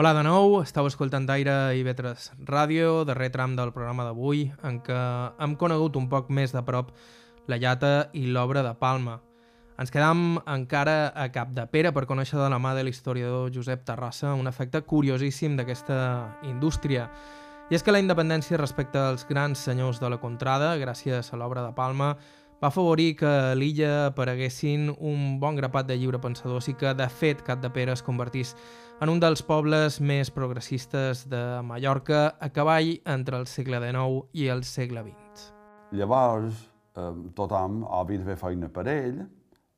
Hola 0.03 0.17
de 0.19 0.23
nou, 0.27 0.57
estàu 0.59 0.89
escoltant 0.91 1.29
Aire 1.31 1.53
i 1.79 1.85
Vetres 1.87 2.25
Ràdio, 2.43 3.05
darrer 3.07 3.29
tram 3.31 3.53
del 3.55 3.71
programa 3.71 4.03
d'avui, 4.03 4.49
en 4.67 4.81
què 4.83 4.97
hem 5.39 5.53
conegut 5.55 5.95
un 5.95 6.09
poc 6.11 6.27
més 6.27 6.51
de 6.51 6.59
prop 6.67 6.89
la 7.47 7.61
llata 7.63 8.09
i 8.19 8.25
l'obra 8.27 8.65
de 8.67 8.73
Palma. 8.81 9.21
Ens 9.79 9.95
quedam 9.95 10.41
encara 10.43 11.13
a 11.15 11.29
Cap 11.31 11.53
de 11.55 11.69
Pere 11.71 11.95
per 11.95 12.09
conèixer 12.11 12.41
de 12.41 12.51
la 12.51 12.59
mà 12.59 12.75
de 12.75 12.83
l'historiador 12.83 13.55
Josep 13.55 13.87
Terrassa 13.87 14.35
un 14.35 14.51
efecte 14.51 14.83
curiosíssim 14.83 15.55
d'aquesta 15.55 16.01
indústria. 16.51 17.07
I 17.71 17.79
és 17.79 17.87
que 17.87 17.95
la 17.95 18.03
independència 18.03 18.59
respecte 18.59 18.99
als 18.99 19.23
grans 19.31 19.63
senyors 19.71 20.03
de 20.03 20.11
la 20.11 20.19
contrada, 20.19 20.75
gràcies 20.83 21.31
a 21.31 21.39
l'obra 21.39 21.63
de 21.63 21.77
Palma, 21.79 22.17
va 22.63 22.69
afavorir 22.69 23.17
que 23.19 23.27
a 23.27 23.55
l'illa 23.59 24.07
apareguessin 24.07 24.87
un 24.95 25.41
bon 25.43 25.57
grapat 25.59 25.89
de 25.89 25.97
lliurepensadors 25.99 26.69
i 26.71 26.77
que, 26.79 26.93
de 26.95 27.09
fet, 27.11 27.43
Cap 27.43 27.59
de 27.59 27.71
Pere 27.75 27.91
es 27.97 28.05
convertís 28.07 28.55
en 29.03 29.11
un 29.11 29.19
dels 29.19 29.43
pobles 29.43 29.99
més 29.99 30.31
progressistes 30.31 31.25
de 31.27 31.43
Mallorca 31.67 32.37
a 32.39 32.53
cavall 32.55 32.93
entre 33.03 33.41
el 33.43 33.49
segle 33.51 33.83
XIX 33.83 34.31
i 34.39 34.47
el 34.55 34.63
segle 34.63 35.03
XX. 35.09 35.49
Llavors, 35.99 36.69
eh, 36.95 37.11
tothom 37.35 37.83
havia 37.91 38.23
de 38.23 38.31
fer 38.31 38.39
feina 38.45 38.71
per 38.71 38.87
ell, 38.87 39.25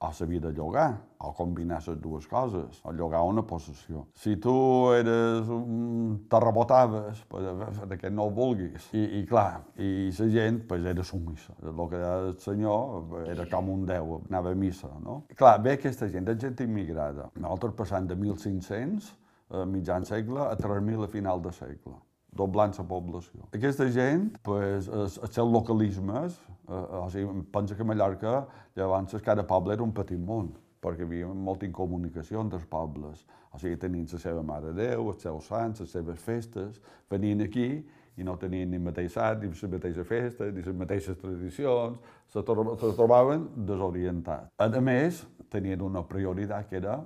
o 0.04 0.12
s'havia 0.12 0.40
de 0.40 0.52
llogar, 0.52 0.90
o 1.18 1.32
combinar 1.32 1.80
les 1.86 2.00
dues 2.00 2.26
coses, 2.28 2.80
o 2.84 2.92
llogar 2.92 3.22
una 3.24 3.42
possessió. 3.42 4.06
Si 4.14 4.36
tu 4.36 4.54
eres 4.92 5.48
te 6.28 6.40
rebotaves, 6.40 7.24
pues, 7.28 7.98
que 8.00 8.10
no 8.10 8.28
ho 8.28 8.30
vulguis. 8.30 8.88
I, 8.92 9.04
i 9.20 9.24
clar, 9.26 9.64
i 9.76 10.10
la 10.18 10.28
gent 10.36 10.62
pues, 10.68 10.84
era 10.84 11.04
sumissa. 11.04 11.54
El 11.62 11.88
que 11.88 11.96
era 11.96 12.14
el 12.28 12.38
senyor 12.38 13.26
era 13.26 13.48
com 13.50 13.70
un 13.74 13.84
déu, 13.86 14.20
anava 14.28 14.52
a 14.52 14.54
missa, 14.54 14.90
no? 15.02 15.22
Clar, 15.36 15.58
ve 15.64 15.78
aquesta 15.78 16.08
gent, 16.08 16.28
és 16.28 16.40
gent 16.40 16.64
immigrada. 16.64 17.30
Nosaltres 17.36 17.78
passant 17.78 18.08
de 18.10 18.16
1.500 18.16 19.12
a 19.54 19.64
mitjan 19.68 20.04
segle 20.08 20.48
a 20.48 20.56
3.000 20.56 21.04
a 21.04 21.08
final 21.08 21.42
de 21.42 21.52
segle 21.52 22.00
doblant 22.34 22.74
la 22.78 22.84
població. 22.88 23.46
Aquesta 23.54 23.86
gent, 23.94 24.28
pues, 24.42 24.88
els, 24.88 25.18
els 25.22 25.34
seus 25.34 25.50
localismes, 25.50 26.36
eh, 26.68 26.82
o 27.00 27.06
sigui, 27.12 27.44
pensa 27.54 27.76
que 27.78 27.86
Mallorca, 27.86 28.44
llavors 28.76 29.16
cada 29.22 29.46
poble 29.46 29.74
era 29.74 29.84
un 29.86 29.94
petit 29.94 30.20
món, 30.20 30.52
perquè 30.84 31.04
hi 31.04 31.08
havia 31.08 31.32
molta 31.32 31.66
incomunicació 31.66 32.42
entre 32.44 32.60
els 32.60 32.68
pobles. 32.68 33.24
O 33.54 33.58
sigui, 33.58 33.78
tenien 33.80 34.06
la 34.10 34.18
seva 34.18 34.42
Mare 34.42 34.72
Déu, 34.74 35.10
els 35.12 35.22
seus 35.22 35.46
sants, 35.46 35.80
les 35.80 35.92
seves 35.94 36.18
festes, 36.20 36.80
venien 37.10 37.44
aquí 37.44 37.68
i 38.16 38.24
no 38.26 38.36
tenien 38.38 38.70
ni 38.70 38.78
el 38.78 38.82
mateix 38.82 39.12
sant, 39.14 39.40
ni 39.42 39.50
la 39.50 39.70
mateixa 39.72 40.04
festa, 40.06 40.50
ni 40.50 40.62
les 40.62 40.76
mateixes 40.76 41.18
tradicions, 41.18 41.98
se, 42.30 42.42
se 42.42 42.90
trobaven 42.98 43.48
desorientats. 43.66 44.50
A 44.58 44.68
més, 44.82 45.24
tenien 45.50 45.82
una 45.82 46.02
prioritat 46.06 46.68
que 46.70 46.78
era 46.82 46.98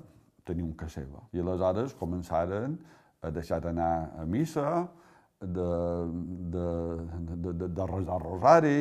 tenir 0.48 0.64
un 0.64 0.72
casa 0.72 1.02
seva. 1.02 1.22
I 1.36 1.44
aleshores 1.44 1.94
començaren 1.96 2.78
a 3.20 3.30
deixar 3.34 3.60
d'anar 3.60 3.92
a 4.16 4.24
missa, 4.24 4.88
de, 5.40 5.70
de, 6.50 6.66
de, 7.36 7.52
de, 7.52 7.68
de 7.68 7.86
rosari, 7.86 8.80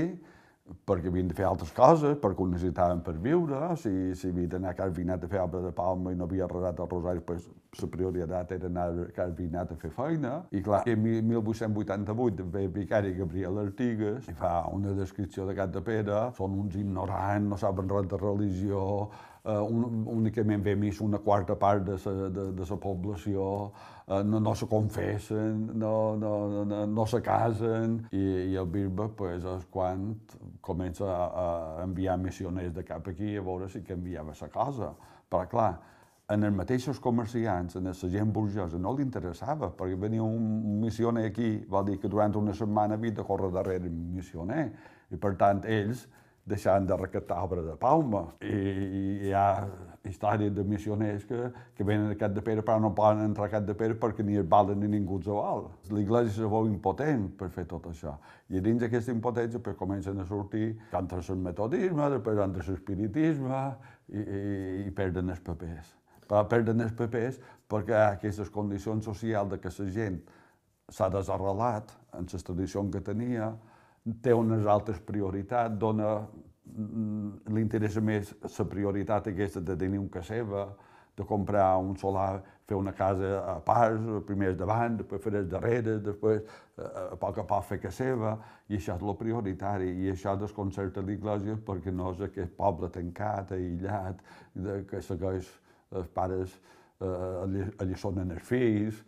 perquè 0.88 1.08
havien 1.08 1.30
de 1.30 1.36
fer 1.36 1.46
altres 1.48 1.70
coses, 1.72 2.18
perquè 2.20 2.44
ho 2.44 2.48
necessitaven 2.50 3.00
per 3.06 3.14
viure, 3.24 3.60
si, 3.80 3.92
si 4.20 4.32
havia 4.34 4.50
d'anar 4.52 4.74
a 4.74 4.76
Carvinat 4.76 5.24
a 5.24 5.30
fer 5.32 5.40
obra 5.40 5.62
de 5.64 5.72
palma 5.76 6.12
i 6.12 6.18
no 6.20 6.28
havia 6.28 6.48
resat 6.52 6.82
el 6.84 6.90
rosari, 6.92 7.24
pues, 7.24 7.46
la 7.80 7.90
prioritat 7.94 8.52
era 8.58 8.68
anar 8.68 8.88
a 8.90 9.06
Carvinat 9.16 9.72
a 9.72 9.78
fer 9.80 9.94
feina. 9.96 10.34
I 10.52 10.64
clar, 10.66 10.82
en 10.90 11.06
1888 11.06 12.50
ve 12.52 12.66
vicari 12.74 13.14
Gabriel 13.16 13.62
Artigas 13.64 14.28
i 14.28 14.36
fa 14.36 14.58
una 14.74 14.96
descripció 14.98 15.48
de 15.48 15.56
Cat 15.56 15.72
de 15.76 15.84
Pere, 15.86 16.26
són 16.36 16.60
uns 16.66 16.76
ignorants, 16.76 17.48
no 17.48 17.62
saben 17.62 17.88
res 17.94 18.12
de 18.12 18.20
religió, 18.20 18.84
uh, 19.48 19.64
un, 19.64 20.04
únicament 20.12 20.64
ve 20.64 20.76
missa 20.76 21.04
una 21.06 21.20
quarta 21.24 21.56
part 21.56 21.86
de 21.88 21.98
la 22.04 22.30
de, 22.30 22.46
de 22.58 22.66
sa 22.66 22.78
població, 22.82 23.48
uh, 24.08 24.22
no, 24.24 24.40
no 24.44 24.54
se 24.56 24.68
confessen, 24.68 25.68
no, 25.74 26.16
no, 26.20 26.34
no, 26.66 26.86
no 26.86 27.06
se 27.06 27.22
casen, 27.24 28.00
i, 28.12 28.24
i 28.52 28.56
el 28.60 28.68
bisbe 28.72 29.10
pues, 29.18 29.46
és 29.46 29.68
quan 29.72 30.10
comença 30.62 31.08
a, 31.08 31.28
a 31.28 31.84
enviar 31.86 32.18
missioners 32.22 32.74
de 32.76 32.84
cap 32.88 33.08
aquí 33.08 33.36
a 33.38 33.46
veure 33.46 33.70
si 33.72 33.84
canviava 33.88 34.36
la 34.42 34.50
cosa. 34.54 34.92
Però 35.28 35.48
clar, 35.52 35.72
en 36.30 36.44
els 36.44 36.56
mateixos 36.56 37.00
comerciants, 37.00 37.78
en 37.80 37.88
la 37.88 37.94
gent 37.96 38.32
burgeosa, 38.36 38.80
no 38.80 38.92
li 38.96 39.04
interessava, 39.06 39.72
perquè 39.72 39.96
venia 40.00 40.24
un 40.24 40.82
missioner 40.82 41.26
aquí, 41.30 41.54
vol 41.72 41.86
dir 41.88 41.98
que 42.02 42.12
durant 42.12 42.36
una 42.36 42.54
setmana 42.54 43.00
havia 43.00 43.16
de 43.16 43.24
córrer 43.24 43.52
darrere 43.56 43.88
un 43.88 44.14
missioner, 44.16 44.66
i 45.12 45.16
per 45.16 45.38
tant 45.40 45.64
ells 45.64 46.08
deixant 46.48 46.88
de 46.88 46.96
recaptar 46.96 47.42
obra 47.44 47.62
de 47.62 47.76
Palma. 47.80 48.24
I, 48.42 49.28
hi 49.28 49.34
ha 49.36 49.68
històries 50.08 50.54
de 50.56 50.64
missioners 50.64 51.26
que, 51.28 51.50
que 51.76 51.84
venen 51.88 52.14
a 52.14 52.16
Cat 52.20 52.32
de 52.36 52.44
Pere 52.46 52.64
però 52.64 52.80
no 52.80 52.94
poden 52.96 53.26
entrar 53.26 53.50
a 53.50 53.54
Cat 53.58 53.68
de 53.68 53.76
Pere 53.76 53.98
perquè 54.00 54.24
ni 54.24 54.40
es 54.40 54.48
valen 54.48 54.80
ni 54.80 54.88
ningú 54.94 55.20
els 55.20 55.28
val. 55.28 55.68
L'Iglésia 55.92 56.38
se 56.38 56.50
veu 56.54 56.70
impotent 56.72 57.28
per 57.40 57.52
fer 57.54 57.68
tot 57.68 57.90
això. 57.92 58.16
I 58.48 58.64
dins 58.64 58.80
d'aquesta 58.82 59.12
impotència 59.12 59.60
pues, 59.64 59.76
comencen 59.80 60.24
a 60.24 60.26
sortir 60.30 60.72
contra 60.94 61.20
el 61.20 61.44
metodisme, 61.50 62.10
després 62.16 62.40
contra 62.40 62.66
l'espiritisme 62.72 63.62
i, 64.08 64.24
i, 64.24 64.42
i 64.88 64.92
perden 64.96 65.36
els 65.36 65.44
papers. 65.44 65.94
Però 66.28 66.44
perden 66.48 66.84
els 66.84 66.96
papers 66.96 67.40
perquè 67.68 68.00
aquestes 68.06 68.50
condicions 68.52 69.04
socials 69.04 69.52
de 69.52 69.60
que 69.60 69.72
la 69.80 69.92
gent 69.92 70.22
s'ha 70.88 71.10
desarrelat 71.12 71.92
en 72.16 72.28
les 72.32 72.44
tradicions 72.48 72.94
que 72.94 73.04
tenia, 73.04 73.52
té 74.24 74.34
unes 74.34 74.66
altres 74.66 75.00
prioritats, 75.04 75.78
dona 75.80 76.18
li 76.78 77.62
interessa 77.64 78.02
més 78.04 78.34
la 78.44 78.66
prioritat 78.70 79.32
aquesta 79.32 79.64
de 79.64 79.76
tenir 79.80 80.00
un 80.00 80.10
casa 80.12 80.36
seva, 80.36 80.68
de 81.18 81.26
comprar 81.26 81.72
un 81.82 81.96
solar, 81.98 82.44
fer 82.68 82.78
una 82.78 82.92
casa 82.94 83.40
a 83.42 83.56
parts, 83.66 84.06
primer 84.28 84.52
davant, 84.60 85.00
després 85.00 85.24
fer 85.24 85.42
darrere, 85.50 85.98
després 86.04 86.44
a 86.78 87.16
poc 87.18 87.40
a 87.42 87.46
poc 87.48 87.66
fer 87.66 87.80
casa 87.82 88.04
seva, 88.04 88.36
i 88.70 88.78
això 88.78 88.98
és 89.00 89.06
el 89.08 89.16
prioritari, 89.18 89.90
i 90.04 90.12
això 90.12 90.36
desconcerta 90.38 91.02
l'Iglésia 91.02 91.58
perquè 91.66 91.94
no 91.96 92.12
és 92.14 92.22
aquest 92.28 92.54
poble 92.60 92.92
tancat, 92.94 93.56
aïllat, 93.56 94.22
de, 94.54 94.82
que 94.90 95.02
segueix 95.02 95.50
els 95.96 96.12
pares 96.14 96.60
eh, 97.02 97.66
alliçonen 97.80 98.36
els 98.36 98.46
fills, 98.46 99.02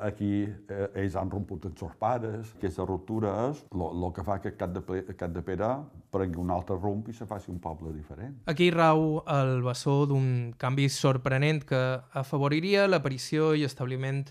aquí 0.00 0.44
eh, 0.44 0.88
ells 1.02 1.16
han 1.16 1.30
romput 1.30 1.68
els 1.68 1.78
seus 1.78 1.94
pares. 2.00 2.52
Aquesta 2.58 2.86
ruptura 2.86 3.32
és 3.50 3.62
el 3.70 4.06
que 4.14 4.24
fa 4.26 4.38
que 4.42 4.54
Cat 4.58 4.74
de, 4.74 5.02
Cat 5.14 5.34
de 5.34 5.42
Pere 5.46 5.70
prengui 6.12 6.40
un 6.42 6.50
altre 6.54 6.76
rumb 6.78 7.08
i 7.08 7.14
se 7.14 7.26
faci 7.28 7.50
un 7.52 7.60
poble 7.62 7.92
diferent. 7.94 8.36
Aquí 8.50 8.70
rau 8.74 9.22
el 9.30 9.62
bessó 9.64 10.04
d'un 10.10 10.52
canvi 10.58 10.88
sorprenent 10.92 11.62
que 11.68 11.82
afavoriria 12.18 12.86
l'aparició 12.90 13.54
i 13.54 13.66
establiment 13.68 14.24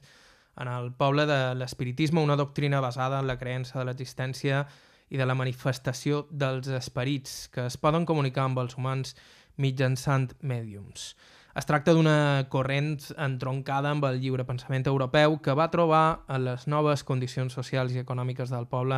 en 0.56 0.72
el 0.72 0.92
poble 0.96 1.26
de 1.28 1.40
l'espiritisme, 1.60 2.24
una 2.24 2.38
doctrina 2.40 2.80
basada 2.80 3.20
en 3.20 3.28
la 3.28 3.38
creença 3.38 3.80
de 3.80 3.86
l'existència 3.90 4.66
i 5.12 5.20
de 5.20 5.26
la 5.28 5.36
manifestació 5.38 6.26
dels 6.32 6.68
esperits 6.74 7.48
que 7.54 7.68
es 7.70 7.78
poden 7.78 8.08
comunicar 8.08 8.48
amb 8.48 8.64
els 8.64 8.78
humans 8.80 9.16
mitjançant 9.62 10.32
mèdiums. 10.42 11.14
Es 11.56 11.64
tracta 11.64 11.94
d'una 11.96 12.48
corrent 12.52 12.98
entroncada 13.16 13.94
amb 13.96 14.04
el 14.10 14.18
lliure 14.20 14.44
pensament 14.44 14.84
europeu 14.92 15.38
que 15.40 15.54
va 15.56 15.70
trobar 15.72 16.26
en 16.28 16.44
les 16.50 16.66
noves 16.68 17.06
condicions 17.08 17.56
socials 17.56 17.94
i 17.96 18.02
econòmiques 18.02 18.52
del 18.52 18.68
poble 18.68 18.98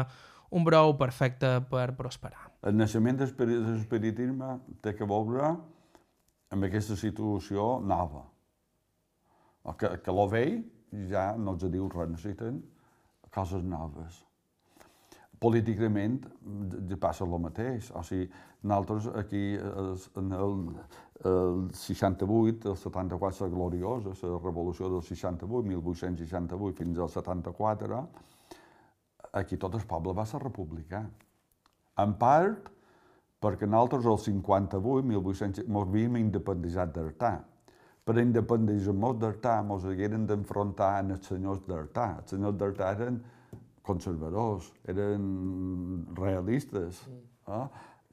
un 0.57 0.65
brou 0.65 0.95
perfecte 0.97 1.51
per 1.69 1.91
prosperar. 1.99 2.47
El 2.65 2.79
naixement 2.79 3.19
de 3.19 3.27
l'espiritisme 3.27 4.55
té 4.81 4.95
que 4.97 5.05
veure 5.05 5.51
amb 6.49 6.65
aquesta 6.65 6.97
situació 6.97 7.77
nova. 7.83 8.23
Que, 9.77 9.97
que 10.01 10.15
lo 10.15 10.25
vell 10.31 10.61
ja 11.11 11.29
no 11.37 11.53
els 11.53 11.67
diu 11.69 11.85
res, 11.93 12.09
necessiten 12.09 12.61
coses 13.37 13.61
noves. 13.61 14.23
Políticament 15.39 16.21
ja 16.89 16.97
passa 17.01 17.25
el 17.25 17.35
mateix. 17.41 17.91
O 17.93 18.01
sigui, 18.05 18.29
nosaltres 18.63 19.09
aquí 19.19 19.41
en 19.57 20.31
el, 20.33 20.55
el 21.29 21.67
68, 21.73 22.71
el 22.71 22.77
74, 22.77 23.45
la 23.45 23.53
gloriosa, 23.53 24.15
la 24.23 24.39
revolució 24.41 24.89
del 24.89 25.03
68, 25.03 25.61
1868 25.73 26.77
fins 26.81 26.99
al 26.99 27.13
74, 27.13 28.01
aquí 29.33 29.57
tot 29.61 29.77
el 29.77 29.85
poble 29.85 30.15
va 30.17 30.25
ser 30.25 30.41
republicà. 30.41 31.03
En 32.01 32.17
part 32.17 32.73
perquè 33.43 33.69
nosaltres 33.69 34.09
el 34.09 34.17
58, 34.17 35.05
1800, 35.05 35.67
ens 35.67 35.79
havíem 35.83 36.17
independitzat 36.23 36.93
d'Artà. 36.95 37.33
Per 38.07 38.15
independitzar-nos 38.21 39.17
d'Artà 39.21 39.57
ens 39.61 39.85
hagueren 39.85 40.25
d'enfrontar 40.25 40.93
amb 41.01 41.17
els 41.17 41.27
senyors 41.29 41.61
d'Artà. 41.67 42.07
Els 42.21 42.33
senyors 42.33 42.57
d'Artà 42.57 42.93
eren 42.95 43.19
conservadors, 43.87 44.67
eren 44.91 45.27
realistes. 46.17 47.01
Eh? 47.47 47.63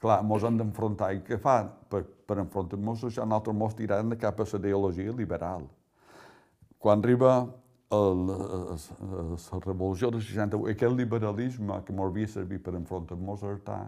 Clar, 0.05 0.21
ens 0.23 0.47
hem 0.47 0.61
d'enfrontar. 0.61 1.11
I 1.17 1.23
què 1.27 1.39
fan? 1.41 1.71
Per, 1.91 2.03
per 2.29 2.39
enfrontar-nos 2.43 3.05
això, 3.09 3.27
nosaltres 3.27 3.61
ens 3.67 3.77
tirem 3.81 4.17
cap 4.21 4.41
a 4.41 4.47
la 4.51 4.61
ideologia 4.61 5.15
liberal. 5.17 5.67
Quan 6.79 7.01
arriba 7.01 7.35
la 7.95 9.59
revolució 9.65 10.11
del 10.11 10.23
68, 10.23 10.71
aquest 10.73 10.97
liberalisme 10.97 11.81
que 11.85 11.93
ens 11.93 12.03
havia 12.05 12.29
servit 12.29 12.65
per 12.65 12.75
enfrontar-nos 12.75 13.43
a 13.43 13.53
Artà, 13.55 13.79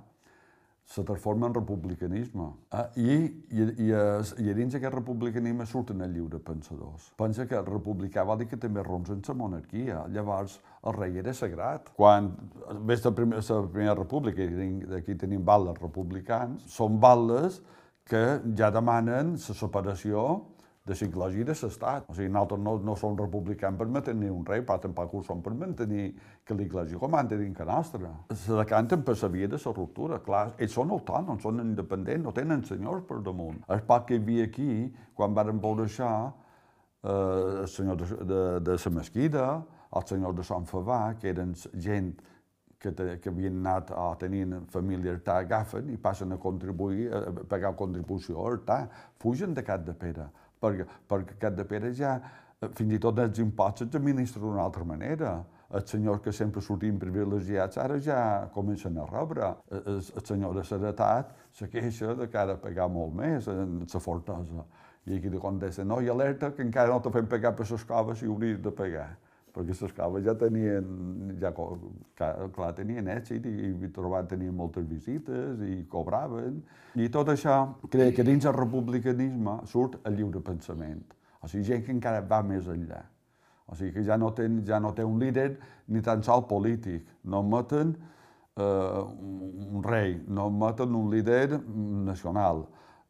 se 0.87 1.03
transforma 1.03 1.49
en 1.49 1.55
republicanisme. 1.55 2.47
Ah, 2.71 2.89
I, 2.95 3.17
i, 3.51 3.63
i, 3.87 3.91
I 3.91 4.55
dins 4.55 4.77
d'aquest 4.77 4.95
republicanisme 4.95 5.67
surten 5.67 6.05
els 6.07 6.15
lliures 6.15 6.43
pensadors. 6.47 7.11
Pensa 7.19 7.47
que 7.51 7.59
el 7.59 7.67
republicà 7.67 8.25
vol 8.25 8.39
dir 8.41 8.49
que 8.53 8.59
també 8.63 8.85
ronsen 8.87 9.23
la 9.27 9.35
monarquia. 9.35 10.05
Llavors, 10.15 10.61
el 10.87 10.95
rei 10.95 11.19
era 11.19 11.35
sagrat. 11.35 11.91
Quan 11.99 12.31
ves 12.87 13.05
la 13.05 13.13
primera, 13.19 13.43
la 13.43 13.73
primera 13.73 13.97
república, 13.99 14.47
aquí 14.97 15.19
tenim 15.19 15.43
balles 15.45 15.81
republicans, 15.83 16.63
són 16.71 17.01
balles 17.03 17.61
que 18.07 18.23
ja 18.55 18.71
demanen 18.71 19.35
la 19.35 19.59
separació 19.59 20.29
de 20.87 20.95
l'ecologia 20.95 21.45
de 21.45 21.55
l'estat. 21.55 22.07
O 22.09 22.15
sigui, 22.15 22.31
nosaltres 22.31 22.63
no, 22.63 22.77
no 22.87 22.95
som 22.99 23.17
republicans 23.19 23.79
per 23.79 23.89
mantenir 23.91 24.31
un 24.31 24.45
rei, 24.47 24.63
però 24.63 24.79
tampoc 24.83 25.15
ho 25.19 25.23
som 25.27 25.43
per 25.43 25.53
mantenir 25.59 26.13
que 26.47 26.55
l'ecologia 26.55 27.01
comanda 27.03 27.37
dins 27.37 27.57
que 27.57 27.67
nostra. 27.67 28.13
Se 28.31 28.55
decanten 28.55 29.03
per 29.03 29.17
la 29.23 29.31
via 29.35 29.49
de 29.51 29.59
la 29.65 29.73
ruptura. 29.73 30.21
Clar, 30.23 30.45
ells 30.59 30.77
són 30.79 30.95
autònoms, 30.95 31.43
són 31.43 31.65
independents, 31.65 32.23
no 32.25 32.35
tenen 32.37 32.63
senyors 32.65 33.03
per 33.09 33.19
damunt. 33.27 33.65
El 33.69 33.83
poc 33.89 34.07
que 34.11 34.15
hi 34.15 34.23
havia 34.23 34.47
aquí, 34.47 34.71
quan 35.15 35.35
varen 35.35 35.59
veure 35.63 35.89
això, 35.91 36.13
eh, 37.03 37.65
el 37.65 37.69
senyor 37.69 37.99
de, 38.05 38.23
de, 38.23 38.41
de 38.71 38.79
la 38.85 38.95
mesquida, 39.01 39.51
el 39.97 40.07
senyor 40.07 40.39
de 40.39 40.47
Sant 40.47 40.71
Favà, 40.71 41.03
que 41.19 41.35
eren 41.35 41.55
gent 41.75 42.15
que, 42.79 42.93
te, 42.93 43.19
que 43.19 43.31
havien 43.33 43.59
anat 43.59 43.91
o 43.91 44.09
tenien 44.21 44.67
família 44.71 45.17
Artà, 45.17 45.41
agafen 45.43 45.91
i 45.91 45.99
passen 45.99 46.37
a 46.37 46.39
contribuir, 46.39 47.09
a 47.11 47.45
pagar 47.51 47.75
contribució 47.75 48.39
a 48.39 48.51
Artà, 48.53 48.83
fugen 49.19 49.57
de 49.57 49.65
Cap 49.67 49.83
de 49.87 49.95
Pere 49.97 50.31
perquè, 50.61 50.87
perquè 51.09 51.37
Cap 51.41 51.59
de 51.59 51.67
Pere 51.69 51.93
ja, 51.95 52.17
eh, 52.61 52.71
fins 52.79 52.95
i 52.95 53.03
tot 53.03 53.19
els 53.23 53.39
impostos 53.43 53.93
s'administren 53.93 54.45
d'una 54.45 54.65
altra 54.65 54.85
manera. 54.85 55.37
Els 55.75 55.91
senyors 55.91 56.23
que 56.23 56.31
sempre 56.31 56.63
sortien 56.63 56.99
privilegiats 56.99 57.79
ara 57.83 57.99
ja 57.99 58.19
comencen 58.55 58.99
a 59.03 59.07
rebre. 59.11 59.49
El, 59.75 59.99
el 59.99 60.25
senyor 60.25 60.55
de 60.55 60.63
Seretat 60.65 61.33
se 61.53 61.67
queixa 61.69 62.15
de 62.15 62.29
que 62.31 62.39
ha 62.39 62.47
de 62.47 62.55
pagar 62.63 62.87
molt 62.89 63.15
més 63.19 63.49
en 63.51 63.81
la 63.83 64.01
fortesa. 64.01 64.67
I 65.07 65.19
aquí 65.19 65.31
de 65.31 65.39
contesta, 65.43 65.85
no, 65.85 66.01
i 66.03 66.09
alerta 66.11 66.53
que 66.55 66.63
encara 66.63 66.91
no 66.91 67.01
te 67.03 67.11
fem 67.15 67.27
pagar 67.31 67.55
per 67.59 67.67
les 67.71 67.85
coves 67.87 68.23
i 68.23 68.31
hauries 68.31 68.63
de 68.63 68.73
pagar 68.75 69.11
perquè 69.57 69.73
les 69.81 69.93
caves 69.97 70.25
ja 70.27 70.35
tenien, 70.37 70.89
ja, 71.41 71.51
clar, 72.17 72.73
tenien 72.77 73.07
èxit 73.09 73.47
i, 73.49 73.71
i 73.73 73.89
trobat, 73.95 74.29
tenien 74.29 74.53
moltes 74.55 74.85
visites 74.85 75.63
i 75.65 75.79
cobraven. 75.89 76.59
I 77.01 77.09
tot 77.13 77.31
això 77.33 77.63
crec 77.89 78.19
que 78.19 78.27
dins 78.27 78.45
el 78.45 78.53
republicanisme 78.57 79.63
surt 79.71 79.97
el 80.05 80.19
lliure 80.19 80.43
pensament. 80.45 81.01
O 81.41 81.49
sigui, 81.49 81.65
gent 81.71 81.87
que 81.87 81.95
encara 81.95 82.21
va 82.21 82.43
més 82.45 82.69
enllà. 82.69 83.01
O 83.67 83.79
sigui, 83.79 83.95
que 83.95 84.05
ja 84.05 84.19
no, 84.21 84.29
ten, 84.37 84.61
ja 84.67 84.81
no 84.83 84.93
té 84.93 85.07
un 85.09 85.17
líder 85.23 85.55
ni 85.89 86.03
tan 86.05 86.23
sol 86.27 86.45
polític. 86.51 87.07
No 87.25 87.41
meten 87.47 87.95
eh, 87.97 89.01
un 89.71 89.81
rei, 89.87 90.19
no 90.29 90.51
meten 90.53 90.95
un 91.01 91.09
líder 91.15 91.63
nacional. 92.11 92.67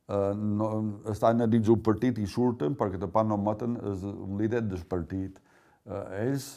Eh, 0.07 0.31
no, 0.39 0.71
estan 1.11 1.43
dins 1.51 1.73
un 1.75 1.83
partit 1.83 2.23
i 2.23 2.29
surten 2.31 2.79
perquè 2.79 3.03
tampoc 3.03 3.27
no 3.27 3.41
meten 3.43 3.75
un 3.83 4.39
líder 4.39 4.63
del 4.63 4.87
partit 4.87 5.43
ells, 6.21 6.49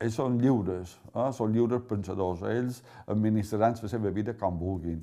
ells 0.00 0.18
són 0.20 0.38
lliures, 0.40 0.96
eh? 1.12 1.30
són 1.36 1.54
lliures 1.54 1.84
pensadors, 1.88 2.42
ells 2.48 2.82
administraran 3.06 3.78
la 3.82 3.90
seva 3.90 4.12
vida 4.14 4.34
com 4.38 4.58
vulguin. 4.58 5.00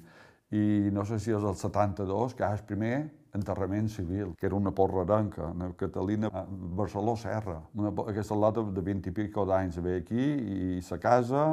I 0.51 0.91
no 0.91 1.05
sé 1.07 1.17
si 1.23 1.31
és 1.31 1.43
el 1.47 1.55
72, 1.55 2.35
que 2.35 2.47
és 2.47 2.63
primer 2.67 2.95
enterrament 3.33 3.87
civil, 3.87 4.33
que 4.35 4.49
era 4.49 4.57
una 4.57 4.73
porraranca, 4.75 5.47
una 5.55 5.69
Catalina 5.79 6.29
Barceló 6.75 7.15
Serra. 7.15 7.61
Una, 7.73 7.93
aquesta 8.11 8.35
lota 8.35 8.63
de 8.63 8.83
20 8.83 9.07
i 9.07 9.15
pico 9.15 9.45
d'anys 9.47 9.79
ve 9.79 9.95
aquí 10.01 10.19
i 10.19 10.81
sa 10.83 10.99
casa 10.99 11.45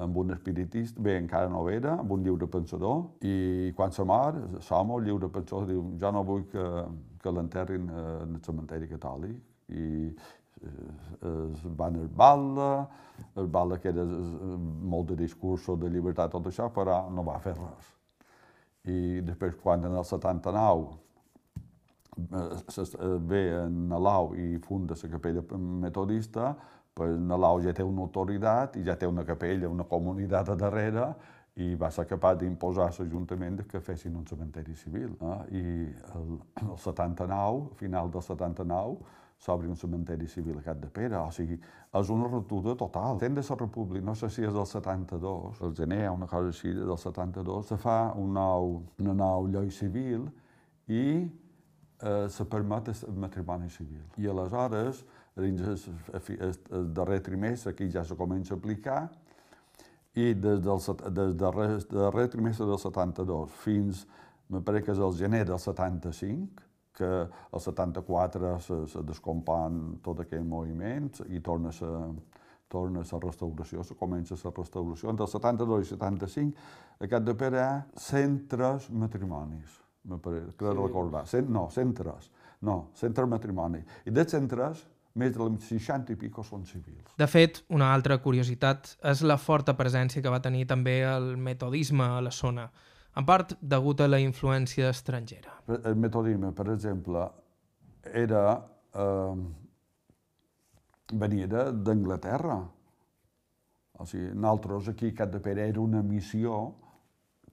amb 0.00 0.16
un 0.16 0.30
espiritista, 0.32 1.02
bé, 1.02 1.18
encara 1.18 1.50
no 1.52 1.66
era, 1.68 1.98
amb 2.00 2.14
un 2.14 2.22
lliure 2.24 2.46
pensador, 2.48 3.02
i 3.26 3.72
quan 3.76 3.92
se 3.92 4.06
mor, 4.06 4.38
som 4.64 4.94
el 4.96 5.04
lliure 5.04 5.28
pensador 5.28 5.66
diu, 5.68 5.82
jo 6.00 6.12
no 6.14 6.22
vull 6.24 6.46
que, 6.48 6.66
que 7.20 7.32
l'enterrin 7.34 7.90
en 7.90 8.38
el 8.38 8.40
cementeri 8.46 8.88
catòlic, 8.88 9.36
i 9.70 10.14
van 11.76 11.96
el 11.96 12.08
Balla, 12.08 12.88
el 13.36 13.46
Balla 13.46 13.78
que 13.78 13.88
era 13.88 14.04
molt 14.04 15.08
de 15.10 15.16
discursos 15.16 15.78
de 15.80 15.88
llibertat, 15.90 16.30
tot 16.32 16.46
això, 16.46 16.70
però 16.72 17.02
no 17.10 17.24
va 17.24 17.38
fer 17.40 17.54
res. 17.56 17.94
I 18.88 19.20
després, 19.24 19.54
quan 19.60 19.84
en 19.84 19.96
el 19.96 20.04
79 20.04 20.98
ve 23.28 23.42
en 23.62 23.88
Nalau 23.88 24.34
i 24.36 24.58
funda 24.58 24.94
la 25.02 25.08
capella 25.08 25.42
metodista, 25.58 26.54
pues 26.94 27.18
Nalau 27.18 27.60
ja 27.62 27.72
té 27.72 27.84
una 27.84 28.02
autoritat 28.02 28.76
i 28.76 28.84
ja 28.84 28.96
té 28.96 29.06
una 29.06 29.24
capella, 29.24 29.68
una 29.68 29.84
comunitat 29.84 30.48
a 30.48 30.56
darrere, 30.56 31.14
i 31.60 31.74
va 31.74 31.90
ser 31.90 32.06
capaç 32.08 32.38
d'imposar 32.40 32.90
l'Ajuntament 32.98 33.64
que 33.68 33.80
fessin 33.80 34.16
un 34.16 34.26
cementeri 34.26 34.74
civil. 34.74 35.16
Eh? 35.20 35.40
I 35.60 35.62
el, 36.14 36.28
el 36.62 36.76
79, 36.78 37.74
final 37.80 38.10
del 38.10 38.22
79, 38.22 38.96
s'obri 39.40 39.68
un 39.68 39.76
cementeri 39.76 40.26
civil 40.28 40.58
a 40.58 40.62
Cap 40.62 40.80
de 40.82 40.88
Pere, 40.92 41.16
o 41.16 41.30
sigui, 41.32 41.56
és 41.96 42.10
una 42.12 42.28
ruptura 42.28 42.74
total. 42.76 43.16
Dent 43.18 43.38
de 43.38 43.44
la 43.48 43.56
República, 43.56 44.04
no 44.04 44.14
sé 44.14 44.28
si 44.28 44.44
és 44.44 44.52
del 44.52 44.66
72, 44.68 45.62
el 45.64 45.74
gener, 45.76 46.10
una 46.12 46.28
cosa 46.28 46.52
així, 46.52 46.74
del 46.76 46.98
72, 46.98 47.70
se 47.72 47.78
fa 47.80 48.12
un 48.20 48.34
nou, 48.36 48.82
una 49.00 49.16
nou 49.16 49.48
llei 49.48 49.70
civil 49.72 50.28
i 50.92 51.04
eh, 51.24 52.28
se 52.28 52.44
permet 52.44 52.92
el 52.92 53.16
matrimoni 53.16 53.70
civil. 53.72 54.04
I 54.20 54.28
aleshores, 54.28 55.04
dins 55.40 55.64
el, 55.64 55.80
el, 56.20 56.54
el 56.76 56.92
darrer 56.92 57.20
trimestre, 57.24 57.72
aquí 57.72 57.88
ja 57.90 58.04
se 58.04 58.18
comença 58.18 58.52
a 58.54 58.60
aplicar, 58.60 59.06
i 60.20 60.34
des 60.34 60.60
del, 60.60 60.80
des 60.84 61.14
del 61.16 61.36
darrer, 61.38 61.78
darrer 61.88 62.28
trimestre 62.28 62.66
del 62.66 62.78
72 62.82 63.56
fins, 63.62 64.04
me 64.50 64.60
pareix 64.60 64.84
que 64.84 64.92
és 64.92 65.00
el 65.00 65.16
gener 65.16 65.46
del 65.48 65.60
75, 65.62 66.69
que 67.00 67.08
el 67.24 67.64
74 67.64 68.52
se, 68.60 68.78
se 68.92 69.02
descompon 69.08 69.80
tot 70.04 70.22
aquell 70.22 70.44
moviment 70.44 71.10
i 71.28 71.40
torna 71.44 71.72
a 71.72 71.96
torna 72.70 73.02
la 73.02 73.18
restauració, 73.24 73.82
se 73.82 73.96
comença 73.98 74.38
la 74.44 74.52
restauració. 74.54 75.10
Entre 75.10 75.26
el 75.26 75.32
72 75.32 75.80
i 75.80 75.82
el 75.82 75.88
75, 75.90 76.68
a 77.00 77.08
Cap 77.10 77.26
de 77.26 77.34
Pere 77.34 77.58
hi 77.58 77.64
ha 77.64 77.72
103 78.06 78.90
matrimonis, 79.02 79.80
crec 80.22 80.54
sí. 80.54 80.76
recordar. 80.78 81.26
Cent, 81.26 81.50
no, 81.50 81.66
103. 81.74 82.30
No, 82.68 82.76
103 83.00 83.28
matrimonis. 83.28 83.98
I 84.06 84.14
dels 84.14 84.36
103, 84.36 84.84
més 85.20 85.34
de 85.34 85.48
60 85.66 86.14
i 86.14 86.18
pico 86.20 86.44
són 86.46 86.62
civils. 86.68 87.16
De 87.18 87.26
fet, 87.26 87.64
una 87.74 87.90
altra 87.92 88.20
curiositat 88.22 88.94
és 89.10 89.24
la 89.26 89.40
forta 89.40 89.74
presència 89.76 90.22
que 90.22 90.32
va 90.32 90.42
tenir 90.44 90.68
també 90.70 91.00
el 91.02 91.34
metodisme 91.36 92.06
a 92.06 92.22
la 92.22 92.30
zona 92.30 92.68
en 93.16 93.26
part 93.26 93.56
degut 93.60 94.00
a 94.00 94.08
la 94.08 94.20
influència 94.22 94.90
estrangera. 94.90 95.56
El 95.68 95.96
metodisme, 95.98 96.52
per 96.52 96.68
exemple, 96.74 97.24
era, 98.12 98.44
eh, 98.94 99.34
venia 101.12 101.46
d'Anglaterra. 101.72 102.60
O 104.00 104.06
sigui, 104.06 104.30
nosaltres 104.34 104.88
aquí 104.88 105.10
a 105.10 105.14
Cap 105.14 105.32
de 105.32 105.40
Pere 105.40 105.68
era 105.68 105.80
una 105.80 106.02
missió 106.02 106.74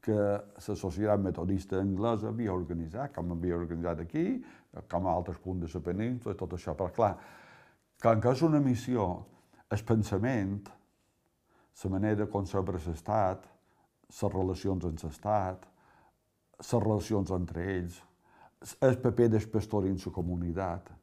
que 0.01 0.16
la 0.16 0.76
societat 0.76 1.20
metodista 1.20 1.82
anglesa 1.82 2.30
havia 2.30 2.53
organitzat, 2.53 3.12
com 3.16 3.34
havia 3.34 3.58
organitzat 3.58 3.99
aquí, 3.99 4.41
com 4.88 5.08
a 5.08 5.14
altres 5.14 5.39
punts 5.43 5.66
de 5.66 5.74
la 5.74 5.84
península, 5.84 6.36
tot 6.36 6.53
això. 6.55 6.76
Però 6.78 6.93
clar, 6.95 7.18
com 8.01 8.22
que 8.22 8.32
és 8.32 8.43
una 8.45 8.62
missió, 8.64 9.26
el 9.70 9.84
pensament, 9.84 10.62
la 11.84 11.89
manera 11.91 12.28
com 12.32 12.45
s'obre 12.45 12.80
l'estat, 12.86 13.43
les 14.10 14.34
relacions 14.34 14.86
amb 14.88 15.03
l'Estat, 15.03 15.66
les 16.60 16.78
relacions 16.84 17.34
entre 17.36 17.66
ells, 17.78 17.99
el 18.82 18.97
paper 19.01 19.30
del 19.30 19.49
pastor 19.53 19.86
dins 19.86 20.05
la 20.08 20.14
comunitat. 20.14 20.93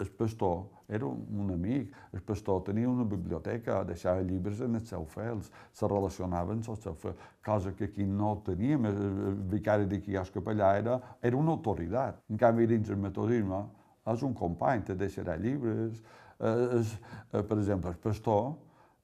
El 0.00 0.08
pastor 0.18 0.62
era 0.88 1.06
un, 1.06 1.20
un 1.44 1.50
amic, 1.54 1.92
el 2.16 2.22
pastor 2.26 2.62
tenia 2.66 2.88
una 2.88 3.04
biblioteca, 3.04 3.82
deixava 3.86 4.24
llibres 4.24 4.62
en 4.64 4.74
els 4.78 4.88
seus 4.88 5.12
fels, 5.12 5.50
se 5.72 5.90
relacionaven 5.90 6.62
amb 6.62 6.70
els 6.72 6.82
seus 6.82 6.98
fels, 6.98 7.20
cosa 7.44 7.74
que 7.76 7.90
aquí 7.90 8.06
no 8.08 8.32
teníem, 8.46 8.88
el 8.88 9.36
vicari 9.52 9.86
de 9.86 10.00
quiosc 10.02 10.34
capellà 10.34 10.72
era, 10.80 10.98
era 11.22 11.38
una 11.38 11.54
autoritat. 11.54 12.18
En 12.32 12.40
canvi, 12.40 12.66
dins 12.66 12.90
el 12.90 12.98
metodisme, 12.98 13.62
és 14.10 14.26
un 14.26 14.34
company, 14.34 14.82
te 14.88 14.96
deixarà 14.98 15.36
llibres, 15.38 16.02
és, 16.42 16.96
per 17.30 17.58
exemple, 17.60 17.92
el 17.92 18.00
pastor, 18.02 18.54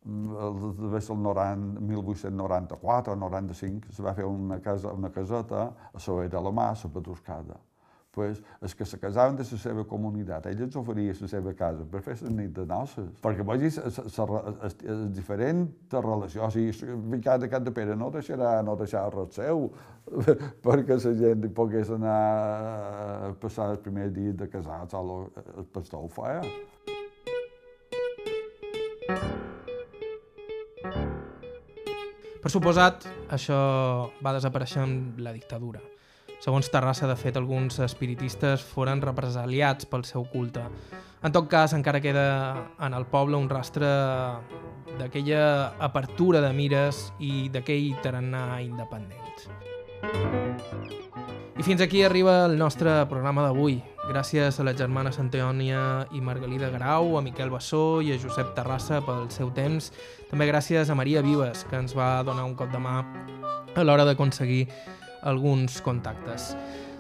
devia 0.05 1.01
ser 1.01 1.15
el 1.17 1.23
90, 1.23 1.81
1894 1.81 3.13
o 3.13 3.17
95, 3.17 3.93
se 3.93 4.03
va 4.03 4.15
fer 4.15 4.25
una, 4.25 4.61
casa, 4.61 4.93
una 4.93 5.11
caseta 5.11 5.73
a 5.93 5.99
Soler 5.99 6.29
de 6.31 6.41
la 6.41 6.55
Mà, 6.55 6.71
a 6.73 6.93
Pedruscada 6.95 7.59
pues, 8.19 8.43
els 8.61 8.75
que 8.75 8.85
se 8.85 8.99
casaven 8.99 9.37
de 9.39 9.45
la 9.47 9.59
seva 9.63 9.85
comunitat, 9.87 10.49
ell 10.51 10.65
ens 10.65 10.77
oferia 10.81 11.15
la 11.21 11.29
seva 11.31 11.53
casa 11.55 11.85
per 11.93 12.01
fer 12.03 12.17
la 12.25 12.33
nit 12.35 12.51
de 12.57 12.65
noces. 12.67 13.13
Perquè 13.23 13.45
vegis 13.47 13.79
les 13.79 14.75
diferents 15.15 15.95
relacions, 15.95 16.49
o 16.49 16.51
sigui, 16.51 16.97
vicat 17.13 17.45
de 17.45 17.51
Cap 17.53 17.63
de 17.63 17.75
Pere 17.77 17.95
no 18.01 18.11
deixarà, 18.15 18.57
no 18.67 18.75
deixarà 18.81 19.13
res 19.15 19.39
seu, 19.39 19.69
perquè 20.67 20.99
la 20.99 21.15
gent 21.21 21.47
pogués 21.61 21.95
anar 21.95 22.17
a 23.29 23.31
passar 23.45 23.71
el 23.77 23.79
primer 23.87 24.11
dia 24.19 24.35
de 24.43 24.51
casats, 24.51 24.99
el 24.99 25.71
pastor 25.79 26.03
ho 26.03 26.11
feia. 26.19 26.43
Per 32.49 32.55
suposat, 32.55 33.03
això 33.29 33.57
va 34.25 34.31
desaparèixer 34.33 34.79
amb 34.81 35.19
la 35.21 35.35
dictadura. 35.35 35.83
Segons 36.41 36.71
Terrassa, 36.73 37.05
de 37.05 37.17
fet, 37.21 37.37
alguns 37.37 37.77
espiritistes 37.85 38.65
foren 38.65 39.03
represaliats 39.05 39.85
pel 39.85 40.07
seu 40.09 40.25
culte. 40.33 40.63
En 41.21 41.35
tot 41.37 41.45
cas, 41.53 41.75
encara 41.77 42.01
queda 42.01 42.25
en 42.81 42.97
el 42.97 43.05
poble 43.13 43.37
un 43.37 43.51
rastre 43.53 43.91
d'aquella 44.97 45.75
apertura 45.91 46.41
de 46.41 46.55
mires 46.57 47.11
i 47.21 47.51
d'aquell 47.53 48.01
tarannà 48.01 48.63
independent. 48.65 49.45
I 51.53 51.69
fins 51.69 51.85
aquí 51.85 52.01
arriba 52.01 52.47
el 52.47 52.57
nostre 52.57 53.03
programa 53.13 53.45
d'avui. 53.45 53.83
Gràcies 54.09 54.57
a 54.57 54.65
la 54.65 54.73
germana 54.73 55.11
Santeònia 55.13 55.81
i 56.17 56.23
Margalida 56.25 56.71
Grau, 56.73 57.19
a 57.19 57.21
Miquel 57.21 57.51
Bassó 57.53 58.01
i 58.01 58.15
a 58.15 58.17
Josep 58.17 58.55
Terrassa 58.57 59.03
pel 59.05 59.27
seu 59.29 59.51
temps. 59.53 59.91
També 60.31 60.47
gràcies 60.49 60.89
a 60.89 60.97
Maria 60.97 61.21
Vives, 61.21 61.67
que 61.69 61.77
ens 61.77 61.93
va 61.93 62.23
donar 62.25 62.47
un 62.49 62.55
cop 62.57 62.73
de 62.73 62.81
mà 62.81 63.03
a 63.77 63.85
l'hora 63.85 64.09
d'aconseguir 64.09 64.63
alguns 65.29 65.83
contactes. 65.85 66.55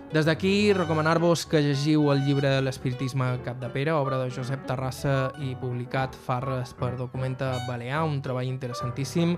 Des 0.08 0.24
d'aquí, 0.24 0.72
recomanar-vos 0.72 1.42
que 1.44 1.60
llegiu 1.60 2.06
el 2.14 2.22
llibre 2.24 2.48
L'espiritisme 2.64 3.26
Cap 3.44 3.58
de 3.60 3.68
Pere, 3.68 3.92
obra 3.92 4.16
de 4.16 4.30
Josep 4.32 4.62
Terrassa 4.64 5.34
i 5.44 5.50
publicat 5.60 6.16
Farres 6.16 6.72
per 6.72 6.94
Documenta 6.96 7.50
Balear, 7.66 8.06
un 8.08 8.22
treball 8.24 8.48
interessantíssim. 8.48 9.34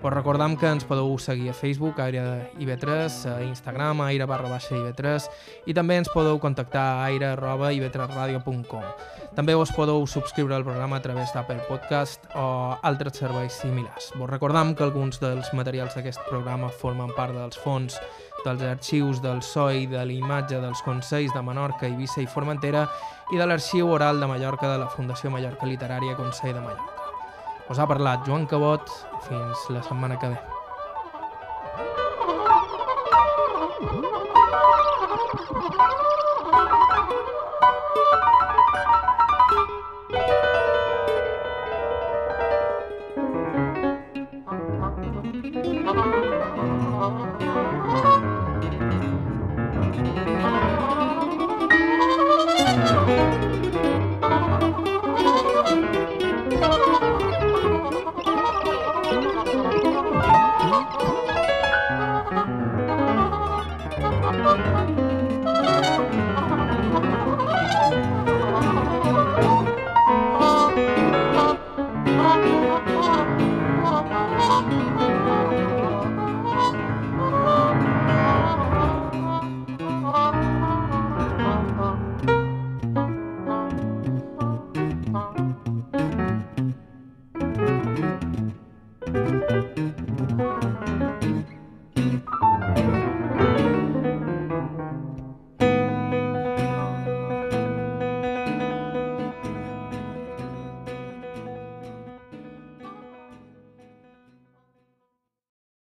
Però 0.00 0.14
recordam 0.14 0.56
que 0.56 0.70
ens 0.72 0.88
podeu 0.88 1.12
seguir 1.20 1.50
a 1.52 1.58
Facebook, 1.58 2.00
Aire 2.00 2.54
IB3, 2.56 3.20
a 3.34 3.36
Instagram, 3.44 4.00
aire 4.08 4.24
barra 4.24 4.48
baixa 4.48 4.72
IB3, 4.72 5.28
i 5.68 5.76
també 5.76 6.00
ens 6.00 6.08
podeu 6.08 6.40
contactar 6.40 6.86
a 6.94 7.04
aire 7.10 7.34
arroba 7.34 7.74
ib3radio.com. 7.76 8.88
També 9.36 9.52
us 9.52 9.76
podeu 9.76 10.06
subscriure 10.08 10.56
al 10.56 10.64
programa 10.64 11.02
a 11.02 11.04
través 11.04 11.36
d'Apple 11.36 11.68
Podcast 11.68 12.24
o 12.32 12.78
altres 12.80 13.20
serveis 13.20 13.60
similars. 13.60 14.14
Vos 14.16 14.30
recordam 14.30 14.72
que 14.72 14.88
alguns 14.88 15.20
dels 15.20 15.52
materials 15.52 15.98
d'aquest 15.98 16.24
programa 16.30 16.72
formen 16.72 17.12
part 17.12 17.36
dels 17.36 17.60
fons 17.60 18.00
dels 18.44 18.62
arxius 18.62 19.22
del 19.24 19.42
SOI, 19.42 19.86
de 19.90 20.04
l'imatge 20.06 20.60
dels 20.60 20.82
Consells 20.84 21.32
de 21.34 21.42
Menorca, 21.42 21.88
Eivissa 21.88 22.22
i 22.22 22.28
Formentera 22.30 22.86
i 23.32 23.40
de 23.40 23.46
l'arxiu 23.48 23.88
oral 23.90 24.20
de 24.20 24.28
Mallorca 24.30 24.70
de 24.70 24.80
la 24.84 24.90
Fundació 24.92 25.32
Mallorca 25.32 25.66
Literària 25.66 26.16
Consell 26.20 26.54
de 26.54 26.60
Mallorca. 26.60 27.12
Us 27.72 27.80
ha 27.80 27.88
parlat 27.88 28.26
Joan 28.28 28.44
Cabot. 28.46 28.90
Fins 29.28 29.70
la 29.72 29.82
setmana 29.82 30.20
que 30.20 30.34
ve. 30.34 30.53